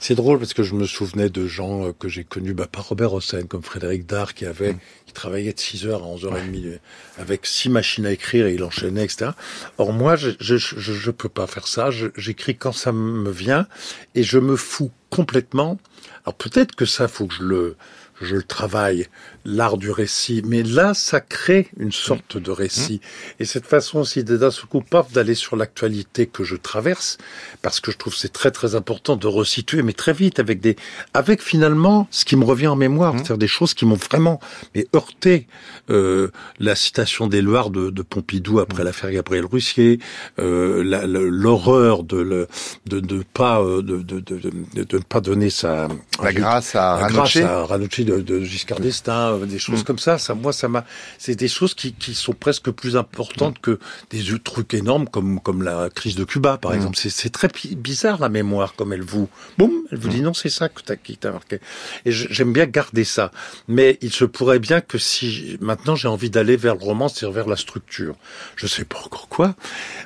c'est 0.00 0.14
drôle 0.14 0.38
parce 0.38 0.54
que 0.54 0.62
je 0.62 0.74
me 0.74 0.86
souvenais 0.86 1.28
de 1.28 1.46
gens 1.46 1.86
euh, 1.86 1.92
que 1.98 2.08
j'ai 2.08 2.24
connus, 2.24 2.54
bah, 2.54 2.66
pas 2.70 2.80
Robert 2.80 3.12
Hossein, 3.12 3.42
comme 3.46 3.62
Frédéric 3.62 4.06
Dard, 4.06 4.34
qui 4.34 4.46
avait, 4.46 4.74
qui 5.05 5.05
travaillait 5.16 5.52
de 5.52 5.58
6 5.58 5.86
heures 5.86 6.04
à 6.04 6.06
11h30 6.06 6.66
euh, 6.66 6.78
avec 7.18 7.46
six 7.46 7.68
machines 7.68 8.06
à 8.06 8.12
écrire 8.12 8.46
et 8.46 8.54
il 8.54 8.62
enchaînait, 8.62 9.04
etc. 9.04 9.30
Or, 9.78 9.92
moi, 9.92 10.16
je, 10.16 10.30
je, 10.40 10.56
je, 10.56 10.92
je 10.92 11.10
peux 11.10 11.28
pas 11.28 11.46
faire 11.46 11.66
ça. 11.66 11.90
J'écris 12.16 12.56
quand 12.56 12.72
ça 12.72 12.92
me 12.92 13.30
vient 13.30 13.66
et 14.14 14.22
je 14.22 14.38
me 14.38 14.56
fous 14.56 14.90
complètement. 15.10 15.78
Alors, 16.24 16.34
peut-être 16.34 16.74
que 16.74 16.84
ça, 16.84 17.08
faut 17.08 17.26
que 17.26 17.34
je 17.34 17.42
le, 17.42 17.76
je 18.20 18.36
le 18.36 18.42
travaille, 18.42 19.08
l'art 19.46 19.78
du 19.78 19.90
récit. 19.90 20.42
Mais 20.44 20.62
là, 20.62 20.92
ça 20.92 21.20
crée 21.20 21.68
une 21.78 21.92
sorte 21.92 22.36
de 22.36 22.50
récit. 22.50 23.00
Et 23.40 23.44
cette 23.44 23.66
façon 23.66 24.00
aussi 24.00 24.24
de 24.24 24.36
d'un 24.36 24.50
seul 24.50 24.66
coup, 24.66 24.82
paf, 24.82 25.12
d'aller 25.12 25.34
sur 25.34 25.56
l'actualité 25.56 26.26
que 26.26 26.44
je 26.44 26.56
traverse, 26.56 27.16
parce 27.62 27.80
que 27.80 27.90
je 27.90 27.96
trouve 27.96 28.14
c'est 28.14 28.32
très 28.32 28.50
très 28.50 28.74
important 28.74 29.16
de 29.16 29.26
resituer, 29.26 29.82
mais 29.82 29.92
très 29.92 30.12
vite, 30.12 30.38
avec 30.40 30.60
des, 30.60 30.76
avec 31.14 31.40
finalement 31.40 32.08
ce 32.10 32.24
qui 32.24 32.36
me 32.36 32.44
revient 32.44 32.66
en 32.66 32.76
mémoire, 32.76 33.14
c'est-à-dire 33.14 33.38
des 33.38 33.48
choses 33.48 33.72
qui 33.72 33.86
m'ont 33.86 33.94
vraiment 33.94 34.40
mais 34.74 34.86
heurté. 34.94 35.46
Euh, 35.90 36.28
la 36.58 36.74
citation 36.74 37.28
Loirs 37.28 37.70
de, 37.70 37.90
de 37.90 38.02
Pompidou 38.02 38.58
après 38.60 38.82
l'affaire 38.82 39.12
Gabriel 39.12 39.44
Russier, 39.44 40.00
euh, 40.38 40.82
l'horreur 40.82 42.02
de, 42.02 42.16
le, 42.16 42.48
de 42.86 43.00
de 43.00 43.22
pas 43.34 43.60
de, 43.62 44.02
de, 44.02 44.20
de, 44.20 44.96
ne 44.96 45.02
pas 45.02 45.20
donner 45.20 45.50
sa 45.50 45.88
La 46.22 46.32
grâce 46.32 46.74
à 46.74 46.98
la 47.00 47.08
grâce 47.08 47.36
Ranocchi. 47.36 47.42
à 47.42 47.64
Ranucci 47.64 48.04
de, 48.04 48.20
de 48.20 48.40
Giscard 48.42 48.80
d'Estaing, 48.80 49.35
euh, 49.36 49.46
des 49.46 49.58
choses 49.58 49.82
comme 49.82 49.98
ça. 49.98 50.18
Ça, 50.18 50.34
moi, 50.34 50.52
ça 50.52 50.68
m'a. 50.68 50.84
C'est 51.18 51.34
des 51.34 51.48
choses 51.48 51.74
qui, 51.74 51.92
qui 51.92 52.14
sont 52.14 52.32
presque 52.32 52.70
plus 52.70 52.96
importantes 52.96 53.58
que 53.60 53.78
des 54.10 54.22
trucs 54.42 54.74
énormes 54.74 55.08
comme 55.08 55.40
comme 55.40 55.62
la 55.62 55.88
crise 55.90 56.16
de 56.16 56.24
Cuba, 56.24 56.58
par 56.58 56.74
exemple. 56.74 56.96
C'est 56.96 57.30
très 57.30 57.48
bizarre 57.72 58.20
la 58.20 58.28
mémoire, 58.28 58.74
comme 58.74 58.92
elle 58.92 59.02
vous, 59.02 59.28
boum, 59.58 59.72
elle 59.90 59.98
vous 59.98 60.08
dit 60.08 60.20
non, 60.20 60.34
c'est 60.34 60.48
ça 60.48 60.68
que 60.68 60.82
t'as 60.82 60.96
qui 60.96 61.16
t'a 61.16 61.32
marqué. 61.32 61.60
Et 62.04 62.12
j'aime 62.12 62.52
bien 62.52 62.66
garder 62.66 63.04
ça. 63.04 63.30
Mais 63.68 63.98
il 64.02 64.12
se 64.12 64.24
pourrait 64.24 64.58
bien 64.58 64.80
que 64.80 64.98
si 64.98 65.56
maintenant 65.60 65.94
j'ai 65.94 66.08
envie 66.08 66.30
d'aller 66.30 66.56
vers 66.56 66.74
le 66.74 66.82
roman, 66.82 67.08
c'est-à-dire 67.08 67.34
vers 67.34 67.48
la 67.48 67.56
structure. 67.56 68.16
Je 68.56 68.66
sais 68.66 68.84
pas 68.84 68.98
encore 68.98 69.28
quoi, 69.28 69.54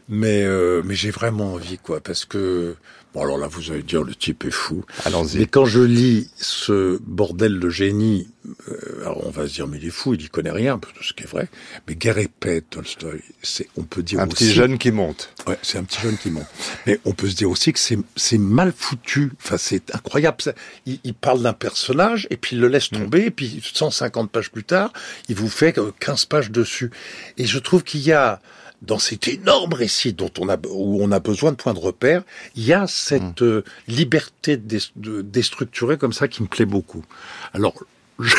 mais 0.09 0.43
euh, 0.45 0.83
mais 0.85 0.95
j'ai 0.95 1.11
vraiment 1.11 1.55
envie 1.55 1.79
quoi, 1.79 2.01
parce 2.01 2.25
que 2.25 2.77
bon 3.15 3.23
alors 3.23 3.39
là 3.39 3.49
vous 3.49 3.71
allez 3.73 3.83
dire 3.83 4.03
le 4.03 4.15
type 4.15 4.45
est 4.45 4.51
fou. 4.51 4.85
Allons-y. 5.05 5.39
Mais 5.39 5.47
quand 5.47 5.65
je 5.65 5.81
lis 5.81 6.31
ce 6.37 6.99
bordel 7.03 7.59
de 7.59 7.71
génie, 7.71 8.29
euh, 8.69 9.03
alors 9.03 9.27
on 9.27 9.31
va 9.31 9.47
se 9.47 9.55
dire 9.55 9.67
mais 9.67 9.79
il 9.79 9.87
est 9.87 9.91
fou, 9.91 10.15
il 10.15 10.23
y 10.23 10.29
connaît 10.29 10.51
rien, 10.51 10.81
ce 11.03 11.13
qui 11.13 11.25
est 11.25 11.27
vrai. 11.27 11.49
Mais 11.87 11.95
Guerre 11.95 12.19
et 12.19 12.29
paix, 12.29 12.63
Tolstoï, 12.63 13.21
c'est 13.43 13.69
on 13.77 13.83
peut 13.83 14.03
dire 14.03 14.21
Un 14.21 14.27
aussi, 14.27 14.35
petit 14.35 14.53
jeune 14.53 14.79
qui 14.79 14.91
monte. 14.91 15.33
Ouais, 15.47 15.59
c'est 15.63 15.79
un 15.79 15.85
petit 15.85 16.01
jeune 16.01 16.17
qui 16.17 16.31
monte. 16.31 16.47
Mais 16.87 17.01
on 17.05 17.13
peut 17.13 17.29
se 17.29 17.37
dire 17.37 17.51
aussi 17.51 17.73
que 17.73 17.79
c'est 17.79 18.39
mal 18.39 18.73
foutu. 18.77 19.33
Enfin, 19.43 19.57
c'est 19.59 19.95
incroyable. 19.95 20.39
Il, 20.87 21.01
il 21.05 21.15
parle 21.15 21.43
d'un 21.43 21.53
personnage 21.53 22.27
et 22.31 22.37
puis 22.37 22.57
il 22.57 22.61
le 22.61 22.69
laisse 22.69 22.91
tomber. 22.91 23.27
Et 23.27 23.31
puis 23.31 23.61
150 23.63 24.31
pages 24.31 24.51
plus 24.51 24.65
tard, 24.65 24.93
il 25.29 25.35
vous 25.35 25.49
fait 25.49 25.79
euh, 25.79 25.93
15 26.01 26.27
pages 26.27 26.51
dessus. 26.51 26.91
Et 27.39 27.47
je 27.47 27.59
trouve 27.59 27.83
qu'il 27.85 28.01
y 28.01 28.13
a 28.13 28.41
dans 28.83 28.99
cet 28.99 29.29
énorme 29.29 29.73
récit 29.75 30.13
dont 30.13 30.31
on 30.39 30.49
a 30.49 30.57
où 30.69 31.03
on 31.03 31.13
a 31.13 31.21
besoin 31.21 31.51
de 31.53 31.57
points 31.57 31.75
de 31.75 31.79
repère, 31.79 32.23
il 32.57 32.65
y 32.65 32.73
a 32.73 32.87
cette 32.87 33.43
euh, 33.43 33.63
liberté 33.89 34.57
déstructurer 34.57 35.99
comme 35.99 36.13
ça 36.13 36.29
qui 36.29 36.43
me 36.43 36.49
plaît 36.49 36.67
beaucoup. 36.67 37.05
Alors 37.53 37.75
je, 38.19 38.35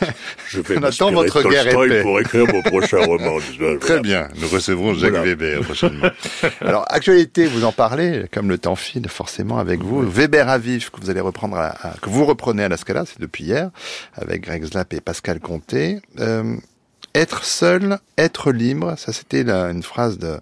je 0.48 0.60
vais 0.60 0.82
attend 0.84 1.12
votre 1.12 1.42
guerre 1.42 1.64
paix. 1.64 2.02
pour 2.02 2.18
écrire 2.20 2.46
mon 2.52 2.62
prochain 2.62 2.98
roman. 3.04 3.38
Très 3.80 4.00
bien, 4.00 4.28
nous 4.40 4.48
recevrons 4.48 4.94
Jacques 4.94 5.10
Voilà. 5.10 5.26
Weber 5.26 5.60
prochainement. 5.60 6.08
Alors, 6.62 6.84
actualité, 6.88 7.44
vous 7.46 7.64
en 7.64 7.72
parlez, 7.72 8.24
comme 8.32 8.48
le 8.48 8.56
temps 8.56 8.74
file 8.76 9.06
forcément 9.08 9.58
avec 9.58 9.82
vous. 9.82 10.00
Weber 10.00 10.48
à 10.48 10.56
vif, 10.58 10.88
que 10.90 10.98
vous 11.00 11.10
allez 11.10 11.20
reprendre, 11.20 11.56
à, 11.56 11.66
à- 11.88 11.94
que 12.00 12.08
vous 12.08 12.24
reprenez 12.24 12.64
à 12.64 12.68
la 12.70 12.78
Scala, 12.78 13.04
c'est 13.04 13.20
depuis 13.20 13.44
hier, 13.44 13.70
avec 14.14 14.42
Greg 14.44 14.64
Zlap 14.64 14.94
et 14.94 15.00
Pascal 15.02 15.40
Comté. 15.40 16.00
Euh, 16.20 16.56
être 17.18 17.44
seul, 17.44 17.98
être 18.16 18.52
libre, 18.52 18.94
ça 18.96 19.12
c'était 19.12 19.44
la- 19.44 19.70
une 19.70 19.82
phrase 19.82 20.18
de, 20.18 20.38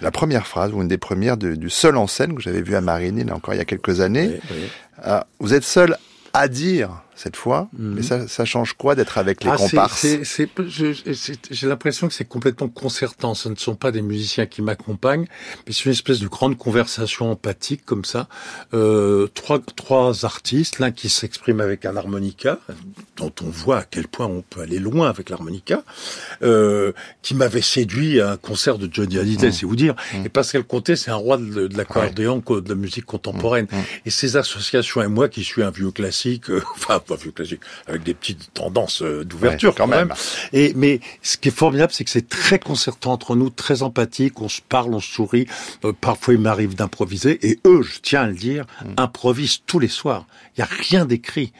la 0.00 0.10
première 0.10 0.46
phrase, 0.46 0.72
ou 0.72 0.80
une 0.82 0.88
des 0.88 0.98
premières 0.98 1.36
de- 1.36 1.54
du 1.54 1.70
seul 1.70 1.96
en 1.96 2.06
scène 2.06 2.34
que 2.34 2.40
j'avais 2.42 2.62
vu 2.62 2.74
à 2.76 2.80
Marigny, 2.80 3.24
là 3.24 3.34
encore 3.34 3.54
il 3.54 3.58
y 3.58 3.60
a 3.60 3.64
quelques 3.64 4.00
années. 4.00 4.40
Oui, 4.50 4.56
oui. 4.62 4.68
Ah, 5.02 5.26
vous 5.40 5.54
êtes 5.54 5.64
seul 5.64 5.96
à 6.32 6.48
dire, 6.48 6.90
cette 7.16 7.36
fois, 7.36 7.68
mais 7.78 8.02
ça, 8.02 8.26
ça 8.28 8.44
change 8.44 8.72
quoi 8.74 8.94
d'être 8.94 9.18
avec 9.18 9.44
les 9.44 9.50
Ah, 9.50 9.56
comparses 9.56 10.04
J'ai 11.50 11.66
l'impression 11.66 12.08
que 12.08 12.14
c'est 12.14 12.24
complètement 12.24 12.68
concertant. 12.68 13.34
Ce 13.34 13.48
ne 13.48 13.54
sont 13.56 13.74
pas 13.76 13.92
des 13.92 14.02
musiciens 14.02 14.46
qui 14.46 14.62
m'accompagnent, 14.62 15.26
mais 15.66 15.72
c'est 15.72 15.84
une 15.86 15.92
espèce 15.92 16.18
de 16.20 16.28
grande 16.28 16.56
conversation 16.58 17.30
empathique 17.30 17.84
comme 17.84 18.04
ça. 18.04 18.28
Euh, 18.72 19.28
trois, 19.34 19.60
trois 19.76 20.24
artistes, 20.24 20.78
l'un 20.78 20.90
qui 20.90 21.08
s'exprime 21.08 21.60
avec 21.60 21.84
un 21.84 21.96
harmonica, 21.96 22.58
dont 23.16 23.32
on 23.42 23.48
voit 23.48 23.78
à 23.78 23.82
quel 23.84 24.08
point 24.08 24.26
on 24.26 24.42
peut 24.42 24.60
aller 24.60 24.78
loin 24.78 25.08
avec 25.08 25.30
l'harmonica, 25.30 25.82
euh, 26.42 26.92
qui 27.22 27.34
m'avait 27.34 27.62
séduit 27.62 28.20
à 28.20 28.32
un 28.32 28.36
concert 28.36 28.78
de 28.78 28.88
Johnny 28.92 29.18
Hallyday, 29.18 29.52
c'est 29.52 29.66
vous 29.66 29.76
dire. 29.76 29.94
Et 30.24 30.28
Pascal 30.28 30.64
Comté, 30.64 30.96
c'est 30.96 31.10
un 31.10 31.16
roi 31.16 31.36
de, 31.36 31.68
de 31.68 31.76
l'accordéon, 31.76 32.40
co- 32.40 32.60
de 32.60 32.68
la 32.68 32.74
musique 32.74 33.04
contemporaine. 33.06 33.66
Et 34.04 34.10
ces 34.10 34.36
associations 34.36 35.02
et 35.02 35.08
moi, 35.08 35.28
qui 35.28 35.44
suis 35.44 35.62
un 35.62 35.70
vieux 35.70 35.90
classique, 35.90 36.50
euh, 36.50 36.62
enfin 36.76 37.00
classique, 37.34 37.60
avec 37.86 38.02
des 38.02 38.14
petites 38.14 38.52
tendances 38.54 39.02
euh, 39.02 39.24
d'ouverture 39.24 39.70
Ouais, 39.70 39.74
quand 39.76 39.84
quand 39.84 39.96
même. 39.96 40.08
même. 40.08 40.16
Et 40.52 40.72
mais 40.74 41.00
ce 41.22 41.36
qui 41.36 41.48
est 41.48 41.56
formidable, 41.56 41.92
c'est 41.92 42.04
que 42.04 42.10
c'est 42.10 42.28
très 42.28 42.58
concertant 42.58 43.12
entre 43.12 43.36
nous, 43.36 43.50
très 43.50 43.82
empathique. 43.82 44.40
On 44.40 44.48
se 44.48 44.60
parle, 44.60 44.94
on 44.94 45.00
se 45.00 45.12
sourit. 45.12 45.46
Euh, 45.84 45.92
parfois, 45.92 46.34
il 46.34 46.40
m'arrive 46.40 46.74
d'improviser. 46.74 47.38
Et 47.46 47.58
eux, 47.66 47.82
je 47.82 48.00
tiens 48.00 48.22
à 48.22 48.26
le 48.26 48.34
dire, 48.34 48.64
improvisent 48.96 49.60
tous 49.66 49.78
les 49.78 49.88
soirs. 49.88 50.26
Il 50.56 50.60
y 50.60 50.62
a 50.62 50.68
rien 50.70 51.04
d'écrit. 51.04 51.52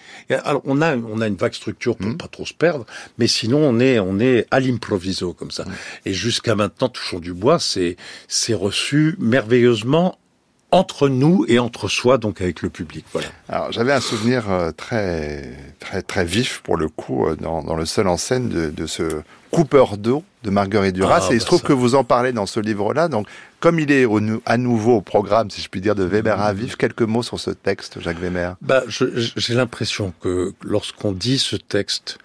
Alors 0.44 0.62
on 0.64 0.80
a 0.82 0.96
on 0.96 1.20
a 1.20 1.26
une 1.26 1.36
vague 1.36 1.54
structure 1.54 1.96
pour 1.96 2.16
pas 2.16 2.28
trop 2.28 2.46
se 2.46 2.54
perdre, 2.54 2.86
mais 3.18 3.26
sinon 3.26 3.58
on 3.58 3.80
est 3.80 3.98
on 3.98 4.20
est 4.20 4.46
à 4.50 4.60
l'improviso 4.60 5.32
comme 5.32 5.50
ça. 5.50 5.64
Et 6.04 6.12
jusqu'à 6.14 6.54
maintenant, 6.54 6.88
toujours 6.88 7.20
du 7.20 7.32
bois, 7.32 7.58
c'est 7.58 7.96
c'est 8.28 8.54
reçu 8.54 9.16
merveilleusement 9.18 10.18
entre 10.74 11.08
nous 11.08 11.44
et 11.46 11.60
entre 11.60 11.86
soi, 11.86 12.18
donc 12.18 12.40
avec 12.40 12.60
le 12.60 12.68
public. 12.68 13.04
Voilà. 13.12 13.28
Alors, 13.48 13.70
j'avais 13.70 13.92
un 13.92 14.00
souvenir 14.00 14.50
euh, 14.50 14.72
très, 14.72 15.52
très, 15.78 16.02
très 16.02 16.24
vif 16.24 16.62
pour 16.64 16.76
le 16.76 16.88
coup 16.88 17.26
euh, 17.26 17.36
dans, 17.36 17.62
dans 17.62 17.76
le 17.76 17.86
seul 17.86 18.08
en 18.08 18.16
scène 18.16 18.48
de, 18.48 18.70
de 18.70 18.86
ce 18.86 19.22
coupeur 19.52 19.96
d'eau 19.96 20.24
de 20.42 20.50
Marguerite 20.50 20.96
Duras. 20.96 21.28
Ah, 21.28 21.32
et 21.32 21.36
il 21.36 21.40
se 21.40 21.44
bah 21.44 21.46
trouve 21.46 21.60
ça. 21.60 21.68
que 21.68 21.72
vous 21.72 21.94
en 21.94 22.02
parlez 22.02 22.32
dans 22.32 22.46
ce 22.46 22.58
livre-là. 22.58 23.06
Donc, 23.06 23.28
comme 23.60 23.78
il 23.78 23.92
est 23.92 24.04
au, 24.04 24.20
à 24.46 24.56
nouveau 24.56 24.96
au 24.96 25.00
programme, 25.00 25.48
si 25.48 25.62
je 25.62 25.68
puis 25.68 25.80
dire, 25.80 25.94
de 25.94 26.02
Weber 26.02 26.40
à 26.40 26.52
vif, 26.52 26.74
quelques 26.74 27.02
mots 27.02 27.22
sur 27.22 27.38
ce 27.38 27.50
texte, 27.52 28.00
Jacques 28.00 28.18
Weber? 28.18 28.56
Bah, 28.60 28.82
j'ai 28.88 29.54
l'impression 29.54 30.12
que 30.20 30.54
lorsqu'on 30.64 31.12
dit 31.12 31.38
ce 31.38 31.54
texte, 31.54 32.18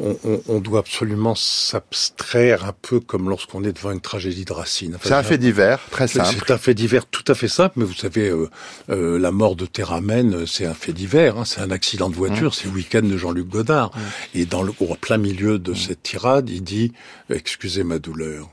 on, 0.00 0.18
on- 0.24 0.42
on 0.48 0.60
doit 0.60 0.80
absolument 0.80 1.34
s'abstraire 1.34 2.64
un 2.64 2.72
peu 2.72 3.00
comme 3.00 3.28
lorsqu'on 3.28 3.64
est 3.64 3.72
devant 3.72 3.90
une 3.92 4.00
tragédie 4.00 4.44
de 4.44 4.52
Racine. 4.52 4.94
Enfin, 4.96 5.08
C'est 5.08 5.14
un 5.14 5.22
fait 5.22 5.38
divers, 5.38 5.80
très 5.90 6.06
C'est 6.08 6.18
simple. 6.24 6.44
c'est 6.46 6.52
un 6.52 6.58
fait 6.58 6.74
divers 6.74 7.06
tout 7.06 7.24
à 7.28 7.34
fait 7.34 7.48
simple, 7.48 7.74
mais 7.78 7.84
vous 7.84 7.94
savez, 7.94 8.28
euh, 8.28 8.48
euh, 8.90 9.18
la 9.18 9.30
mort 9.32 9.56
de 9.56 9.66
Théramène, 9.66 10.34
euh, 10.34 10.46
c'est 10.46 10.66
un 10.66 10.74
fait 10.74 10.92
divers, 10.92 11.38
hein, 11.38 11.44
c'est 11.44 11.60
un 11.60 11.70
accident 11.70 12.10
de 12.10 12.14
voiture, 12.16 12.54
c'est 12.54 12.66
le 12.66 12.72
week-end 12.74 13.02
de 13.02 13.16
Jean-Luc 13.16 13.48
Godard. 13.48 13.90
Et 14.34 14.46
dans 14.46 14.62
le, 14.62 14.72
au 14.80 14.94
plein 14.94 15.18
milieu 15.18 15.58
de 15.58 15.74
cette 15.74 16.02
tirade, 16.02 16.50
il 16.50 16.62
dit 16.62 16.92
«Excusez 17.30 17.84
ma 17.84 17.98
douleur», 17.98 18.48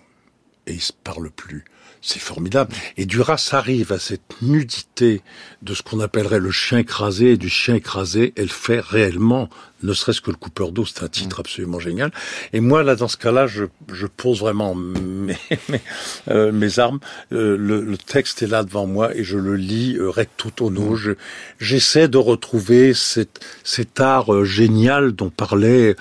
et 0.68 0.74
il 0.74 0.82
se 0.82 0.94
parle 0.94 1.30
plus. 1.32 1.66
C'est 2.02 2.20
formidable. 2.20 2.74
Et 2.96 3.06
Duras 3.06 3.50
arrive 3.54 3.92
à 3.92 4.00
cette 4.00 4.42
nudité 4.42 5.22
de 5.64 5.74
ce 5.74 5.82
qu'on 5.82 6.00
appellerait 6.00 6.40
le 6.40 6.52
chien 6.52 6.78
écrasé, 6.78 7.32
et 7.32 7.38
du 7.38 7.50
chien 7.50 7.76
écrasé, 7.76 8.34
elle 8.38 8.50
fait 8.50 8.80
réellement 8.80 9.50
ne 9.84 9.94
serait-ce 9.94 10.22
que 10.22 10.32
le 10.32 10.38
coupeur 10.38 10.72
d'eau, 10.72 10.86
c'est 10.86 11.04
un 11.04 11.08
titre 11.08 11.40
absolument 11.40 11.80
génial. 11.80 12.12
Et 12.54 12.60
moi, 12.60 12.84
là, 12.84 12.96
dans 12.96 13.08
ce 13.08 13.18
cas-là, 13.18 13.48
je, 13.48 13.66
je 13.92 14.08
pose 14.08 14.40
vraiment 14.40 14.76
mes, 14.76 15.38
mes, 15.70 15.82
euh, 16.30 16.52
mes 16.52 16.80
armes. 16.80 17.00
Euh, 17.32 17.56
le, 17.58 17.82
le, 17.82 17.98
texte 17.98 18.42
est 18.42 18.48
là 18.48 18.64
devant 18.64 18.88
moi 18.88 19.16
et 19.16 19.24
je 19.24 19.38
le 19.38 19.56
lis 19.56 19.98
euh, 19.98 20.10
recto 20.10 20.50
tono. 20.50 20.96
Je, 20.96 21.12
j'essaie 21.60 22.08
de 22.08 22.18
retrouver 22.18 22.94
cet, 22.94 23.40
cet 23.64 24.00
art 24.00 24.46
génial 24.46 25.12
dont 25.12 25.30
parlait, 25.30 25.96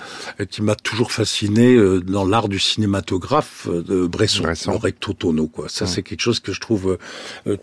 qui 0.49 0.61
m'a 0.61 0.75
toujours 0.75 1.11
fasciné 1.11 1.77
dans 2.05 2.25
l'art 2.25 2.47
du 2.49 2.59
cinématographe 2.59 3.67
de 3.67 4.07
Bresson, 4.07 4.43
Bresson. 4.43 4.71
le 4.71 4.77
recto 4.77 5.13
tono. 5.13 5.47
Quoi. 5.47 5.69
Ça, 5.69 5.85
Mm. 5.85 5.87
c'est 5.87 6.03
quelque 6.03 6.21
chose 6.21 6.39
que 6.39 6.53
je 6.53 6.59
trouve 6.59 6.97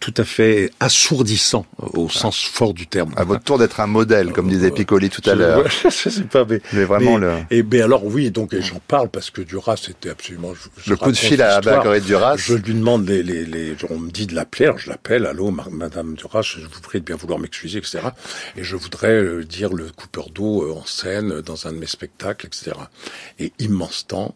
tout 0.01 0.15
à 0.17 0.25
fait 0.25 0.71
assourdissant 0.81 1.67
au 1.79 2.09
sens 2.09 2.43
fort 2.43 2.75
du 2.75 2.87
terme. 2.87 3.13
À 3.17 3.25
votre 3.25 3.43
tour 3.43 3.59
d'être 3.59 3.81
un 3.81 3.87
modèle, 3.87 4.33
comme 4.33 4.49
disait 4.49 4.71
Piccoli 4.71 5.11
tout 5.11 5.29
à 5.29 5.35
l'heure. 5.35 5.65
je 6.05 6.09
sais 6.11 6.23
pas, 6.25 6.45
mais, 6.45 6.61
Mais 6.73 6.85
vraiment 6.85 7.19
mais- 7.19 7.27
le, 7.27 7.33
et 7.51 7.63
ben 7.63 7.83
alors 7.83 8.05
oui, 8.05 8.31
donc 8.31 8.53
et 8.55 8.63
j'en 8.63 8.81
parle 8.87 9.09
parce 9.09 9.31
que 9.31 9.41
Duras 9.43 9.77
c'était 9.77 10.11
absolument. 10.11 10.53
je- 10.55 10.91
le 10.91 10.97
coup 10.97 11.11
de 11.11 11.17
fil 11.17 11.41
à. 11.43 11.61
Marguerite 11.61 12.05
Duras. 12.05 12.37
Je 12.37 12.55
lui 12.55 12.75
demande 12.75 13.09
les, 13.09 13.23
les, 13.23 13.45
les, 13.45 13.75
on 13.91 13.99
me 13.99 14.11
dit 14.11 14.27
de 14.27 14.35
l'appeler, 14.35 14.67
alors 14.67 14.79
je 14.79 14.89
l'appelle, 14.91 15.27
allô, 15.27 15.51
Madame 15.51 16.15
Duras, 16.15 16.43
je 16.43 16.61
vous 16.61 16.81
prie 16.81 17.01
de 17.01 17.05
bien 17.05 17.17
vouloir 17.17 17.39
m'excuser, 17.39 17.79
etc. 17.79 18.01
Et 18.57 18.63
je 18.65 18.77
voudrais 18.77 19.13
euh, 19.13 19.45
dire 19.45 19.73
le 19.73 19.91
coupeur 19.91 20.31
d'eau 20.31 20.65
euh, 20.65 20.73
en 20.75 20.85
scène 20.85 21.41
dans 21.41 21.67
un 21.67 21.73
de 21.73 21.79
mes 21.79 21.87
spectacles, 21.87 22.47
etc. 22.47 22.73
Et 23.39 23.53
immense 23.59 24.07
temps, 24.07 24.35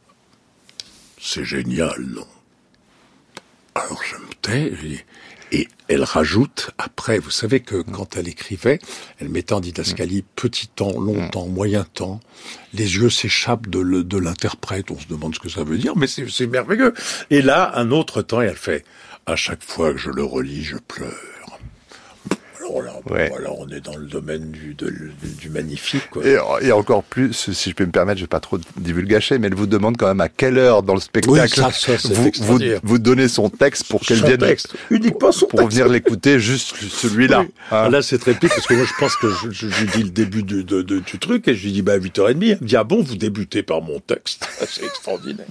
c'est 1.20 1.44
génial, 1.44 1.94
non? 2.00 2.26
Alors 3.74 4.02
je 4.02 4.16
me 4.16 4.28
tais, 4.42 4.70
dis- 4.82 5.00
et 5.52 5.68
elle 5.88 6.04
rajoute 6.04 6.70
après, 6.78 7.18
vous 7.18 7.30
savez 7.30 7.60
que 7.60 7.76
quand 7.76 8.16
elle 8.16 8.28
écrivait, 8.28 8.78
elle 9.18 9.28
mettait 9.28 9.54
en 9.54 9.60
didascalie 9.60 10.24
petit 10.36 10.68
temps, 10.68 10.98
long 11.00 11.28
temps, 11.28 11.46
moyen 11.46 11.84
temps. 11.84 12.20
Les 12.74 12.96
yeux 12.96 13.10
s'échappent 13.10 13.68
de, 13.68 14.18
l'interprète. 14.18 14.90
On 14.90 14.98
se 14.98 15.06
demande 15.06 15.34
ce 15.34 15.40
que 15.40 15.48
ça 15.48 15.64
veut 15.64 15.78
dire, 15.78 15.96
mais 15.96 16.06
c'est 16.06 16.28
c'est 16.28 16.46
merveilleux. 16.46 16.92
Et 17.30 17.42
là, 17.42 17.72
un 17.76 17.90
autre 17.90 18.22
temps, 18.22 18.42
et 18.42 18.46
elle 18.46 18.56
fait 18.56 18.84
à 19.26 19.36
chaque 19.36 19.62
fois 19.62 19.92
que 19.92 19.98
je 19.98 20.10
le 20.10 20.24
relis, 20.24 20.64
je 20.64 20.76
pleure. 20.76 21.37
Alors 22.68 22.82
là, 22.82 22.92
bon, 23.04 23.14
Ouais. 23.14 23.28
voilà, 23.30 23.50
on 23.56 23.68
est 23.68 23.80
dans 23.80 23.96
le 23.96 24.06
domaine 24.06 24.50
du, 24.50 24.74
de- 24.74 24.90
du, 24.90 25.10
du 25.40 25.50
magnifique. 25.50 26.08
Quoi. 26.10 26.22
Et, 26.26 26.36
et 26.62 26.72
encore 26.72 27.02
plus, 27.02 27.32
si 27.52 27.70
je 27.70 27.74
peux 27.74 27.86
me 27.86 27.90
permettre, 27.90 28.18
je 28.18 28.24
vais 28.24 28.28
pas 28.28 28.40
trop 28.40 28.58
divulgacher, 28.76 29.38
mais 29.38 29.46
elle 29.48 29.54
vous 29.54 29.66
demande 29.66 29.96
quand 29.96 30.06
même 30.08 30.20
à 30.20 30.28
quelle 30.28 30.58
heure 30.58 30.82
dans 30.82 30.94
le 30.94 31.00
spectacle 31.00 31.40
Oui, 31.40 31.48
ça, 31.48 31.70
ça, 31.70 31.98
c'est 31.98 32.12
vous, 32.12 32.60
vous, 32.82 32.98
donnez 32.98 33.28
son 33.28 33.48
texte 33.50 33.84
pour 33.88 34.00
qu'elle 34.00 34.22
vienne 34.24 34.38
texte, 34.38 34.74
uniquement 34.90 35.32
son 35.32 35.46
pour 35.46 35.60
texte. 35.60 35.76
venir 35.76 35.88
l'écouter 35.90 36.38
juste 36.40 36.76
celui-là. 36.90 37.40
Oui. 37.40 37.46
hein. 37.70 37.84
Ah, 37.86 37.88
Là, 37.90 38.02
c'est 38.02 38.18
très 38.18 38.34
pique 38.34 38.50
parce 38.50 38.66
que 38.66 38.74
moi, 38.74 38.84
je 38.84 38.92
pense 38.98 39.16
que 39.16 39.28
je, 39.30 39.50
je, 39.50 39.68
je 39.68 39.80
lui 39.84 39.90
dis 39.90 40.02
le 40.02 40.10
début 40.10 40.42
du, 40.42 40.64
de, 40.64 40.82
de- 40.82 40.98
du 41.00 41.18
truc 41.18 41.48
et 41.48 41.54
je 41.54 41.64
lui 41.64 41.72
dis, 41.72 41.82
bah, 41.82 41.92
à 41.94 41.98
8h30. 41.98 42.28
Elle 42.30 42.36
me 42.36 42.66
dit, 42.66 42.76
ah 42.76 42.84
bon, 42.84 43.02
vous 43.02 43.16
débutez 43.16 43.62
par 43.62 43.80
mon 43.82 44.00
texte. 44.00 44.46
c'est 44.68 44.84
extraordinaire. 44.84 45.46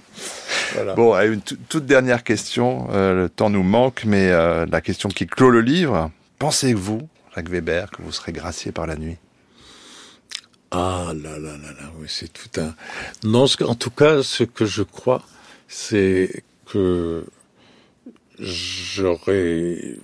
Voilà. 0.76 0.94
Bon, 0.96 1.16
une 1.20 1.42
tout- 1.42 1.58
toute 1.70 1.86
dernière 1.86 2.24
question. 2.24 2.88
euh, 2.92 3.24
le 3.24 3.30
temps 3.30 3.50
nous 3.50 3.64
manque, 3.64 4.04
mais 4.06 4.30
euh, 4.32 4.66
la 4.72 4.82
question 4.82 5.10
qui 5.10 5.26
clôt 5.28 5.50
le 5.50 5.62
livre. 5.62 6.12
Pensez-vous, 6.40 7.08
Jacques 7.36 7.50
Weber, 7.50 7.90
que 7.92 8.02
vous 8.02 8.12
serez 8.12 8.32
gracié 8.32 8.72
par 8.72 8.88
la 8.88 8.96
nuit? 8.96 9.18
Ah 10.72 11.14
là 11.16 11.40
là 11.40 11.58
là 11.58 11.72
là, 11.72 11.92
oui, 11.98 12.08
c'est 12.10 12.32
tout 12.32 12.60
un. 12.60 12.76
Non, 13.24 13.46
en 13.62 13.76
tout 13.76 13.90
cas, 13.90 14.22
ce 14.22 14.44
que 14.44 14.66
je 14.66 14.84
crois, 14.84 15.24
c'est 15.68 16.44
que 16.66 17.26
j'aurais 18.38 19.96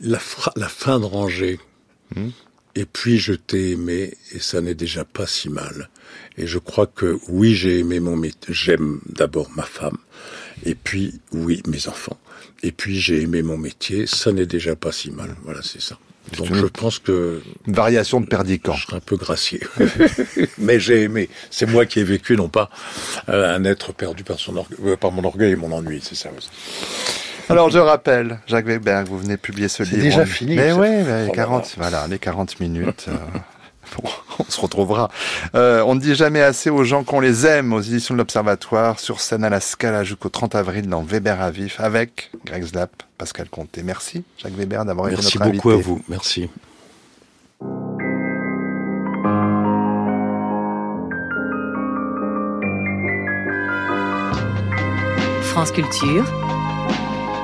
la, 0.00 0.18
fra- 0.18 0.52
la 0.56 0.68
fin 0.68 1.00
de 1.00 1.06
rangée. 1.06 1.58
Hmm? 2.14 2.28
Et 2.74 2.84
puis 2.84 3.18
je 3.18 3.32
t'ai 3.32 3.70
aimé, 3.72 4.16
et 4.32 4.38
ça 4.40 4.60
n'est 4.60 4.74
déjà 4.74 5.04
pas 5.04 5.26
si 5.26 5.48
mal. 5.48 5.90
Et 6.36 6.46
je 6.46 6.58
crois 6.58 6.86
que 6.86 7.18
oui, 7.28 7.54
j'ai 7.54 7.78
aimé 7.78 7.98
mon 8.00 8.16
métier. 8.16 8.54
J'aime 8.54 9.00
d'abord 9.06 9.50
ma 9.56 9.64
femme, 9.64 9.98
et 10.64 10.74
puis 10.74 11.20
oui, 11.32 11.62
mes 11.66 11.88
enfants. 11.88 12.18
Et 12.62 12.70
puis 12.72 12.98
j'ai 13.00 13.22
aimé 13.22 13.42
mon 13.42 13.56
métier, 13.58 14.06
ça 14.06 14.30
n'est 14.32 14.46
déjà 14.46 14.76
pas 14.76 14.92
si 14.92 15.10
mal. 15.10 15.34
Voilà, 15.44 15.60
c'est 15.62 15.80
ça. 15.80 15.98
Donc 16.38 16.50
une- 16.50 16.54
je 16.56 16.66
pense 16.66 17.00
que 17.00 17.42
Une 17.66 17.74
variation 17.74 18.20
de 18.20 18.26
Perdican. 18.26 18.74
je 18.74 18.86
serais 18.86 18.96
un 18.98 19.00
peu 19.00 19.16
gracié. 19.16 19.60
Mais 20.58 20.78
j'ai 20.78 21.02
aimé. 21.02 21.28
C'est 21.50 21.66
moi 21.66 21.84
qui 21.86 21.98
ai 21.98 22.04
vécu, 22.04 22.36
non 22.36 22.48
pas 22.48 22.70
euh, 23.28 23.56
un 23.56 23.64
être 23.64 23.92
perdu 23.92 24.22
par, 24.22 24.38
son 24.38 24.54
orgue- 24.56 24.76
euh, 24.84 24.96
par 24.96 25.10
mon 25.10 25.24
orgueil 25.24 25.52
et 25.52 25.56
mon 25.56 25.72
ennui, 25.72 26.00
c'est 26.02 26.14
ça 26.14 26.30
aussi. 26.36 26.48
Alors, 27.48 27.70
je 27.70 27.78
rappelle, 27.78 28.38
Jacques 28.46 28.66
Weber, 28.66 29.04
vous 29.04 29.18
venez 29.18 29.34
de 29.34 29.40
publier 29.40 29.66
ce 29.68 29.84
C'est 29.84 29.90
livre. 29.96 30.02
déjà 30.04 30.22
On- 30.22 30.26
fini, 30.26 30.54
Mais 30.54 30.72
Oh 30.72 30.80
là 30.80 31.26
40, 31.34 31.64
là. 31.64 31.70
voilà, 31.76 32.06
les 32.06 32.18
40 32.20 32.60
minutes. 32.60 33.06
euh, 33.08 33.14
on 34.38 34.44
se 34.50 34.60
retrouvera. 34.60 35.10
Euh, 35.54 35.82
on 35.86 35.94
ne 35.94 36.00
dit 36.00 36.14
jamais 36.14 36.40
assez 36.40 36.70
aux 36.70 36.84
gens 36.84 37.04
qu'on 37.04 37.20
les 37.20 37.46
aime 37.46 37.72
aux 37.72 37.80
éditions 37.80 38.14
de 38.14 38.18
l'Observatoire, 38.18 38.98
sur 39.00 39.20
scène 39.20 39.44
à 39.44 39.50
la 39.50 39.60
Scala 39.60 40.04
jusqu'au 40.04 40.28
30 40.28 40.54
avril 40.54 40.88
dans 40.88 41.02
Weber 41.02 41.40
à 41.40 41.50
vif, 41.50 41.80
avec 41.80 42.30
Greg 42.44 42.64
Zlap, 42.64 42.90
Pascal 43.18 43.48
Comté. 43.48 43.82
Merci, 43.82 44.24
Jacques 44.38 44.54
Weber, 44.54 44.84
d'avoir 44.84 45.08
été 45.08 45.16
Merci 45.16 45.38
notre 45.38 45.52
beaucoup 45.52 45.70
invité. 45.70 45.84
à 45.84 45.88
vous. 45.88 46.02
Merci. 46.08 46.50
France 55.42 55.70
Culture, 55.72 56.24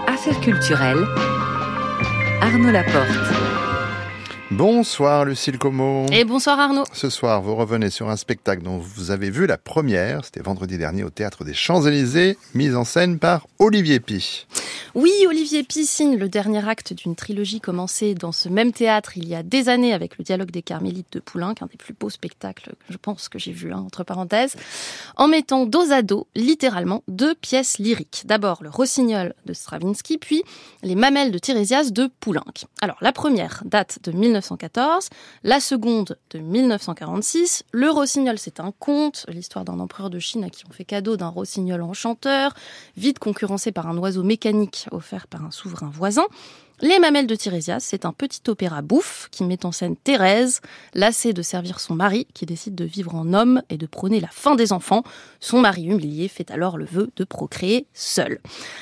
Affaires 0.06 0.40
culturelles, 0.40 1.04
Arnaud 2.40 2.70
Laporte. 2.70 3.57
Bonsoir, 4.50 5.26
Lucille 5.26 5.58
Como. 5.58 6.06
Et 6.10 6.24
bonsoir 6.24 6.58
Arnaud. 6.58 6.84
Ce 6.94 7.10
soir, 7.10 7.42
vous 7.42 7.54
revenez 7.54 7.90
sur 7.90 8.08
un 8.08 8.16
spectacle 8.16 8.62
dont 8.62 8.78
vous 8.78 9.10
avez 9.10 9.28
vu 9.28 9.46
la 9.46 9.58
première, 9.58 10.24
c'était 10.24 10.40
vendredi 10.40 10.78
dernier 10.78 11.04
au 11.04 11.10
Théâtre 11.10 11.44
des 11.44 11.52
Champs-Élysées, 11.52 12.38
mise 12.54 12.74
en 12.74 12.84
scène 12.84 13.18
par 13.18 13.46
Olivier 13.58 14.00
Pi. 14.00 14.46
Oui, 14.94 15.12
Olivier 15.28 15.64
Pi 15.64 15.84
signe 15.84 16.16
le 16.16 16.30
dernier 16.30 16.66
acte 16.66 16.94
d'une 16.94 17.14
trilogie 17.14 17.60
commencée 17.60 18.14
dans 18.14 18.32
ce 18.32 18.48
même 18.48 18.72
théâtre 18.72 19.18
il 19.18 19.28
y 19.28 19.34
a 19.34 19.42
des 19.42 19.68
années 19.68 19.92
avec 19.92 20.16
le 20.16 20.24
dialogue 20.24 20.50
des 20.50 20.62
Carmélites 20.62 21.12
de 21.12 21.20
Poulenc, 21.20 21.54
un 21.60 21.66
des 21.66 21.76
plus 21.76 21.92
beaux 21.92 22.08
spectacles, 22.08 22.72
je 22.88 22.96
pense, 22.96 23.28
que 23.28 23.38
j'ai 23.38 23.52
vu, 23.52 23.70
hein, 23.70 23.84
entre 23.84 24.02
parenthèses, 24.02 24.56
en 25.16 25.28
mettant 25.28 25.66
dos 25.66 25.92
à 25.92 26.00
dos, 26.00 26.26
littéralement, 26.34 27.02
deux 27.06 27.34
pièces 27.34 27.78
lyriques. 27.78 28.22
D'abord 28.24 28.62
le 28.62 28.70
Rossignol 28.70 29.34
de 29.44 29.52
Stravinsky, 29.52 30.16
puis 30.16 30.42
les 30.82 30.94
Mamelles 30.94 31.32
de 31.32 31.38
Tirésias 31.38 31.90
de 31.90 32.08
Poulenc. 32.18 32.44
Alors, 32.80 32.96
la 33.02 33.12
première 33.12 33.62
date 33.66 33.98
de 34.04 34.10
1914, 34.38 35.08
la 35.42 35.60
seconde 35.60 36.16
de 36.30 36.38
1946. 36.38 37.64
Le 37.72 37.90
Rossignol, 37.90 38.38
c'est 38.38 38.60
un 38.60 38.72
conte, 38.78 39.26
l'histoire 39.28 39.64
d'un 39.64 39.80
empereur 39.80 40.10
de 40.10 40.18
Chine 40.18 40.44
à 40.44 40.50
qui 40.50 40.64
on 40.68 40.72
fait 40.72 40.84
cadeau 40.84 41.16
d'un 41.16 41.28
rossignol 41.28 41.82
enchanteur, 41.82 42.54
vite 42.96 43.18
concurrencé 43.18 43.72
par 43.72 43.88
un 43.88 43.96
oiseau 43.98 44.22
mécanique 44.22 44.86
offert 44.90 45.26
par 45.26 45.44
un 45.44 45.50
souverain 45.50 45.90
voisin. 45.92 46.24
Les 46.80 47.00
Mamelles 47.00 47.26
de 47.26 47.34
Tirésias, 47.34 47.80
c'est 47.80 48.04
un 48.04 48.12
petit 48.12 48.40
opéra 48.46 48.82
bouffe 48.82 49.26
qui 49.32 49.42
met 49.42 49.66
en 49.66 49.72
scène 49.72 49.96
Thérèse, 49.96 50.60
lassée 50.94 51.32
de 51.32 51.42
servir 51.42 51.80
son 51.80 51.96
mari, 51.96 52.28
qui 52.34 52.46
décide 52.46 52.76
de 52.76 52.84
vivre 52.84 53.16
en 53.16 53.34
homme 53.34 53.62
et 53.68 53.76
de 53.76 53.86
prôner 53.86 54.20
la 54.20 54.28
fin 54.28 54.54
des 54.54 54.72
enfants. 54.72 55.02
Son 55.40 55.58
mari 55.58 55.86
humilié 55.86 56.28
fait 56.28 56.52
alors 56.52 56.78
le 56.78 56.84
vœu 56.84 57.10
de 57.16 57.24
procréer 57.24 57.86
seul. 57.94 58.38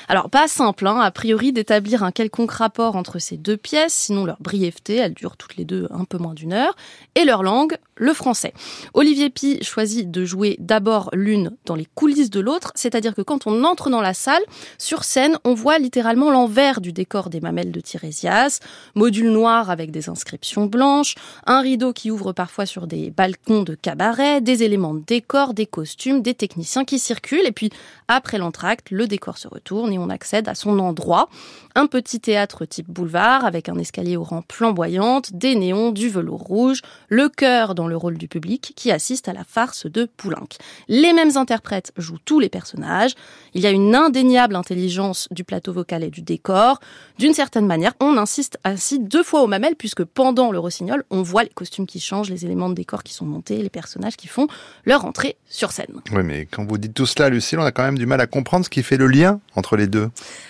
Alors, 0.09 0.29
pas 0.29 0.47
simple, 0.47 0.85
hein, 0.85 0.99
a 0.99 1.09
priori, 1.09 1.51
d'établir 1.53 2.03
un 2.03 2.11
quelconque 2.11 2.51
rapport 2.51 2.95
entre 2.95 3.17
ces 3.17 3.35
deux 3.35 3.57
pièces, 3.57 3.93
sinon 3.93 4.25
leur 4.25 4.37
brièveté, 4.41 4.97
elles 4.97 5.15
durent 5.15 5.35
toutes 5.35 5.55
les 5.55 5.65
deux 5.65 5.87
un 5.89 6.05
peu 6.05 6.19
moins 6.19 6.35
d'une 6.35 6.53
heure, 6.53 6.75
et 7.15 7.25
leur 7.25 7.41
langue, 7.41 7.77
le 7.97 8.13
français. 8.13 8.53
Olivier 8.93 9.29
Pi 9.29 9.63
choisit 9.63 10.09
de 10.09 10.25
jouer 10.25 10.55
d'abord 10.59 11.09
l'une 11.13 11.51
dans 11.65 11.75
les 11.75 11.87
coulisses 11.95 12.29
de 12.29 12.39
l'autre, 12.39 12.71
c'est-à-dire 12.75 13.15
que 13.15 13.21
quand 13.21 13.47
on 13.47 13.63
entre 13.63 13.89
dans 13.89 14.01
la 14.01 14.13
salle, 14.13 14.41
sur 14.77 15.03
scène, 15.03 15.37
on 15.43 15.53
voit 15.53 15.79
littéralement 15.79 16.31
l'envers 16.31 16.81
du 16.81 16.93
décor 16.93 17.29
des 17.29 17.41
mamelles 17.41 17.71
de 17.71 17.81
Tirésias, 17.81 18.59
module 18.95 19.31
noir 19.31 19.69
avec 19.69 19.91
des 19.91 20.09
inscriptions 20.09 20.65
blanches, 20.65 21.15
un 21.45 21.61
rideau 21.61 21.93
qui 21.93 22.11
ouvre 22.11 22.31
parfois 22.33 22.65
sur 22.65 22.87
des 22.87 23.09
balcons 23.09 23.63
de 23.63 23.75
cabaret, 23.75 24.41
des 24.41 24.63
éléments 24.63 24.93
de 24.93 25.03
décor, 25.05 25.53
des 25.53 25.65
costumes, 25.65 26.21
des 26.21 26.33
techniciens 26.33 26.85
qui 26.85 26.99
circulent, 26.99 27.45
et 27.45 27.51
puis 27.51 27.69
après 28.07 28.37
l'entracte, 28.37 28.91
le 28.91 29.07
décor 29.07 29.37
se 29.37 29.47
retourne 29.47 29.91
et 29.91 29.99
on 29.99 30.09
accède 30.09 30.47
à 30.47 30.55
son 30.55 30.79
endroit, 30.79 31.29
un 31.75 31.87
petit 31.87 32.19
théâtre 32.19 32.65
type 32.65 32.89
boulevard 32.89 33.45
avec 33.45 33.69
un 33.69 33.77
escalier 33.77 34.17
aux 34.17 34.23
rampes 34.23 34.51
flamboyantes, 34.51 35.33
des 35.33 35.55
néons, 35.55 35.91
du 35.91 36.09
velours 36.09 36.41
rouge, 36.41 36.81
le 37.09 37.29
chœur 37.29 37.75
dans 37.75 37.87
le 37.87 37.97
rôle 37.97 38.17
du 38.17 38.27
public 38.27 38.73
qui 38.75 38.91
assiste 38.91 39.27
à 39.27 39.33
la 39.33 39.43
farce 39.43 39.85
de 39.85 40.05
Poulenc. 40.05 40.47
Les 40.87 41.13
mêmes 41.13 41.35
interprètes 41.35 41.91
jouent 41.97 42.17
tous 42.23 42.39
les 42.39 42.49
personnages. 42.49 43.13
Il 43.53 43.61
y 43.61 43.67
a 43.67 43.71
une 43.71 43.93
indéniable 43.93 44.55
intelligence 44.55 45.27
du 45.31 45.43
plateau 45.43 45.73
vocal 45.73 46.03
et 46.03 46.09
du 46.09 46.21
décor. 46.21 46.79
D'une 47.19 47.33
certaine 47.33 47.67
manière, 47.67 47.93
on 47.99 48.17
insiste 48.17 48.57
ainsi 48.63 48.99
deux 48.99 49.23
fois 49.23 49.41
aux 49.41 49.47
mamelles, 49.47 49.75
puisque 49.75 50.03
pendant 50.03 50.51
le 50.51 50.59
rossignol, 50.59 51.03
on 51.09 51.21
voit 51.21 51.43
les 51.43 51.49
costumes 51.49 51.85
qui 51.85 51.99
changent, 51.99 52.29
les 52.29 52.45
éléments 52.45 52.69
de 52.69 52.75
décor 52.75 53.03
qui 53.03 53.13
sont 53.13 53.25
montés, 53.25 53.61
les 53.61 53.69
personnages 53.69 54.17
qui 54.17 54.27
font 54.27 54.47
leur 54.85 55.05
entrée 55.05 55.37
sur 55.45 55.71
scène. 55.71 56.01
Oui, 56.11 56.23
mais 56.23 56.45
quand 56.45 56.65
vous 56.65 56.77
dites 56.77 56.93
tout 56.93 57.05
cela, 57.05 57.29
Lucille, 57.29 57.59
on 57.59 57.63
a 57.63 57.71
quand 57.71 57.83
même 57.83 57.96
du 57.97 58.05
mal 58.05 58.21
à 58.21 58.27
comprendre 58.27 58.65
ce 58.65 58.69
qui 58.69 58.83
fait 58.83 58.97
le 58.97 59.07
lien 59.07 59.39
entre 59.55 59.75
les 59.75 59.87
deux. 59.87 60.09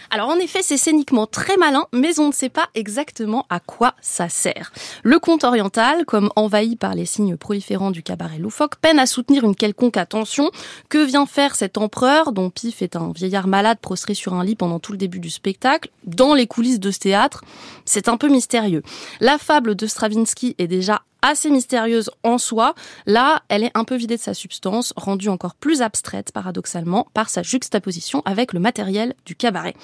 Alors 0.10 0.30
en 0.30 0.38
effet, 0.38 0.60
c'est 0.62 0.78
scéniquement 0.78 1.28
très 1.28 1.58
malin, 1.58 1.86
mais 1.94 2.20
on 2.20 2.28
ne 2.28 2.32
sait 2.34 2.50
pas 2.50 2.70
exactement 2.76 3.46
à 3.50 3.60
quoi 3.60 3.94
ça 4.02 4.30
sert. 4.30 4.72
Le 5.04 5.20
conte 5.20 5.44
oriental, 5.44 6.06
comme 6.06 6.30
envahi 6.36 6.76
par 6.76 6.96
les 6.96 7.06
signes 7.06 7.36
proliférants 7.36 7.92
du 7.92 8.04
cabaret 8.04 8.38
loufoque, 8.38 8.78
peine 8.78 9.00
à 9.00 9.06
soutenir 9.06 9.44
une 9.44 9.56
quelconque 9.56 9.98
attention. 9.98 10.50
Que 10.90 11.06
vient 11.06 11.26
faire 11.26 11.56
cet 11.56 11.78
empereur, 11.78 12.32
dont 12.32 12.50
Pif 12.50 12.82
est 12.82 12.96
un 12.96 13.12
vieillard 13.12 13.48
malade 13.48 13.80
prostré 13.82 14.14
sur 14.14 14.34
un 14.34 14.44
lit 14.44 14.56
pendant 14.56 14.80
tout 14.80 14.94
le 14.94 14.98
début 14.98 15.20
du 15.20 15.30
spectacle, 15.30 15.90
dans 16.06 16.34
les 16.34 16.48
coulisses 16.48 16.80
de 16.80 16.92
ce 16.92 17.00
théâtre? 17.00 17.44
C'est 17.84 18.08
un 18.08 18.18
peu 18.18 18.30
mystérieux. 18.30 18.84
La 19.20 19.38
fable 19.38 19.76
de 19.76 19.88
Stravinsky 19.88 20.56
est 20.58 20.68
déjà 20.68 21.02
assez 21.22 21.50
mystérieuse 21.50 22.10
en 22.24 22.38
soi. 22.38 22.76
Là, 23.06 23.42
elle 23.50 23.64
est 23.64 23.72
un 23.76 23.84
peu 23.84 23.96
vidée 23.96 24.18
de 24.18 24.22
sa 24.22 24.34
substance, 24.34 24.94
rendue 24.96 25.30
encore 25.30 25.56
plus 25.56 25.82
abstraite, 25.82 26.32
paradoxalement, 26.32 27.08
par 27.14 27.30
sa 27.30 27.44
juxtaposition 27.44 28.22
avec 28.26 28.54
le 28.54 28.60
matériel 28.60 29.16
du 29.26 29.36
cabaret. 29.36 29.76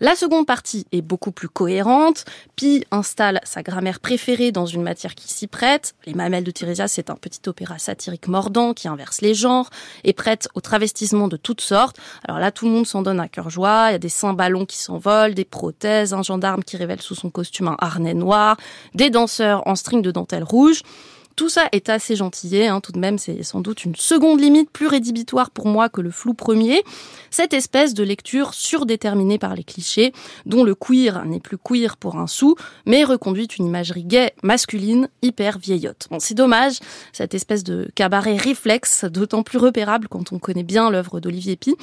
La 0.00 0.16
seconde 0.16 0.46
partie 0.46 0.86
est 0.92 1.02
beaucoup 1.02 1.32
plus 1.32 1.48
cohérente. 1.48 2.24
Pi 2.56 2.84
installe 2.90 3.40
sa 3.44 3.62
grammaire 3.62 4.00
préférée 4.00 4.52
dans 4.52 4.66
une 4.66 4.82
matière 4.82 5.14
qui 5.14 5.28
s'y 5.32 5.46
prête. 5.46 5.94
Les 6.06 6.14
Mamelles 6.14 6.44
de 6.44 6.50
Tirésia, 6.50 6.88
c'est 6.88 7.10
un 7.10 7.16
petit 7.16 7.40
opéra 7.46 7.78
satirique 7.78 8.28
mordant 8.28 8.74
qui 8.74 8.88
inverse 8.88 9.20
les 9.20 9.34
genres 9.34 9.70
et 10.04 10.12
prête 10.12 10.48
au 10.54 10.60
travestissement 10.60 11.28
de 11.28 11.36
toutes 11.36 11.60
sortes. 11.60 11.96
Alors 12.26 12.38
là, 12.38 12.50
tout 12.50 12.66
le 12.66 12.72
monde 12.72 12.86
s'en 12.86 13.02
donne 13.02 13.20
à 13.20 13.28
cœur 13.28 13.50
joie. 13.50 13.86
Il 13.88 13.92
y 13.92 13.96
a 13.96 13.98
des 13.98 14.08
saints 14.08 14.34
ballons 14.34 14.66
qui 14.66 14.78
s'envolent, 14.78 15.34
des 15.34 15.44
prothèses, 15.44 16.12
un 16.14 16.22
gendarme 16.22 16.62
qui 16.64 16.76
révèle 16.76 17.00
sous 17.00 17.14
son 17.14 17.30
costume 17.30 17.68
un 17.68 17.76
harnais 17.78 18.14
noir, 18.14 18.56
des 18.94 19.10
danseurs 19.10 19.66
en 19.66 19.74
string 19.74 20.02
de 20.02 20.10
dentelle 20.10 20.44
rouge. 20.44 20.79
знаешь, 20.80 21.19
Tout 21.36 21.48
ça 21.48 21.68
est 21.72 21.88
assez 21.88 22.16
gentillé, 22.16 22.66
hein, 22.66 22.80
tout 22.80 22.92
de 22.92 22.98
même, 22.98 23.18
c'est 23.18 23.42
sans 23.42 23.60
doute 23.60 23.84
une 23.84 23.94
seconde 23.94 24.40
limite 24.40 24.70
plus 24.70 24.86
rédhibitoire 24.86 25.50
pour 25.50 25.66
moi 25.66 25.88
que 25.88 26.00
le 26.00 26.10
flou 26.10 26.34
premier. 26.34 26.82
Cette 27.30 27.54
espèce 27.54 27.94
de 27.94 28.02
lecture 28.02 28.52
surdéterminée 28.52 29.38
par 29.38 29.54
les 29.54 29.64
clichés, 29.64 30.12
dont 30.44 30.64
le 30.64 30.74
queer 30.74 31.24
n'est 31.24 31.40
plus 31.40 31.56
queer 31.56 31.96
pour 31.96 32.16
un 32.16 32.26
sou, 32.26 32.56
mais 32.84 33.04
reconduit 33.04 33.46
une 33.58 33.66
imagerie 33.66 34.04
gay, 34.04 34.32
masculine, 34.42 35.08
hyper 35.22 35.58
vieillotte. 35.58 36.08
Bon, 36.10 36.18
c'est 36.20 36.34
dommage, 36.34 36.78
cette 37.12 37.34
espèce 37.34 37.64
de 37.64 37.90
cabaret 37.94 38.36
réflexe, 38.36 39.04
d'autant 39.04 39.42
plus 39.42 39.58
repérable 39.58 40.08
quand 40.08 40.32
on 40.32 40.38
connaît 40.38 40.62
bien 40.62 40.90
l'œuvre 40.90 41.20
d'Olivier 41.20 41.56
Pi. 41.56 41.74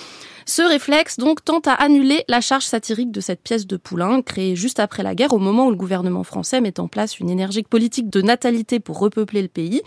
Ce 0.46 0.62
réflexe, 0.62 1.18
donc, 1.18 1.44
tente 1.44 1.68
à 1.68 1.74
annuler 1.74 2.24
la 2.28 2.42
charge 2.42 2.64
satirique 2.64 3.12
de 3.12 3.22
cette 3.22 3.42
pièce 3.42 3.66
de 3.68 3.78
Poulain, 3.78 4.22
créée 4.22 4.56
juste 4.56 4.80
après 4.80 5.04
la 5.04 5.16
guerre, 5.16 5.34
au 5.34 5.40
moment 5.40 5.68
où 5.68 5.72
le 5.72 5.76
gouvernement 5.76 6.24
français 6.24 6.62
met 6.62 6.80
en 6.80 6.88
place 6.88 7.20
une 7.20 7.30
énergique 7.30 7.68
politique 7.68 8.10
de 8.10 8.22
natalité 8.22 8.80
pour 8.80 9.00
repeupler 9.00 9.37
le 9.42 9.48
pays. 9.48 9.82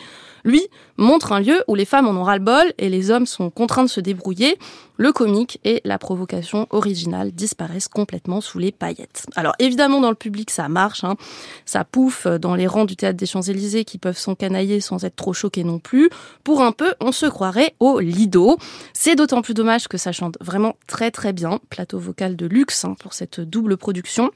Lui 0.44 0.62
montre 0.96 1.32
un 1.32 1.40
lieu 1.40 1.62
où 1.68 1.74
les 1.74 1.84
femmes 1.84 2.07
en 2.07 2.12
ont 2.12 2.22
ras-le-bol 2.22 2.72
et 2.78 2.88
les 2.88 3.11
hommes 3.11 3.26
sont 3.26 3.51
contraints 3.51 3.84
de 3.84 3.88
se 3.88 4.01
débrouiller. 4.01 4.59
Le 4.96 5.12
comique 5.12 5.61
et 5.64 5.80
la 5.84 5.98
provocation 5.98 6.66
originale 6.70 7.32
disparaissent 7.32 7.88
complètement 7.88 8.40
sous 8.40 8.59
les 8.59 8.72
paillettes. 8.72 9.26
Alors 9.34 9.55
évidemment 9.59 10.01
dans 10.01 10.11
le 10.11 10.14
public 10.14 10.51
ça 10.51 10.68
marche, 10.68 11.05
hein. 11.05 11.16
ça 11.64 11.84
pouffe 11.84 12.26
dans 12.26 12.55
les 12.55 12.66
rangs 12.66 12.84
du 12.84 12.96
théâtre 12.96 13.16
des 13.16 13.26
Champs-Élysées 13.26 13.84
qui 13.84 13.98
peuvent 13.98 14.18
s'encanailler 14.18 14.80
sans 14.80 15.05
être 15.05 15.16
trop 15.16 15.32
choqués 15.32 15.64
non 15.64 15.78
plus. 15.78 16.11
Pour 16.44 16.62
un 16.62 16.72
peu, 16.72 16.94
on 17.01 17.12
se 17.12 17.26
croirait 17.26 17.74
au 17.80 18.01
Lido. 18.01 18.59
C'est 18.92 19.16
d'autant 19.16 19.42
plus 19.42 19.55
dommage 19.55 19.88
que 19.88 19.96
ça 19.96 20.12
chante 20.12 20.36
vraiment 20.40 20.76
très 20.86 21.11
très 21.11 21.32
bien. 21.32 21.61
Plateau 21.70 21.98
vocal 21.98 22.36
de 22.36 22.46
luxe 22.46 22.84
hein, 22.84 22.94
pour 23.01 23.14
cette 23.14 23.40
double 23.40 23.76
production. 23.76 24.30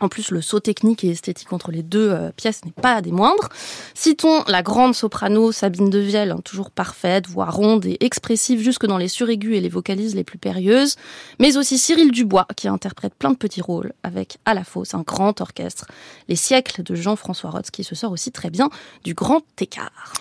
En 0.00 0.08
plus, 0.08 0.30
le 0.30 0.40
saut 0.40 0.60
technique 0.60 1.04
et 1.04 1.10
esthétique 1.10 1.52
entre 1.52 1.72
les 1.72 1.82
deux 1.82 2.10
euh, 2.10 2.30
pièces 2.30 2.64
n'est 2.64 2.72
pas 2.72 3.02
des 3.02 3.10
moindres. 3.10 3.48
Citons 3.94 4.44
la 4.46 4.62
grande 4.62 4.94
soprano 4.94 5.50
Sabine 5.52 5.90
Devielle, 5.90 6.30
hein, 6.30 6.40
toujours 6.44 6.70
parfaite, 6.70 7.26
voix 7.26 7.50
ronde 7.50 7.84
et 7.86 7.96
expressive 8.00 8.60
jusque 8.60 8.86
dans 8.86 8.98
les 8.98 9.08
suraigus 9.08 9.56
et 9.56 9.60
les 9.60 9.68
vocalises 9.68 10.14
les 10.14 10.24
plus 10.24 10.38
périlleuses, 10.38 10.96
mais 11.38 11.56
aussi 11.56 11.78
Cyril 11.78 12.12
Dubois 12.12 12.46
qui 12.56 12.68
interprète 12.68 13.14
plein 13.14 13.30
de 13.30 13.36
petits 13.36 13.62
rôles 13.62 13.92
avec 14.02 14.38
à 14.44 14.54
la 14.54 14.64
fosse 14.64 14.94
un 14.94 15.02
grand 15.02 15.40
orchestre, 15.40 15.86
les 16.28 16.36
siècles 16.36 16.82
de 16.82 16.94
Jean-François 16.94 17.50
Rotz 17.50 17.70
qui 17.70 17.84
se 17.84 17.94
sort 17.94 18.12
aussi 18.12 18.30
très 18.30 18.50
bien 18.50 18.70
du 19.04 19.14
grand 19.14 19.42
écart. 19.60 20.12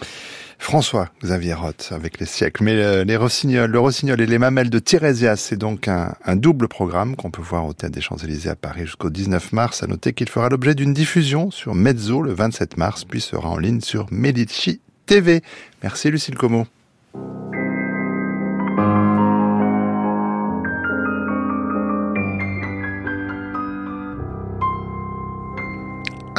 François 0.60 1.10
Xavier 1.24 1.53
Roth 1.53 1.89
avec 1.91 2.20
les 2.20 2.26
siècles. 2.26 2.64
Mais 2.64 2.76
euh, 2.76 3.03
les 3.03 3.16
rossignols, 3.16 3.72
le 3.72 3.80
rossignol 3.80 4.20
et 4.22 4.26
les 4.26 4.38
mamelles 4.38 4.70
de 4.70 4.80
Tirésias, 4.80 5.38
c'est 5.38 5.55
donc 5.55 5.88
un, 5.88 6.14
un, 6.26 6.36
double 6.36 6.68
programme 6.68 7.16
qu'on 7.16 7.32
peut 7.32 7.41
voir 7.41 7.66
au 7.66 7.74
Théâtre 7.74 7.95
des 7.95 8.01
Champs-Élysées 8.01 8.49
à 8.49 8.55
Paris 8.55 8.82
jusqu'au 8.86 9.10
19 9.10 9.53
mars. 9.53 9.84
À 9.84 9.88
noter 9.88 10.14
qu'il 10.14 10.30
fera 10.30 10.49
l'objet 10.49 10.76
d'une 10.76 10.93
diffusion 10.93 11.51
sur 11.51 11.76
Mezzo 11.76 12.22
le 12.22 12.34
27 12.34 12.78
mars, 12.78 13.05
puis 13.05 13.22
sera 13.22 13.49
en 13.49 13.58
ligne 13.58 13.82
sur 13.82 14.08
Medici 14.12 14.82
TV. 15.05 15.41
Merci 15.84 16.12
Lucille 16.12 16.36
Como. 16.36 16.66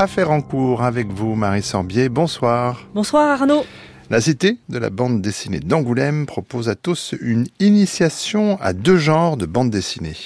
Affaire 0.01 0.31
en 0.31 0.41
cours 0.43 0.85
avec 0.85 1.09
vous, 1.09 1.35
Marie 1.35 1.63
Sambier. 1.63 2.09
Bonsoir. 2.09 2.83
Bonsoir 2.95 3.41
Arnaud. 3.41 3.65
La 4.11 4.23
Cité 4.23 4.57
de 4.71 4.79
la 4.79 4.89
bande 4.89 5.21
dessinée 5.21 5.61
d'Angoulême 5.61 6.25
propose 6.25 6.71
à 6.71 6.75
tous 6.75 7.15
une 7.21 7.47
initiation 7.61 8.59
à 8.63 8.73
deux 8.73 8.97
genres 8.97 9.37
de 9.37 9.45
bande 9.45 9.69
dessinée. 9.69 10.17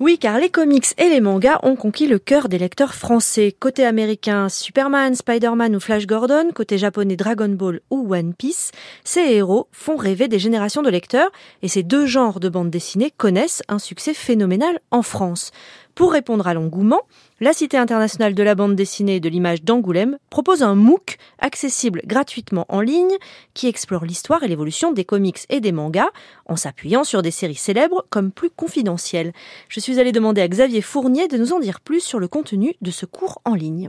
Oui, 0.00 0.18
car 0.18 0.38
les 0.38 0.48
comics 0.48 0.86
et 0.96 1.10
les 1.10 1.20
mangas 1.20 1.58
ont 1.62 1.76
conquis 1.76 2.06
le 2.06 2.18
cœur 2.18 2.48
des 2.48 2.58
lecteurs 2.58 2.94
français. 2.94 3.54
Côté 3.58 3.84
américain, 3.84 4.48
Superman, 4.48 5.14
Spider-Man 5.14 5.76
ou 5.76 5.80
Flash 5.80 6.06
Gordon, 6.06 6.50
côté 6.54 6.78
japonais 6.78 7.16
Dragon 7.16 7.50
Ball 7.50 7.80
ou 7.90 8.14
One 8.14 8.32
Piece, 8.32 8.72
ces 9.04 9.20
héros 9.20 9.68
font 9.70 9.96
rêver 9.96 10.28
des 10.28 10.38
générations 10.38 10.82
de 10.82 10.90
lecteurs 10.90 11.30
et 11.60 11.68
ces 11.68 11.82
deux 11.82 12.06
genres 12.06 12.40
de 12.40 12.48
bande 12.48 12.70
dessinée 12.70 13.12
connaissent 13.14 13.62
un 13.68 13.78
succès 13.78 14.14
phénoménal 14.14 14.80
en 14.90 15.02
France. 15.02 15.50
Pour 15.96 16.12
répondre 16.12 16.46
à 16.46 16.52
l'engouement, 16.52 17.00
la 17.40 17.54
Cité 17.54 17.78
internationale 17.78 18.34
de 18.34 18.42
la 18.42 18.54
bande 18.54 18.76
dessinée 18.76 19.16
et 19.16 19.20
de 19.20 19.30
l'image 19.30 19.62
d'Angoulême 19.62 20.18
propose 20.28 20.62
un 20.62 20.74
MOOC 20.74 21.16
accessible 21.38 22.02
gratuitement 22.04 22.66
en 22.68 22.82
ligne 22.82 23.16
qui 23.54 23.66
explore 23.66 24.04
l'histoire 24.04 24.42
et 24.42 24.48
l'évolution 24.48 24.92
des 24.92 25.06
comics 25.06 25.38
et 25.48 25.60
des 25.60 25.72
mangas 25.72 26.10
en 26.44 26.56
s'appuyant 26.56 27.02
sur 27.02 27.22
des 27.22 27.30
séries 27.30 27.54
célèbres 27.54 28.04
comme 28.10 28.30
plus 28.30 28.50
confidentielles. 28.50 29.32
Je 29.70 29.80
suis 29.80 29.98
allée 29.98 30.12
demander 30.12 30.42
à 30.42 30.48
Xavier 30.48 30.82
Fournier 30.82 31.28
de 31.28 31.38
nous 31.38 31.54
en 31.54 31.60
dire 31.60 31.80
plus 31.80 32.00
sur 32.00 32.18
le 32.18 32.28
contenu 32.28 32.74
de 32.82 32.90
ce 32.90 33.06
cours 33.06 33.40
en 33.46 33.54
ligne. 33.54 33.88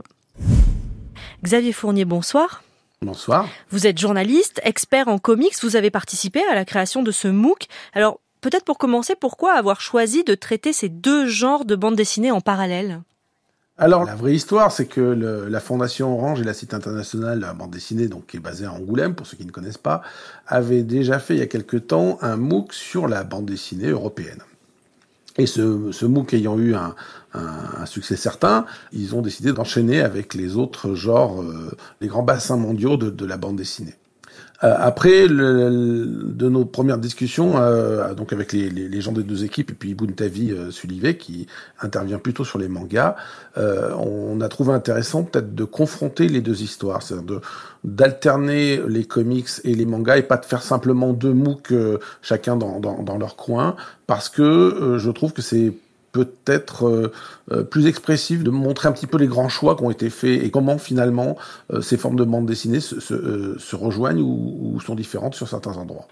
Xavier 1.44 1.72
Fournier, 1.72 2.06
bonsoir. 2.06 2.62
Bonsoir. 3.02 3.50
Vous 3.68 3.86
êtes 3.86 3.98
journaliste, 3.98 4.62
expert 4.64 5.08
en 5.08 5.18
comics, 5.18 5.62
vous 5.62 5.76
avez 5.76 5.90
participé 5.90 6.40
à 6.50 6.54
la 6.54 6.64
création 6.64 7.02
de 7.02 7.10
ce 7.10 7.28
MOOC. 7.28 7.66
Alors, 7.92 8.18
Peut-être 8.40 8.64
pour 8.64 8.78
commencer, 8.78 9.14
pourquoi 9.18 9.54
avoir 9.54 9.80
choisi 9.80 10.22
de 10.24 10.34
traiter 10.34 10.72
ces 10.72 10.88
deux 10.88 11.26
genres 11.26 11.64
de 11.64 11.74
bande 11.74 11.96
dessinée 11.96 12.30
en 12.30 12.40
parallèle? 12.40 13.02
Alors 13.80 14.04
la 14.04 14.16
vraie 14.16 14.34
histoire, 14.34 14.72
c'est 14.72 14.86
que 14.86 15.00
le, 15.00 15.48
la 15.48 15.60
Fondation 15.60 16.12
Orange 16.12 16.40
et 16.40 16.44
la 16.44 16.52
Cité 16.52 16.74
internationale 16.74 17.38
de 17.38 17.44
la 17.44 17.54
bande 17.54 17.70
dessinée, 17.70 18.08
donc 18.08 18.26
qui 18.26 18.36
est 18.36 18.40
basée 18.40 18.64
à 18.64 18.72
Angoulême, 18.72 19.14
pour 19.14 19.26
ceux 19.26 19.36
qui 19.36 19.46
ne 19.46 19.52
connaissent 19.52 19.78
pas, 19.78 20.02
avaient 20.48 20.82
déjà 20.82 21.20
fait 21.20 21.34
il 21.34 21.38
y 21.38 21.42
a 21.42 21.46
quelque 21.46 21.76
temps 21.76 22.18
un 22.20 22.36
MOOC 22.36 22.72
sur 22.72 23.06
la 23.06 23.22
bande 23.22 23.46
dessinée 23.46 23.90
européenne. 23.90 24.42
Et 25.36 25.46
ce, 25.46 25.92
ce 25.92 26.06
MOOC 26.06 26.34
ayant 26.34 26.58
eu 26.58 26.74
un, 26.74 26.96
un, 27.34 27.82
un, 27.82 27.86
succès 27.86 28.16
certain, 28.16 28.66
ils 28.92 29.14
ont 29.14 29.22
décidé 29.22 29.52
d'enchaîner 29.52 30.00
avec 30.00 30.34
les 30.34 30.56
autres 30.56 30.94
genres, 30.94 31.40
euh, 31.42 31.70
les 32.00 32.08
grands 32.08 32.24
bassins 32.24 32.56
mondiaux 32.56 32.96
de, 32.96 33.10
de 33.10 33.24
la 33.24 33.36
bande 33.36 33.56
dessinée. 33.56 33.94
Euh, 34.64 34.74
après 34.76 35.28
le, 35.28 36.32
de 36.34 36.48
nos 36.48 36.64
premières 36.64 36.98
discussions, 36.98 37.58
euh, 37.58 38.12
donc 38.14 38.32
avec 38.32 38.52
les, 38.52 38.68
les, 38.70 39.00
gens 39.00 39.12
des 39.12 39.22
deux 39.22 39.44
équipes 39.44 39.70
et 39.70 39.74
puis 39.74 39.94
Buntavi 39.94 40.50
euh, 40.50 40.72
Sulivet 40.72 41.16
qui 41.16 41.46
intervient 41.80 42.18
plutôt 42.18 42.44
sur 42.44 42.58
les 42.58 42.66
mangas, 42.68 43.14
on 43.56 44.40
a 44.40 44.48
trouvé 44.48 44.72
intéressant 44.72 45.24
peut-être 45.24 45.54
de 45.54 45.64
confronter 45.64 46.28
les 46.28 46.40
deux 46.40 46.62
histoires, 46.62 47.02
c'est-à-dire 47.02 47.40
d'alterner 47.82 48.80
les 48.86 49.04
comics 49.04 49.48
et 49.64 49.74
les 49.74 49.84
mangas 49.84 50.18
et 50.18 50.22
pas 50.22 50.36
de 50.36 50.44
faire 50.44 50.62
simplement 50.62 51.12
deux 51.12 51.32
MOOC 51.32 51.74
chacun 52.22 52.56
dans, 52.56 52.78
dans, 52.78 53.02
dans, 53.02 53.18
leur 53.18 53.34
coin, 53.34 53.74
parce 54.06 54.28
que 54.28 54.96
je 54.98 55.10
trouve 55.10 55.32
que 55.32 55.42
c'est 55.42 55.72
peut-être 56.12 56.88
euh, 56.88 57.12
euh, 57.52 57.62
plus 57.62 57.86
expressif, 57.86 58.42
de 58.42 58.50
montrer 58.50 58.88
un 58.88 58.92
petit 58.92 59.06
peu 59.06 59.18
les 59.18 59.26
grands 59.26 59.48
choix 59.48 59.76
qui 59.76 59.82
ont 59.82 59.90
été 59.90 60.10
faits 60.10 60.42
et 60.42 60.50
comment 60.50 60.78
finalement 60.78 61.36
euh, 61.72 61.80
ces 61.80 61.96
formes 61.96 62.16
de 62.16 62.24
bande 62.24 62.46
dessinée 62.46 62.80
se, 62.80 63.00
se, 63.00 63.14
euh, 63.14 63.58
se 63.58 63.76
rejoignent 63.76 64.20
ou, 64.20 64.74
ou, 64.74 64.80
sont 64.80 64.94
différentes 64.94 65.34
sur 65.34 65.48
certains 65.48 65.76
endroits. 65.76 66.06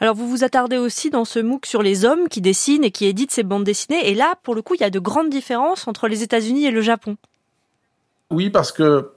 Alors 0.00 0.14
vous 0.14 0.28
vous 0.28 0.44
attardez 0.44 0.78
aussi 0.78 1.10
dans 1.10 1.24
ce 1.24 1.38
MOOC 1.38 1.66
sur 1.66 1.82
les 1.82 2.04
hommes 2.04 2.28
qui 2.28 2.40
dessinent 2.40 2.84
et 2.84 2.90
qui 2.90 3.06
éditent 3.06 3.32
ces 3.32 3.42
bandes 3.42 3.64
dessinées 3.64 4.08
et 4.08 4.14
là 4.14 4.34
pour 4.42 4.54
le 4.54 4.62
coup 4.62 4.74
il 4.74 4.80
y 4.80 4.84
a 4.84 4.90
de 4.90 4.98
grandes 4.98 5.28
différences 5.28 5.86
entre 5.88 6.08
les 6.08 6.22
États-Unis 6.22 6.66
et 6.66 6.70
le 6.70 6.80
Japon. 6.80 7.16
Oui 8.30 8.50
parce 8.50 8.72
que 8.72 9.10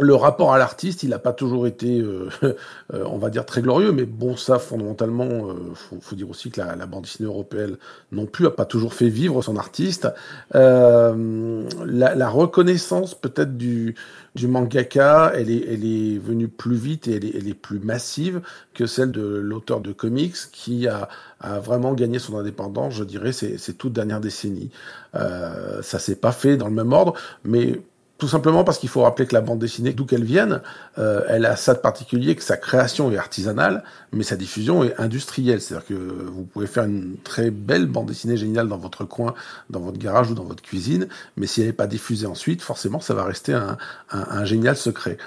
le 0.00 0.14
rapport 0.14 0.52
à 0.52 0.58
l'artiste, 0.58 1.02
il 1.02 1.10
n'a 1.10 1.18
pas 1.18 1.32
toujours 1.32 1.66
été, 1.66 2.00
euh, 2.00 2.28
euh, 2.42 3.04
on 3.06 3.18
va 3.18 3.30
dire, 3.30 3.44
très 3.44 3.62
glorieux, 3.62 3.92
mais 3.92 4.04
bon, 4.04 4.36
ça, 4.36 4.58
fondamentalement, 4.58 5.24
euh, 5.24 5.54
faut, 5.74 5.98
faut, 6.00 6.16
dire 6.16 6.28
aussi 6.30 6.50
que 6.50 6.60
la, 6.60 6.74
la, 6.74 6.86
bande 6.86 7.02
dessinée 7.02 7.28
européenne 7.28 7.76
non 8.10 8.26
plus 8.26 8.46
a 8.46 8.50
pas 8.50 8.64
toujours 8.64 8.94
fait 8.94 9.08
vivre 9.08 9.42
son 9.42 9.56
artiste. 9.56 10.08
Euh, 10.54 11.68
la, 11.84 12.14
la, 12.14 12.28
reconnaissance 12.28 13.14
peut-être 13.14 13.56
du, 13.56 13.94
du 14.34 14.48
mangaka, 14.48 15.32
elle 15.34 15.50
est, 15.50 15.64
elle 15.68 15.84
est 15.84 16.18
venue 16.18 16.48
plus 16.48 16.76
vite 16.76 17.08
et 17.08 17.16
elle 17.16 17.24
est, 17.24 17.36
elle 17.36 17.48
est 17.48 17.54
plus 17.54 17.78
massive 17.78 18.40
que 18.74 18.86
celle 18.86 19.10
de 19.10 19.22
l'auteur 19.22 19.80
de 19.80 19.92
comics 19.92 20.36
qui 20.52 20.88
a, 20.88 21.08
a, 21.40 21.58
vraiment 21.60 21.94
gagné 21.94 22.18
son 22.18 22.38
indépendance, 22.38 22.94
je 22.94 23.04
dirais, 23.04 23.32
ces, 23.32 23.58
ces 23.58 23.74
toutes 23.74 23.92
dernières 23.92 24.20
décennies. 24.20 24.70
Euh, 25.14 25.82
ça 25.82 25.98
s'est 25.98 26.16
pas 26.16 26.32
fait 26.32 26.56
dans 26.56 26.68
le 26.68 26.74
même 26.74 26.92
ordre, 26.92 27.14
mais 27.44 27.80
tout 28.20 28.28
simplement 28.28 28.62
parce 28.62 28.78
qu'il 28.78 28.88
faut 28.88 29.02
rappeler 29.02 29.26
que 29.26 29.34
la 29.34 29.40
bande 29.40 29.58
dessinée, 29.58 29.92
d'où 29.92 30.04
qu'elle 30.04 30.22
vienne, 30.22 30.60
euh, 30.98 31.22
elle 31.28 31.46
a 31.46 31.56
ça 31.56 31.74
de 31.74 31.80
particulier 31.80 32.36
que 32.36 32.42
sa 32.42 32.56
création 32.56 33.10
est 33.10 33.16
artisanale, 33.16 33.82
mais 34.12 34.22
sa 34.22 34.36
diffusion 34.36 34.84
est 34.84 34.94
industrielle. 35.00 35.60
C'est-à-dire 35.60 35.86
que 35.88 35.94
vous 35.94 36.44
pouvez 36.44 36.66
faire 36.66 36.84
une 36.84 37.16
très 37.24 37.50
belle 37.50 37.86
bande 37.86 38.06
dessinée 38.06 38.36
géniale 38.36 38.68
dans 38.68 38.78
votre 38.78 39.04
coin, 39.04 39.34
dans 39.70 39.80
votre 39.80 39.98
garage 39.98 40.30
ou 40.30 40.34
dans 40.34 40.44
votre 40.44 40.62
cuisine, 40.62 41.08
mais 41.36 41.46
si 41.46 41.62
elle 41.62 41.68
n'est 41.68 41.72
pas 41.72 41.88
diffusée 41.88 42.26
ensuite, 42.26 42.62
forcément, 42.62 43.00
ça 43.00 43.14
va 43.14 43.24
rester 43.24 43.54
un, 43.54 43.78
un, 44.10 44.44
génial 44.44 44.76
secret. 44.76 45.18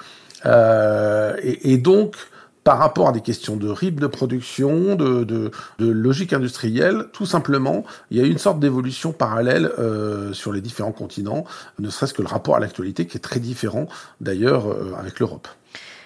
Euh, 0.46 1.36
et, 1.41 1.78
donc, 1.78 2.16
par 2.64 2.78
rapport 2.78 3.09
à 3.09 3.11
des 3.11 3.22
questions 3.22 3.55
de 3.55 3.68
rythme 3.68 3.99
de 3.99 4.07
production, 4.07 4.95
de, 4.95 5.24
de, 5.24 5.51
logique 5.80 6.34
industrielle, 6.34 7.05
tout 7.11 7.26
simplement, 7.26 7.84
il 8.11 8.18
y 8.18 8.22
a 8.22 8.26
une 8.26 8.38
sorte 8.38 8.59
d'évolution 8.59 9.11
parallèle 9.11 9.72
euh, 9.80 10.34
sur 10.34 10.53
les 10.53 10.61
différents 10.61 10.91
continents, 10.91 11.45
ne 11.80 11.89
serait-ce 11.89 12.14
que 12.14 12.22
le 12.22 12.28
rapport 12.28 12.55
à 12.55 12.59
l'actualité 12.59 13.05
qui 13.05 13.18
est 13.18 13.22
très 13.22 13.39
différent 13.39 13.88
d'ailleurs 14.22 14.68
euh, 14.68 14.93
avec 14.97 15.20
l'Europe. 15.20 15.47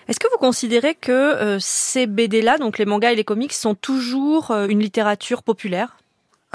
Est-ce 0.08 0.20
que 0.20 0.28
vous 0.32 0.38
considérez 0.40 0.96
que 0.96 1.12
euh, 1.12 1.58
ces 1.60 2.08
BD-là, 2.08 2.58
donc 2.58 2.78
les 2.78 2.86
mangas 2.86 3.12
et 3.12 3.16
les 3.16 3.26
comics, 3.26 3.54
sont 3.54 3.76
toujours 3.76 4.52
une 4.52 4.80
littérature 4.80 5.44
populaire? 5.44 5.98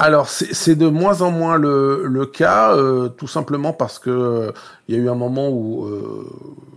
Alors 0.03 0.29
c'est 0.29 0.75
de 0.75 0.89
moins 0.89 1.23
en 1.23 1.31
moins 1.31 1.57
le, 1.57 2.07
le 2.07 2.27
cas, 2.27 2.75
euh, 2.75 3.09
tout 3.09 3.29
simplement 3.29 3.73
parce 3.73 4.01
que 4.01 4.53
il 4.89 4.97
y 4.97 4.99
a 4.99 5.01
eu 5.01 5.09
un 5.09 5.15
moment 5.15 5.49
où, 5.49 5.87
euh, 5.87 6.29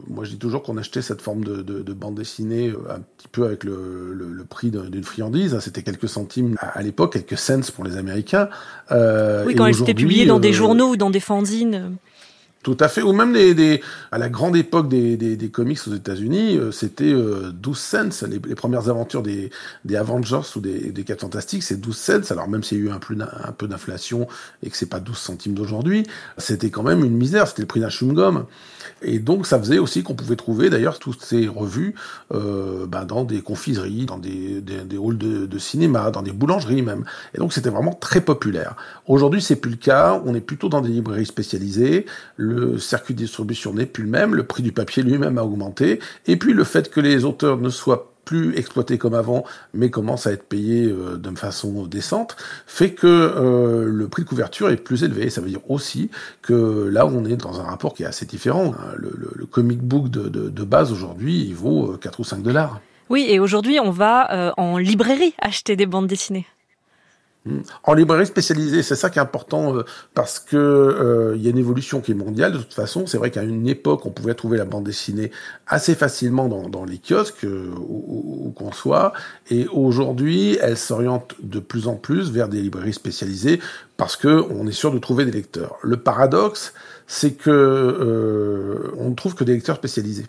moi 0.08 0.24
je 0.26 0.30
dis 0.30 0.38
toujours 0.38 0.62
qu'on 0.62 0.78
achetait 0.78 1.02
cette 1.02 1.22
forme 1.22 1.44
de, 1.44 1.64
de, 1.64 1.82
de, 1.82 1.94
bande 1.94 2.14
dessinée 2.14 2.72
un 2.88 3.00
petit 3.18 3.28
peu 3.28 3.46
avec 3.46 3.64
le, 3.64 4.14
le, 4.14 4.28
le 4.28 4.46
prix 4.46 4.70
d'une 4.70 5.04
friandise. 5.04 5.58
C'était 5.60 5.82
quelques 5.82 6.08
centimes 6.08 6.56
à, 6.60 6.78
à 6.78 6.82
l'époque, 6.84 7.14
quelques 7.14 7.38
cents 7.38 7.72
pour 7.74 7.84
les 7.84 7.98
Américains. 7.98 8.48
Euh, 8.92 9.44
oui, 9.48 9.56
quand 9.56 9.66
elle 9.66 9.82
était 9.82 9.96
publiée 9.96 10.28
dans 10.28 10.40
des 10.40 10.54
journaux 10.54 10.90
ou 10.90 10.96
dans 10.96 11.10
des 11.10 11.20
fanzines. 11.20 11.98
Tout 12.66 12.78
à 12.80 12.88
fait. 12.88 13.04
Ou 13.04 13.14
même 13.14 13.38
à 14.12 14.18
la 14.18 14.28
grande 14.28 14.56
époque 14.56 14.90
des, 14.90 15.18
des, 15.18 15.50
comics 15.50 15.78
aux 15.86 15.94
États-Unis, 15.94 16.58
euh, 16.58 16.72
c'était 16.72 17.14
euh, 17.14 17.52
12 17.52 17.78
cents. 17.78 18.28
Les, 18.28 18.40
premières 18.56 18.90
aventures 18.90 19.22
des, 19.22 19.52
des 19.86 19.96
Avengers 19.96 20.42
ou 20.56 20.62
des, 20.62 20.92
des 20.92 21.04
4 21.04 21.22
Fantastiques, 21.22 21.62
c'est 21.62 21.80
12 21.80 21.96
cents. 21.96 22.32
Alors 22.32 22.50
même 22.50 22.64
s'il 22.64 22.80
y 22.80 22.82
a 22.82 22.86
eu 22.86 22.90
un 22.90 23.52
peu 23.52 23.68
d'inflation 23.68 24.28
et 24.64 24.72
que 24.72 24.78
c'est 24.78 24.90
pas 24.90 25.00
12 25.00 25.16
centimes 25.16 25.54
d'aujourd'hui, 25.54 26.08
c'était 26.40 26.72
quand 26.72 26.82
même 26.82 27.06
une 27.06 27.16
misère. 27.16 27.48
C'était 27.48 27.62
le 27.62 27.68
prix 27.68 27.82
d'un 27.82 27.90
chewing-gum. 27.90 28.46
Et 29.02 29.20
donc 29.20 29.46
ça 29.46 29.60
faisait 29.60 29.80
aussi 29.80 30.04
qu'on 30.04 30.16
pouvait 30.16 30.36
trouver 30.36 30.70
d'ailleurs 30.70 31.00
toutes 31.00 31.22
ces 31.22 31.48
revues 31.48 31.96
euh, 32.34 32.86
bah, 32.86 33.06
dans 33.06 33.24
des 33.24 33.42
confiseries, 33.42 34.06
dans 34.06 34.18
des, 34.18 34.62
des, 34.62 34.98
halls 34.98 35.18
de, 35.18 35.46
de, 35.46 35.60
cinéma, 35.60 36.12
dans 36.12 36.22
des 36.22 36.32
boulangeries 36.32 36.82
même. 36.82 37.06
Et 37.34 37.38
donc 37.38 37.54
c'était 37.54 37.70
vraiment 37.70 37.94
très 37.94 38.22
populaire. 38.22 38.76
Aujourd'hui 39.08 39.42
c'est 39.42 39.56
plus 39.56 39.72
le 39.72 39.78
cas. 39.78 40.22
On 40.26 40.36
est 40.36 40.42
plutôt 40.42 40.70
dans 40.70 40.82
des 40.82 40.90
librairies 40.90 41.26
spécialisées. 41.26 42.06
Le 42.38 42.78
circuit 42.78 43.14
de 43.14 43.20
distribution 43.20 43.74
n'est 43.74 43.86
plus 43.86 44.04
le 44.04 44.10
même. 44.10 44.36
Le 44.36 44.44
prix 44.44 44.64
du 44.64 44.72
papier 44.72 45.04
lui-même 45.04 45.38
a 45.38 45.44
augmenté. 45.44 46.00
Et 46.28 46.38
puis 46.38 46.54
le 46.54 46.64
fait 46.64 46.90
que 46.90 47.00
les 47.00 47.26
auteurs 47.26 47.58
ne 47.58 47.70
soient 47.70 48.15
plus 48.26 48.58
exploité 48.58 48.98
comme 48.98 49.14
avant, 49.14 49.46
mais 49.74 49.90
commence 49.90 50.28
à 50.28 50.32
être 50.32 50.48
payé 50.50 50.86
euh, 50.86 51.18
de 51.18 51.36
façon 51.38 51.86
décente, 51.86 52.36
fait 52.66 52.92
que 52.92 53.08
euh, 53.08 53.86
le 53.86 54.08
prix 54.08 54.24
de 54.24 54.28
couverture 54.28 54.70
est 54.70 54.78
plus 54.78 55.04
élevé. 55.04 55.30
Ça 55.30 55.42
veut 55.42 55.50
dire 55.50 55.70
aussi 55.70 56.10
que 56.42 56.88
là, 56.92 57.06
on 57.06 57.26
est 57.26 57.38
dans 57.38 57.60
un 57.60 57.64
rapport 57.64 57.94
qui 57.94 58.04
est 58.04 58.08
assez 58.08 58.26
différent. 58.26 58.74
Le, 58.96 59.14
le, 59.34 59.46
comic 59.46 59.80
book 59.80 60.10
de, 60.10 60.64
base 60.64 60.92
aujourd'hui, 60.92 61.46
il 61.48 61.56
vaut 61.56 61.98
4 61.98 62.20
ou 62.20 62.24
5 62.24 62.42
dollars. 62.42 62.82
Oui, 63.10 63.28
et 63.30 63.40
aujourd'hui, 63.40 63.80
on 63.80 63.92
va 63.92 64.32
euh, 64.34 64.52
en 64.58 64.78
librairie 64.78 65.36
acheter 65.40 65.76
des 65.76 65.86
bandes 65.86 66.08
dessinées. 66.08 66.48
En 67.84 67.94
librairie 67.94 68.26
spécialisée, 68.26 68.82
c'est 68.82 68.96
ça 68.96 69.10
qui 69.10 69.20
est 69.20 69.22
important 69.22 69.78
euh, 69.78 69.86
parce 70.14 70.40
que 70.40 70.58
euh, 70.58 71.36
il 71.36 71.44
y 71.44 71.48
a 71.48 71.52
une 71.52 71.58
évolution 71.58 72.02
qui 72.02 72.12
est 72.12 72.16
mondiale. 72.16 72.54
De 72.54 72.58
toute 72.58 72.74
façon, 72.74 73.06
c'est 73.06 73.18
vrai 73.18 73.30
qu'à 73.30 73.44
une 73.44 73.68
époque, 73.68 74.06
on 74.06 74.12
pouvait 74.12 74.34
trouver 74.34 74.58
la 74.58 74.66
bande 74.66 74.84
dessinée 74.84 75.32
assez 75.68 75.94
facilement 75.94 76.48
dans, 76.48 76.86
les 76.86 76.98
kiosques 76.98 77.46
euh, 77.46 77.72
où, 77.78 78.48
où 78.48 78.52
qu'on 78.52 78.72
soit, 78.72 79.14
et 79.50 79.68
aujourd'hui, 79.68 80.58
elle 80.62 80.78
s'oriente 80.78 81.36
de 81.42 81.60
plus 81.60 81.88
en 81.88 81.96
plus 81.96 82.32
vers 82.32 82.50
des 82.50 82.62
librairies 82.62 82.94
spécialisées 82.94 83.60
parce 83.98 84.16
que 84.16 84.46
on 84.50 84.68
est 84.68 84.72
sûr 84.72 84.92
de 84.92 85.00
trouver 85.00 85.26
des 85.26 85.32
lecteurs. 85.32 85.78
Le 85.82 85.98
paradoxe, 85.98 86.74
c'est 87.08 87.34
que 87.34 87.50
euh, 87.50 88.92
on 88.98 89.10
ne 89.10 89.16
trouve 89.16 89.36
que 89.36 89.44
des 89.44 89.54
lecteurs 89.54 89.78
spécialisés. 89.78 90.26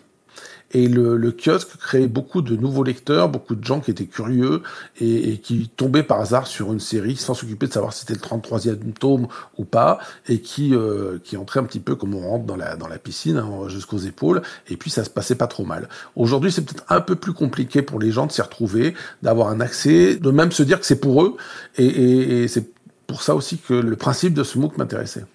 Et 0.71 0.87
le, 0.87 1.15
le, 1.15 1.31
kiosque 1.31 1.77
créait 1.77 2.07
beaucoup 2.07 2.41
de 2.41 2.55
nouveaux 2.55 2.83
lecteurs, 2.83 3.29
beaucoup 3.29 3.55
de 3.55 3.63
gens 3.63 3.79
qui 3.79 3.91
étaient 3.91 4.05
curieux 4.05 4.63
et, 4.99 5.31
et 5.31 5.37
qui 5.37 5.69
tombaient 5.69 6.03
par 6.03 6.19
hasard 6.19 6.45
sur 6.45 6.73
une 6.73 6.81
série 6.81 7.15
sans 7.15 7.33
s'occuper 7.33 7.67
de 7.67 7.73
savoir 7.73 7.93
si 7.93 8.01
c'était 8.01 8.15
le 8.15 8.19
33e 8.19 8.93
tome 8.93 9.27
ou 9.57 9.63
pas, 9.63 9.99
et 10.27 10.41
qui, 10.41 10.75
euh, 10.75 11.19
qui 11.23 11.37
entraient 11.37 11.61
un 11.61 11.63
petit 11.63 11.79
peu 11.79 11.95
comme 11.95 12.15
on 12.15 12.27
rentre 12.27 12.45
dans 12.45 12.57
la, 12.57 12.75
dans 12.75 12.87
la 12.87 12.97
piscine, 12.97 13.37
hein, 13.37 13.67
jusqu'aux 13.69 13.97
épaules, 13.97 14.41
et 14.69 14.75
puis 14.75 14.89
ça 14.89 15.03
se 15.03 15.09
passait 15.09 15.35
pas 15.35 15.47
trop 15.47 15.63
mal. 15.63 15.87
Aujourd'hui, 16.15 16.51
c'est 16.51 16.63
peut-être 16.63 16.85
un 16.89 17.01
peu 17.01 17.15
plus 17.15 17.33
compliqué 17.33 17.81
pour 17.81 17.99
les 17.99 18.11
gens 18.11 18.27
de 18.27 18.31
s'y 18.31 18.41
retrouver, 18.41 18.93
d'avoir 19.21 19.47
un 19.49 19.61
accès, 19.61 20.15
de 20.15 20.31
même 20.31 20.51
se 20.51 20.63
dire 20.63 20.79
que 20.79 20.85
c'est 20.85 20.99
pour 20.99 21.23
eux, 21.23 21.37
et, 21.77 21.85
et, 21.85 22.43
et 22.43 22.47
c'est 22.47 22.69
pour 23.07 23.21
ça 23.21 23.35
aussi 23.35 23.57
que 23.57 23.73
le 23.73 23.95
principe 23.95 24.33
de 24.33 24.43
ce 24.43 24.57
MOOC 24.59 24.77
m'intéressait. 24.77 25.25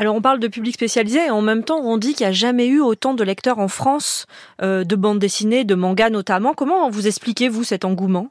Alors 0.00 0.14
on 0.14 0.20
parle 0.22 0.38
de 0.38 0.46
public 0.46 0.74
spécialisé 0.74 1.26
et 1.26 1.30
en 1.30 1.42
même 1.42 1.64
temps 1.64 1.80
on 1.80 1.98
dit 1.98 2.14
qu'il 2.14 2.24
n'y 2.24 2.30
a 2.30 2.32
jamais 2.32 2.68
eu 2.68 2.80
autant 2.80 3.14
de 3.14 3.24
lecteurs 3.24 3.58
en 3.58 3.66
France 3.66 4.26
euh, 4.62 4.84
de 4.84 4.94
bandes 4.94 5.18
dessinées, 5.18 5.64
de 5.64 5.74
mangas 5.74 6.08
notamment. 6.08 6.54
Comment 6.54 6.88
vous 6.88 7.08
expliquez 7.08 7.48
vous 7.48 7.64
cet 7.64 7.84
engouement? 7.84 8.30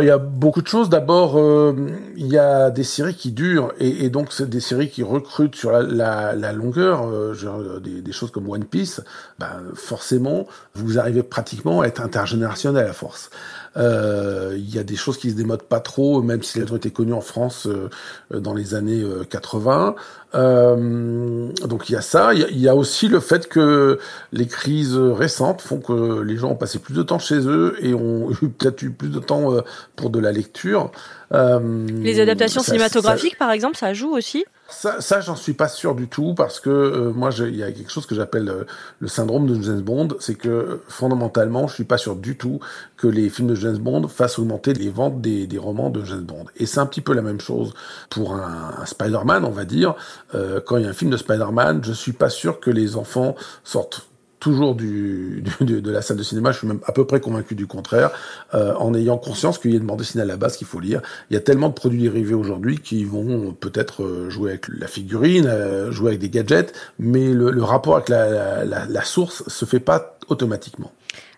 Il 0.00 0.06
y 0.06 0.10
a 0.10 0.18
beaucoup 0.18 0.62
de 0.62 0.68
choses. 0.68 0.88
D'abord, 0.88 1.36
euh, 1.36 1.74
il 2.16 2.28
y 2.28 2.38
a 2.38 2.70
des 2.70 2.84
séries 2.84 3.16
qui 3.16 3.32
durent 3.32 3.72
et, 3.80 4.08
donc 4.08 4.40
des 4.40 4.60
séries 4.60 4.88
qui 4.88 5.02
recrutent 5.02 5.56
sur 5.56 5.72
la, 5.72 6.52
longueur. 6.52 7.08
Euh, 7.08 7.80
des, 7.80 8.12
choses 8.12 8.30
comme 8.30 8.48
One 8.48 8.64
Piece, 8.64 9.02
ben, 9.40 9.60
forcément, 9.74 10.46
vous 10.74 11.00
arrivez 11.00 11.24
pratiquement 11.24 11.80
à 11.80 11.86
être 11.86 12.00
intergénérationnel 12.00 12.86
à 12.86 12.92
force. 12.92 13.30
Euh, 13.76 14.54
il 14.56 14.74
y 14.74 14.78
a 14.78 14.82
des 14.82 14.96
choses 14.96 15.16
qui 15.16 15.30
se 15.30 15.36
démodent 15.36 15.62
pas 15.62 15.80
trop, 15.80 16.22
même 16.22 16.42
si 16.42 16.58
elles 16.58 16.72
ont 16.72 16.76
été 16.76 16.90
connues 16.90 17.12
en 17.12 17.20
France 17.20 17.66
euh, 17.66 17.88
dans 18.30 18.54
les 18.54 18.74
années 18.74 19.04
80. 19.28 19.94
Euh, 20.34 21.48
donc 21.66 21.88
il 21.88 21.92
y 21.92 21.96
a 21.96 22.00
ça. 22.00 22.34
Il 22.34 22.40
y 22.40 22.44
a, 22.44 22.48
il 22.48 22.60
y 22.60 22.68
a, 22.68 22.74
aussi 22.74 23.08
le 23.08 23.20
fait 23.20 23.48
que 23.48 23.98
les 24.32 24.46
crises 24.46 24.96
récentes 24.96 25.60
font 25.60 25.78
que 25.78 26.20
les 26.20 26.36
gens 26.36 26.50
ont 26.50 26.56
passé 26.56 26.78
plus 26.78 26.94
de 26.94 27.02
temps 27.02 27.18
chez 27.18 27.46
eux 27.46 27.76
et 27.80 27.94
ont 27.94 28.28
peut-être 28.58 28.82
eu 28.82 28.90
plus 28.90 29.10
de 29.10 29.20
temps 29.20 29.54
pour 29.96 30.10
de 30.10 30.18
la 30.18 30.32
lecture. 30.32 30.90
les 31.32 32.20
adaptations 32.20 32.62
ça, 32.62 32.72
cinématographiques, 32.72 33.32
ça... 33.32 33.38
par 33.38 33.52
exemple, 33.52 33.76
ça 33.76 33.94
joue 33.94 34.10
aussi? 34.10 34.44
Ça, 34.70 35.00
ça 35.00 35.20
j'en 35.20 35.36
suis 35.36 35.52
pas 35.52 35.68
sûr 35.68 35.94
du 35.94 36.08
tout 36.08 36.34
parce 36.34 36.60
que 36.60 36.70
euh, 36.70 37.12
moi, 37.12 37.30
il 37.38 37.56
y 37.56 37.62
a 37.62 37.70
quelque 37.72 37.90
chose 37.90 38.06
que 38.06 38.14
j'appelle 38.14 38.48
euh, 38.48 38.64
le 39.00 39.08
syndrome 39.08 39.46
de 39.46 39.60
James 39.62 39.80
Bond, 39.80 40.08
c'est 40.20 40.34
que 40.34 40.80
fondamentalement, 40.88 41.68
je 41.68 41.74
suis 41.74 41.84
pas 41.84 41.98
sûr 41.98 42.16
du 42.16 42.36
tout 42.36 42.60
que 42.96 43.06
les 43.06 43.28
films 43.30 43.48
de 43.48 43.54
James 43.54 43.78
Bond 43.78 44.08
fassent 44.08 44.38
augmenter 44.38 44.72
les 44.72 44.90
ventes 44.90 45.20
des, 45.20 45.48
romans 45.58 45.90
de 45.90 46.04
James 46.04 46.22
Bond. 46.22 46.46
Et 46.56 46.66
c'est 46.66 46.80
un 46.80 46.86
petit 46.86 47.00
peu 47.00 47.12
la 47.12 47.22
même 47.22 47.40
chose 47.40 47.74
pour 48.08 48.34
un, 48.34 48.84
Spider-Man, 48.84 49.44
on 49.44 49.50
va 49.50 49.64
dire. 49.64 49.94
Euh, 50.34 50.60
quand 50.64 50.76
il 50.76 50.84
y 50.84 50.86
a 50.86 50.90
un 50.90 50.94
film 50.94 51.10
de 51.10 51.16
Spider-Man, 51.16 51.80
je 51.84 51.92
suis 51.92 52.12
pas 52.12 52.30
sûr 52.30 52.60
que 52.60 52.70
les 52.70 52.96
enfants 52.96 53.34
sortent 53.64 54.09
toujours 54.40 54.74
du, 54.74 55.44
du, 55.60 55.80
de 55.80 55.90
la 55.90 56.02
salle 56.02 56.16
de 56.16 56.22
cinéma, 56.22 56.50
je 56.52 56.58
suis 56.58 56.66
même 56.66 56.80
à 56.86 56.92
peu 56.92 57.06
près 57.06 57.20
convaincu 57.20 57.54
du 57.54 57.66
contraire, 57.66 58.10
euh, 58.54 58.74
en 58.74 58.94
ayant 58.94 59.18
conscience 59.18 59.58
qu'il 59.58 59.70
y 59.70 59.74
a 59.74 59.76
une 59.76 59.86
bande 59.86 59.98
dessinée 59.98 60.22
à 60.22 60.26
la 60.26 60.36
base 60.36 60.56
qu'il 60.56 60.66
faut 60.66 60.80
lire. 60.80 61.02
Il 61.30 61.34
y 61.34 61.36
a 61.36 61.40
tellement 61.40 61.68
de 61.68 61.74
produits 61.74 62.02
dérivés 62.02 62.34
aujourd'hui 62.34 62.78
qui 62.78 63.04
vont 63.04 63.52
peut-être 63.52 64.02
euh, 64.02 64.30
jouer 64.30 64.50
avec 64.50 64.66
la 64.68 64.88
figurine, 64.88 65.46
euh, 65.46 65.92
jouer 65.92 66.08
avec 66.08 66.20
des 66.20 66.30
gadgets, 66.30 66.72
mais 66.98 67.28
le, 67.28 67.50
le 67.50 67.62
rapport 67.62 67.96
avec 67.96 68.08
la, 68.08 68.64
la, 68.64 68.86
la 68.86 69.04
source 69.04 69.46
se 69.46 69.64
fait 69.64 69.80
pas 69.80 70.18
automatiquement. 70.28 70.90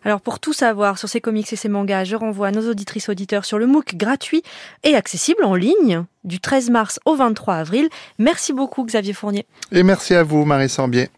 Alors 0.05 0.21
pour 0.21 0.41
tout 0.41 0.53
savoir 0.53 0.99
sur 0.99 1.09
ces 1.09 1.21
comics 1.21 1.53
et 1.53 1.57
ces 1.57 1.69
mangas, 1.69 2.05
je 2.05 2.17
renvoie 2.17 2.51
nos 2.51 2.69
auditrices 2.69 3.09
auditeurs 3.09 3.45
sur 3.45 3.59
le 3.59 3.67
MOOC 3.67 3.95
gratuit 3.95 4.43
et 4.83 4.95
accessible 4.95 5.45
en 5.45 5.55
ligne 5.55 6.05
du 6.25 6.41
13 6.41 6.71
mars 6.71 7.01
au 7.05 7.15
23 7.15 7.55
avril. 7.55 7.89
Merci 8.19 8.53
beaucoup 8.53 8.85
Xavier 8.85 9.13
Fournier. 9.13 9.47
Et 9.71 9.83
merci 9.83 10.15
à 10.15 10.23
vous 10.25 10.45
Marie 10.45 10.69
Sambier. 10.69 11.09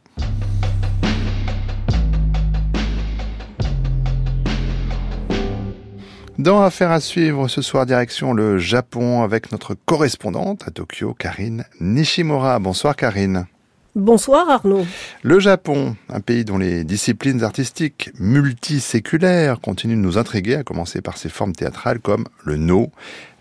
Dans 6.45 6.61
Affaire 6.61 6.91
à 6.91 7.01
suivre 7.01 7.49
ce 7.49 7.63
soir, 7.63 7.87
direction 7.87 8.35
le 8.35 8.59
Japon 8.59 9.23
avec 9.23 9.51
notre 9.51 9.73
correspondante 9.73 10.69
à 10.69 10.71
Tokyo, 10.71 11.15
Karine 11.15 11.65
Nishimura. 11.81 12.59
Bonsoir 12.59 12.97
Karine. 12.97 13.47
Bonsoir 13.95 14.51
Arnaud. 14.51 14.85
Le 15.23 15.41
Japon, 15.41 15.97
un 16.11 16.21
pays 16.21 16.45
dont 16.45 16.59
les 16.59 16.85
disciplines 16.85 17.43
artistiques 17.43 18.11
multiséculaires 18.21 19.59
continuent 19.59 19.97
de 19.97 20.03
nous 20.03 20.19
intriguer, 20.19 20.57
à 20.57 20.65
commencer 20.65 21.01
par 21.01 21.17
ses 21.17 21.31
formes 21.31 21.55
théâtrales 21.55 22.01
comme 22.01 22.27
le 22.45 22.57
no, 22.57 22.93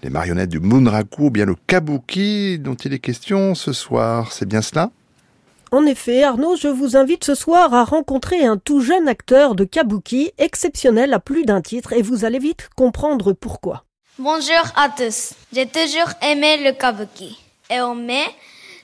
les 0.02 0.10
marionnettes 0.10 0.52
du 0.52 0.62
Munraku 0.62 1.26
ou 1.26 1.30
bien 1.30 1.44
le 1.44 1.58
kabuki 1.68 2.58
dont 2.58 2.76
il 2.76 2.94
est 2.94 3.00
question 3.00 3.54
ce 3.54 3.74
soir. 3.74 4.32
C'est 4.32 4.48
bien 4.48 4.62
cela? 4.62 4.92
En 5.74 5.88
effet, 5.88 6.24
Arnaud, 6.24 6.56
je 6.56 6.68
vous 6.68 6.96
invite 6.96 7.24
ce 7.24 7.34
soir 7.34 7.74
à 7.74 7.84
rencontrer 7.84 8.46
un 8.46 8.58
tout 8.58 8.80
jeune 8.80 9.08
acteur 9.08 9.56
de 9.56 9.64
kabuki 9.64 10.32
exceptionnel 10.38 11.14
à 11.14 11.20
plus 11.20 11.46
d'un 11.46 11.62
titre 11.62 11.94
et 11.94 12.04
vous 12.04 12.26
allez 12.26 12.38
vite 12.38 12.70
comprendre 12.76 13.34
pourquoi. 13.34 13.84
Bonjour 14.20 14.64
à 14.76 14.90
tous. 14.90 15.34
J'ai 15.52 15.66
toujours 15.66 16.10
aimé 16.22 16.64
le 16.64 16.74
kabuki. 16.74 17.40
Et 17.72 17.82
en 17.82 17.96
mai, 17.96 18.24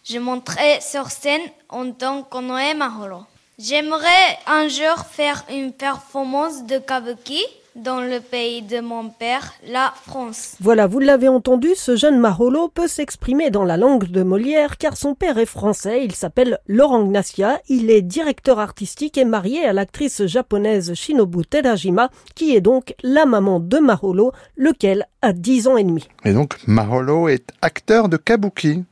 je 0.03 0.17
monterai 0.17 0.81
sur 0.81 1.11
scène 1.11 1.43
en 1.69 1.91
tant 1.91 2.23
qu'Onoe 2.23 2.73
Mahoro. 2.75 3.21
J'aimerais 3.59 4.39
un 4.47 4.67
jour 4.67 5.05
faire 5.11 5.45
une 5.51 5.71
performance 5.71 6.65
de 6.65 6.79
kabuki 6.79 7.45
dans 7.83 8.01
le 8.01 8.19
pays 8.19 8.61
de 8.61 8.79
mon 8.79 9.09
père, 9.09 9.53
la 9.67 9.93
France. 10.05 10.55
Voilà, 10.59 10.87
vous 10.87 10.99
l'avez 10.99 11.27
entendu, 11.27 11.69
ce 11.75 11.95
jeune 11.95 12.19
Maholo 12.19 12.67
peut 12.67 12.87
s'exprimer 12.87 13.49
dans 13.49 13.63
la 13.63 13.77
langue 13.77 14.05
de 14.05 14.23
Molière 14.23 14.77
car 14.77 14.97
son 14.97 15.15
père 15.15 15.37
est 15.37 15.45
français, 15.45 16.03
il 16.03 16.13
s'appelle 16.13 16.59
Laurent 16.67 17.03
Gnacia, 17.03 17.59
il 17.69 17.89
est 17.89 18.01
directeur 18.01 18.59
artistique 18.59 19.17
et 19.17 19.25
marié 19.25 19.65
à 19.65 19.73
l'actrice 19.73 20.25
japonaise 20.25 20.93
Shinobu 20.93 21.45
Terajima 21.45 22.09
qui 22.35 22.55
est 22.55 22.61
donc 22.61 22.95
la 23.03 23.25
maman 23.25 23.59
de 23.59 23.77
Maholo, 23.77 24.31
lequel 24.57 25.07
a 25.21 25.33
10 25.33 25.67
ans 25.67 25.77
et 25.77 25.83
demi. 25.83 26.07
Et 26.25 26.33
donc 26.33 26.57
Maholo 26.67 27.27
est 27.27 27.49
acteur 27.61 28.09
de 28.09 28.17
kabuki 28.17 28.83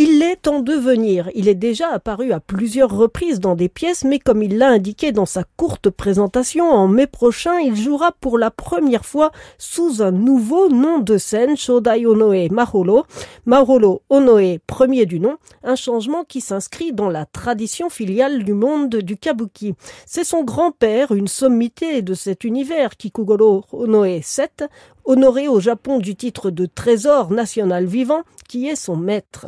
il 0.00 0.20
l'est 0.20 0.46
en 0.46 0.60
devenir. 0.60 1.28
Il 1.34 1.48
est 1.48 1.56
déjà 1.56 1.88
apparu 1.88 2.30
à 2.30 2.38
plusieurs 2.38 2.96
reprises 2.96 3.40
dans 3.40 3.56
des 3.56 3.68
pièces, 3.68 4.04
mais 4.04 4.20
comme 4.20 4.44
il 4.44 4.56
l'a 4.56 4.68
indiqué 4.68 5.10
dans 5.10 5.26
sa 5.26 5.42
courte 5.56 5.90
présentation, 5.90 6.70
en 6.70 6.86
mai 6.86 7.08
prochain, 7.08 7.58
il 7.58 7.74
jouera 7.74 8.12
pour 8.12 8.38
la 8.38 8.52
première 8.52 9.04
fois 9.04 9.32
sous 9.58 10.00
un 10.00 10.12
nouveau 10.12 10.68
nom 10.68 11.00
de 11.00 11.18
scène, 11.18 11.56
Shodai 11.56 12.06
Onoe 12.06 12.48
Maholo. 12.48 13.06
Maholo 13.44 14.02
Onoe, 14.08 14.58
premier 14.68 15.04
du 15.04 15.18
nom, 15.18 15.36
un 15.64 15.74
changement 15.74 16.22
qui 16.22 16.40
s'inscrit 16.40 16.92
dans 16.92 17.08
la 17.08 17.26
tradition 17.26 17.90
filiale 17.90 18.44
du 18.44 18.52
monde 18.52 18.94
du 18.94 19.16
kabuki. 19.16 19.74
C'est 20.06 20.22
son 20.22 20.44
grand-père, 20.44 21.10
une 21.10 21.26
sommité 21.26 22.02
de 22.02 22.14
cet 22.14 22.44
univers, 22.44 22.96
Kikugoro 22.96 23.64
Onoe 23.72 24.20
7, 24.22 24.62
honoré 25.04 25.48
au 25.48 25.58
Japon 25.58 25.98
du 25.98 26.14
titre 26.14 26.50
de 26.50 26.66
trésor 26.66 27.32
national 27.32 27.86
vivant, 27.86 28.22
qui 28.48 28.66
est 28.66 28.76
son 28.76 28.96
maître. 28.96 29.46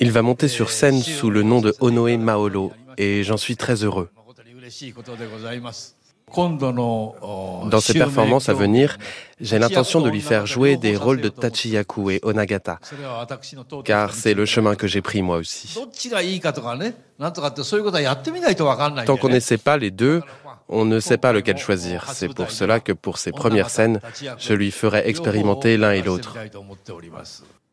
Il 0.00 0.10
va 0.10 0.22
monter 0.22 0.48
sur 0.48 0.70
scène 0.70 1.00
sous 1.02 1.30
le 1.30 1.42
nom 1.42 1.60
de 1.60 1.74
Onoe 1.80 2.16
Maolo 2.18 2.72
et 2.96 3.22
j'en 3.22 3.36
suis 3.36 3.56
très 3.56 3.84
heureux. 3.84 4.10
Dans 6.36 7.80
ses 7.80 7.94
performances 7.94 8.48
à 8.48 8.54
venir, 8.54 8.96
j'ai 9.40 9.58
l'intention 9.58 10.00
de 10.00 10.08
lui 10.08 10.20
faire 10.20 10.46
jouer 10.46 10.76
des 10.76 10.96
rôles 10.96 11.20
de 11.20 11.28
Tachiyaku 11.28 12.10
et 12.10 12.20
Onagata, 12.22 12.80
car 13.84 14.14
c'est 14.14 14.34
le 14.34 14.46
chemin 14.46 14.74
que 14.74 14.86
j'ai 14.86 15.02
pris 15.02 15.22
moi 15.22 15.36
aussi. 15.36 15.78
Tant 19.06 19.16
qu'on 19.16 19.28
n'essaie 19.28 19.58
pas 19.58 19.76
les 19.76 19.90
deux, 19.90 20.22
on 20.68 20.84
ne 20.84 21.00
sait 21.00 21.18
pas 21.18 21.32
lequel 21.32 21.58
choisir. 21.58 22.10
C'est 22.12 22.32
pour 22.32 22.50
cela 22.50 22.80
que 22.80 22.92
pour 22.92 23.18
ses 23.18 23.32
premières 23.32 23.70
scènes, 23.70 24.00
je 24.38 24.54
lui 24.54 24.70
ferai 24.70 25.08
expérimenter 25.08 25.76
l'un 25.76 25.92
et 25.92 26.02
l'autre. 26.02 26.36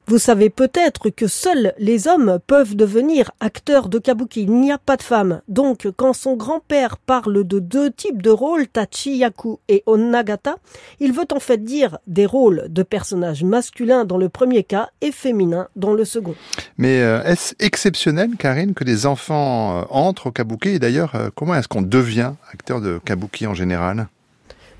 Vous 0.07 0.17
savez 0.17 0.49
peut-être 0.49 1.09
que 1.09 1.27
seuls 1.27 1.73
les 1.77 2.07
hommes 2.07 2.39
peuvent 2.45 2.75
devenir 2.75 3.31
acteurs 3.39 3.87
de 3.87 3.97
kabuki. 3.97 4.41
Il 4.41 4.53
n'y 4.53 4.71
a 4.71 4.77
pas 4.77 4.97
de 4.97 5.03
femmes. 5.03 5.41
Donc, 5.47 5.87
quand 5.95 6.13
son 6.13 6.35
grand-père 6.35 6.97
parle 6.97 7.45
de 7.45 7.59
deux 7.59 7.91
types 7.91 8.21
de 8.21 8.29
rôles, 8.29 8.67
Tachiyaku 8.67 9.59
et 9.69 9.83
Onagata, 9.85 10.55
il 10.99 11.13
veut 11.13 11.27
en 11.31 11.39
fait 11.39 11.63
dire 11.63 11.99
des 12.07 12.25
rôles 12.25 12.65
de 12.69 12.83
personnages 12.83 13.43
masculins 13.43 14.03
dans 14.03 14.17
le 14.17 14.27
premier 14.27 14.63
cas 14.63 14.89
et 15.01 15.11
féminins 15.11 15.67
dans 15.75 15.93
le 15.93 16.03
second. 16.03 16.35
Mais 16.77 17.01
euh, 17.01 17.23
est-ce 17.23 17.53
exceptionnel, 17.59 18.31
Karine, 18.37 18.73
que 18.73 18.83
des 18.83 19.05
enfants 19.05 19.79
euh, 19.79 19.83
entrent 19.89 20.27
au 20.27 20.31
kabuki? 20.31 20.69
Et 20.69 20.79
d'ailleurs, 20.79 21.15
euh, 21.15 21.29
comment 21.35 21.55
est-ce 21.55 21.67
qu'on 21.67 21.81
devient 21.81 22.33
acteur 22.51 22.81
de 22.81 22.99
kabuki 23.05 23.47
en 23.47 23.53
général? 23.53 24.07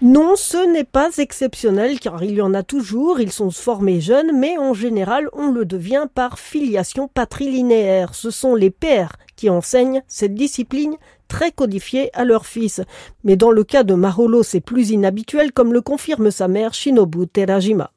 Non, 0.04 0.34
ce 0.36 0.58
n'est 0.74 0.84
pas 0.84 1.10
exceptionnel 1.20 2.00
car 2.00 2.24
il 2.24 2.32
y 2.32 2.42
en 2.42 2.56
a 2.56 2.64
toujours, 2.64 3.20
ils 3.20 3.32
sont 3.32 3.52
formés 3.52 4.02
jeunes, 4.02 4.32
mais 4.36 4.58
en 4.58 4.74
général 4.74 5.30
on 5.32 5.52
le 5.52 5.64
devient 5.64 6.08
par 6.12 6.40
filiation 6.40 7.08
patrilinéaire. 7.08 8.16
Ce 8.16 8.32
sont 8.32 8.56
les 8.56 8.72
pères 8.72 9.18
qui 9.36 9.52
enseignent 9.52 10.02
cette 10.08 10.34
discipline 10.34 10.96
très 11.28 11.52
codifiée 11.52 12.10
à 12.14 12.26
leurs 12.26 12.48
fils. 12.48 12.82
Mais 13.24 13.36
dans 13.36 13.52
le 13.52 13.64
cas 13.64 13.84
de 13.84 13.94
Maholo, 13.94 14.42
c'est 14.42 14.60
plus 14.60 14.90
inhabituel 14.90 15.52
comme 15.52 15.72
le 15.72 15.82
confirme 15.82 16.32
sa 16.32 16.48
mère 16.48 16.74
Shinobu 16.74 17.28
Terajima. 17.28 17.92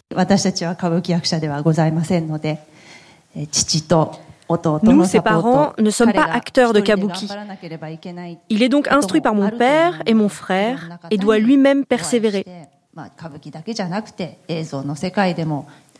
Nous, 4.82 5.04
ses 5.04 5.20
parents, 5.20 5.72
ne 5.78 5.90
sommes 5.90 6.12
pas 6.12 6.24
acteurs 6.24 6.72
de 6.72 6.80
kabuki. 6.80 7.28
Il 8.50 8.62
est 8.62 8.68
donc 8.68 8.88
instruit 8.88 9.20
par 9.20 9.34
mon 9.34 9.50
père 9.50 10.02
et 10.06 10.14
mon 10.14 10.28
frère 10.28 10.98
et 11.10 11.16
doit 11.16 11.38
lui-même 11.38 11.84
persévérer. 11.84 12.44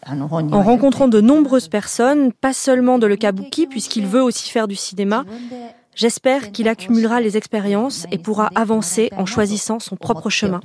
En 0.07 0.63
rencontrant 0.63 1.09
de 1.09 1.21
nombreuses 1.21 1.69
personnes, 1.69 2.33
pas 2.33 2.53
seulement 2.53 2.99
de 2.99 3.07
le 3.07 3.17
kabuki, 3.17 3.67
puisqu'il 3.67 4.07
veut 4.07 4.23
aussi 4.23 4.51
faire 4.51 4.69
du 4.69 4.77
cinéma, 4.77 5.25
j'espère 5.95 6.53
qu'il 6.53 6.69
accumulera 6.69 7.21
les 7.21 7.37
expériences 7.37 8.07
et 8.11 8.19
pourra 8.19 8.51
avancer 8.55 9.11
en 9.17 9.25
choisissant 9.27 9.81
son 9.81 9.97
propre 9.97 10.29
chemin. 10.29 10.61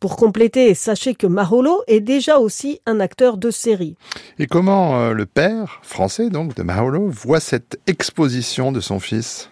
Pour 0.00 0.16
compléter, 0.16 0.74
sachez 0.74 1.14
que 1.14 1.26
Maholo 1.26 1.82
est 1.86 2.00
déjà 2.00 2.38
aussi 2.38 2.80
un 2.86 3.00
acteur 3.00 3.38
de 3.38 3.50
série. 3.50 3.96
Et 4.38 4.46
comment 4.46 5.00
euh, 5.00 5.12
le 5.12 5.24
père, 5.26 5.80
français 5.82 6.28
donc, 6.28 6.54
de 6.54 6.62
Maholo, 6.62 7.08
voit 7.08 7.40
cette 7.40 7.80
exposition 7.86 8.72
de 8.72 8.80
son 8.80 9.00
fils? 9.00 9.50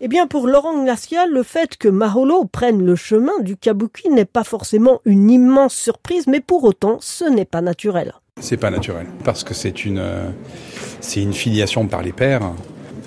Eh 0.00 0.08
bien, 0.08 0.26
pour 0.26 0.48
Laurent 0.48 0.82
Glacial, 0.82 1.30
le 1.30 1.44
fait 1.44 1.76
que 1.76 1.88
Maholo 1.88 2.44
prenne 2.44 2.84
le 2.84 2.96
chemin 2.96 3.38
du 3.40 3.56
kabuki 3.56 4.10
n'est 4.10 4.24
pas 4.24 4.44
forcément 4.44 5.00
une 5.04 5.30
immense 5.30 5.74
surprise, 5.74 6.26
mais 6.26 6.40
pour 6.40 6.64
autant, 6.64 6.98
ce 7.00 7.24
n'est 7.24 7.44
pas 7.44 7.60
naturel. 7.60 8.12
C'est 8.40 8.56
pas 8.56 8.70
naturel, 8.70 9.06
parce 9.24 9.44
que 9.44 9.54
c'est 9.54 9.84
une, 9.84 9.98
euh, 9.98 10.28
c'est 11.00 11.22
une 11.22 11.32
filiation 11.32 11.86
par 11.86 12.02
les 12.02 12.12
pères. 12.12 12.52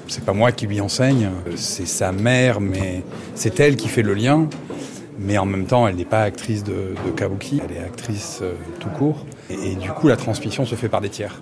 C'est 0.08 0.24
pas 0.24 0.32
moi 0.32 0.54
qui 0.54 0.68
lui 0.68 0.80
enseigne, 0.80 1.30
c'est 1.58 1.86
sa 1.86 2.14
mère, 2.14 2.62
mais 2.62 3.04
c'est 3.36 3.60
elle 3.60 3.76
qui 3.76 3.90
fait 3.90 4.04
le 4.04 4.14
lien 4.14 4.48
mais 5.20 5.38
en 5.38 5.46
même 5.46 5.66
temps, 5.66 5.88
elle 5.88 5.96
n'est 5.96 6.06
pas 6.06 6.22
actrice 6.22 6.64
de, 6.64 6.94
kabuki, 7.16 7.62
elle 7.64 7.76
est 7.76 7.80
actrice 7.80 8.40
euh, 8.42 8.54
tout 8.80 8.90
court. 8.90 9.26
Et, 9.50 9.76
du 9.76 9.90
coup, 9.90 10.08
la 10.08 10.16
transmission 10.16 10.66
se 10.66 10.76
fait 10.76 10.90
par 10.90 11.02
des 11.02 11.10
tiers. 11.10 11.42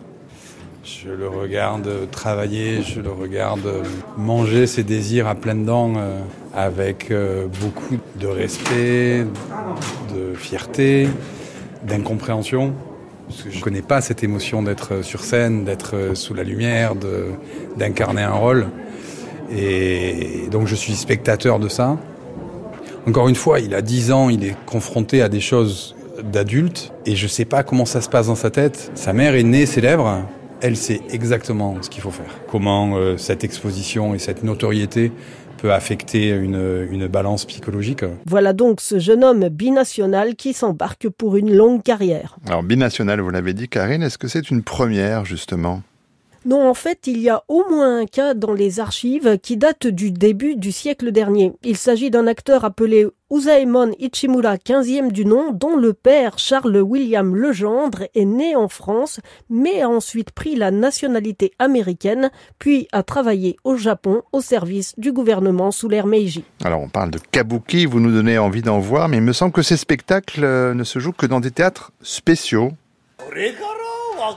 Je 0.84 1.09
le 1.09 1.28
regarde 1.28 1.89
travailler, 2.11 2.84
je 2.84 3.01
le 3.01 3.11
regarde 3.11 3.67
manger 4.17 4.67
ses 4.67 4.84
désirs 4.84 5.28
à 5.28 5.34
pleines 5.34 5.65
dents 5.65 5.93
euh, 5.97 6.19
avec 6.53 7.09
euh, 7.09 7.47
beaucoup 7.59 7.97
de 8.19 8.28
respect, 8.28 9.26
de 10.13 10.36
fierté, 10.36 11.07
d'incompréhension. 11.84 12.73
Parce 13.28 13.41
que 13.41 13.49
je 13.49 13.57
ne 13.57 13.63
connais 13.63 13.82
pas 13.82 14.01
cette 14.01 14.23
émotion 14.23 14.61
d'être 14.61 15.03
sur 15.03 15.23
scène, 15.23 15.65
d'être 15.65 16.11
sous 16.13 16.36
la 16.36 16.43
lumière, 16.43 16.93
d'incarner 17.76 18.21
un 18.21 18.34
rôle. 18.34 18.67
Et 19.51 20.47
donc 20.51 20.67
je 20.67 20.76
suis 20.76 20.93
spectateur 20.93 21.57
de 21.57 21.67
ça. 21.67 21.97
Encore 23.08 23.28
une 23.28 23.36
fois, 23.36 23.60
il 23.60 23.76
a 23.76 23.84
10 23.84 24.12
ans, 24.12 24.30
il 24.30 24.43
est 24.43 24.56
confronté 24.66 25.22
à 25.22 25.30
des 25.30 25.39
choses 25.39 25.95
d'adultes 26.24 26.91
et 27.06 27.16
je 27.16 27.28
sais 27.28 27.45
pas 27.45 27.62
comment 27.62 27.86
ça 27.86 28.01
se 28.01 28.10
passe 28.10 28.28
dans 28.28 28.36
sa 28.36 28.49
tête. 28.49 28.91
Sa 28.95 29.14
mère 29.14 29.36
est 29.36 29.43
née 29.43 29.68
célèbre, 29.68 30.24
elle 30.62 30.76
sait 30.76 31.01
exactement 31.12 31.78
ce 31.82 31.89
qu'il 31.91 32.01
faut 32.01 32.10
faire. 32.10 32.32
Comment 32.49 32.97
euh, 32.97 33.18
cette 33.18 33.43
exposition 33.43 34.16
et 34.16 34.20
cette 34.20 34.43
notoriété 34.43 35.12
peut 35.58 35.72
affecter 35.72 36.30
une, 36.30 36.88
une 36.91 37.08
balance 37.08 37.45
psychologique. 37.45 38.03
Voilà 38.26 38.53
donc 38.53 38.82
ce 38.82 38.97
jeune 38.97 39.24
homme 39.24 39.49
binational 39.49 40.36
qui 40.36 40.53
s'embarque 40.53 41.08
pour 41.10 41.38
une 41.38 41.56
longue 41.56 41.84
carrière. 41.84 42.38
Alors 42.47 42.64
binational, 42.64 43.22
vous 43.22 43.30
l'avez 43.30 43.53
dit 43.53 43.70
Karine, 43.70 44.01
est-ce 44.01 44.18
que 44.18 44.28
c'est 44.28 44.49
une 44.49 44.64
première 44.64 45.26
justement? 45.26 45.82
Non, 46.46 46.70
en 46.70 46.76
fait, 46.76 47.08
il 47.08 47.18
y 47.18 47.30
a 47.30 47.43
au 47.48 47.68
moins 47.68 48.02
un 48.02 48.06
cas 48.06 48.36
dans 48.36 48.54
les 48.54 48.80
archives 48.80 49.39
qui 49.39 49.58
date 49.58 49.88
du 49.88 50.12
début 50.12 50.56
du 50.56 50.72
siècle 50.72 51.12
dernier. 51.12 51.54
Il 51.64 51.76
s'agit 51.76 52.12
d'un 52.12 52.28
acteur 52.28 52.66
appelé 52.66 53.08
Usaemon 53.32 53.93
Ichimura, 53.98 54.58
15e 54.58 55.12
du 55.12 55.26
nom, 55.26 55.52
dont 55.52 55.76
le 55.76 55.93
père, 55.93 56.38
Charles 56.38 56.78
William 56.78 57.36
Legendre, 57.36 58.04
est 58.14 58.26
né 58.26 58.56
en 58.56 58.68
France, 58.68 59.20
mais 59.50 59.82
a 59.82 59.89
ensuite 59.89 60.30
pris 60.30 60.56
la 60.56 60.70
nationalité 60.70 61.52
américaine, 61.58 62.30
puis 62.60 62.88
a 62.91 63.02
travaillé 63.02 63.58
au 63.64 63.76
Japon 63.76 64.22
au 64.32 64.41
service 64.41 64.93
du 65.00 65.12
gouvernement 65.12 65.72
sous 65.72 65.89
l'ère 65.89 66.06
Meiji. 66.06 66.43
Alors, 66.64 66.82
on 66.82 66.89
parle 66.89 67.10
de 67.10 67.20
kabuki, 67.32 67.88
vous 67.88 68.00
nous 68.00 68.12
donnez 68.12 68.38
envie 68.38 68.62
d'en 68.62 68.78
voir, 68.78 69.10
mais 69.10 69.18
il 69.18 69.24
me 69.24 69.34
semble 69.34 69.52
que 69.52 69.64
ces 69.64 69.78
spectacles 69.78 70.43
euh, 70.43 70.76
ne 70.76 70.84
se 70.84 71.00
jouent 71.00 71.12
que 71.12 71.26
dans 71.26 71.39
des 71.39 71.52
théâtres 71.52 71.91
spéciaux. 72.04 72.72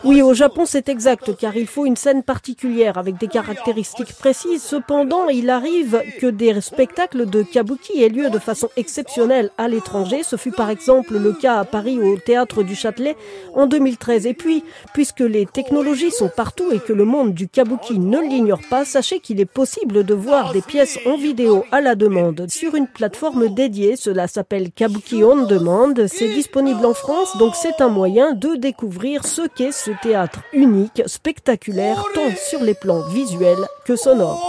Oui, 0.04 0.22
au 0.22 0.34
Japon, 0.34 0.64
c'est 0.66 0.88
exact, 0.88 1.36
car 1.36 1.56
il 1.56 1.66
faut 1.66 1.86
une 1.86 1.96
scène 1.96 2.22
particulière 2.22 2.98
avec 2.98 3.18
des 3.18 3.28
caractéristiques 3.28 4.14
précises. 4.14 4.62
Cependant, 4.62 5.28
il 5.28 5.50
arrive 5.50 6.02
que 6.20 6.26
des 6.26 6.60
spectacles 6.60 7.26
de 7.26 7.42
kabuki 7.42 8.02
aient 8.02 8.08
lieu 8.08 8.30
de 8.30 8.38
façon 8.38 8.68
exceptionnelle 8.76 9.50
à 9.58 9.68
l'étranger. 9.68 10.22
Ce 10.22 10.36
fut 10.36 10.50
par 10.50 10.70
exemple 10.70 11.18
le 11.18 11.32
cas 11.32 11.58
à 11.58 11.64
Paris 11.64 11.98
au 11.98 12.16
Théâtre 12.16 12.62
du 12.62 12.74
Châtelet 12.74 13.16
en 13.54 13.66
2013. 13.66 14.26
Et 14.26 14.34
puis, 14.34 14.64
puisque 14.94 15.20
les 15.20 15.46
technologies 15.46 16.10
sont 16.10 16.30
partout 16.34 16.70
et 16.72 16.78
que 16.80 16.92
le 16.92 17.04
monde 17.04 17.34
du 17.34 17.48
kabuki 17.48 17.98
ne 17.98 18.20
l'ignore 18.20 18.60
pas, 18.70 18.84
sachez 18.84 19.20
qu'il 19.20 19.40
est 19.40 19.44
possible 19.44 20.04
de 20.04 20.14
voir 20.14 20.52
des 20.52 20.62
pièces 20.62 20.98
en 21.06 21.16
vidéo 21.16 21.64
à 21.72 21.80
la 21.80 21.94
demande 21.94 22.46
sur 22.48 22.74
une 22.74 22.86
plateforme 22.86 23.48
dédiée. 23.48 23.96
Cela 23.96 24.28
s'appelle 24.28 24.70
Kabuki 24.70 25.24
On 25.24 25.44
Demand. 25.44 25.94
C'est 26.06 26.28
disponible 26.28 26.84
en 26.84 26.94
France, 26.94 27.36
donc 27.38 27.54
c'est 27.54 27.80
un 27.80 27.88
moyen 27.88 28.32
de 28.32 28.56
découvrir 28.56 29.26
ce 29.26 29.42
qu'est 29.46 29.72
ce 29.84 29.92
théâtre 30.02 30.40
unique, 30.52 31.02
spectaculaire, 31.06 32.04
tant 32.14 32.30
sur 32.36 32.62
les 32.62 32.74
plans 32.74 33.06
visuels 33.08 33.64
que 33.84 33.94
sonores. 33.94 34.44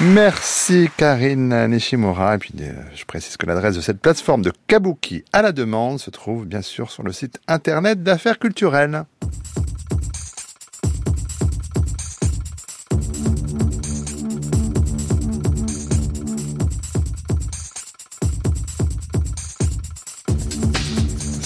Merci 0.00 0.88
Karine 0.96 1.66
Nishimura. 1.66 2.36
Et 2.36 2.38
puis 2.38 2.54
euh, 2.62 2.72
je 2.94 3.04
précise 3.04 3.36
que 3.36 3.44
l'adresse 3.44 3.76
de 3.76 3.82
cette 3.82 4.00
plateforme 4.00 4.40
de 4.40 4.50
Kabuki 4.66 5.24
à 5.34 5.42
la 5.42 5.52
demande 5.52 6.00
se 6.00 6.08
trouve 6.08 6.46
bien 6.46 6.62
sûr 6.62 6.90
sur 6.90 7.02
le 7.02 7.12
site 7.12 7.38
internet 7.46 8.02
d'affaires 8.02 8.38
culturelles. 8.38 9.04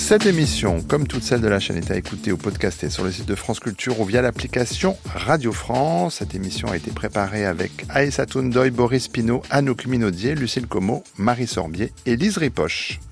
Cette 0.07 0.27
émission, 0.27 0.83
comme 0.83 1.07
toutes 1.07 1.23
celles 1.23 1.41
de 1.41 1.49
la 1.49 1.59
chaîne, 1.59 1.79
est 1.79 1.91
à 1.91 1.97
écouter 1.97 2.31
ou 2.31 2.37
podcaster 2.37 2.91
sur 2.91 3.05
le 3.05 3.11
site 3.11 3.25
de 3.25 3.35
France 3.35 3.59
Culture 3.59 3.99
ou 4.01 4.05
via 4.05 4.21
l'application 4.21 4.99
Radio 5.07 5.51
France. 5.51 6.17
Cette 6.17 6.35
émission 6.35 6.69
a 6.69 6.77
été 6.77 6.91
préparée 6.91 7.47
avec 7.47 7.87
Aïssa 7.89 8.27
Toundoy, 8.27 8.71
Boris 8.71 9.09
Pinault, 9.09 9.41
Anouk 9.49 9.87
Minaudier, 9.87 10.35
Lucille 10.35 10.67
Como, 10.67 11.05
Marie 11.17 11.47
Sorbier 11.47 11.91
et 12.05 12.17
Lise 12.17 12.37
Ripoche. 12.37 13.01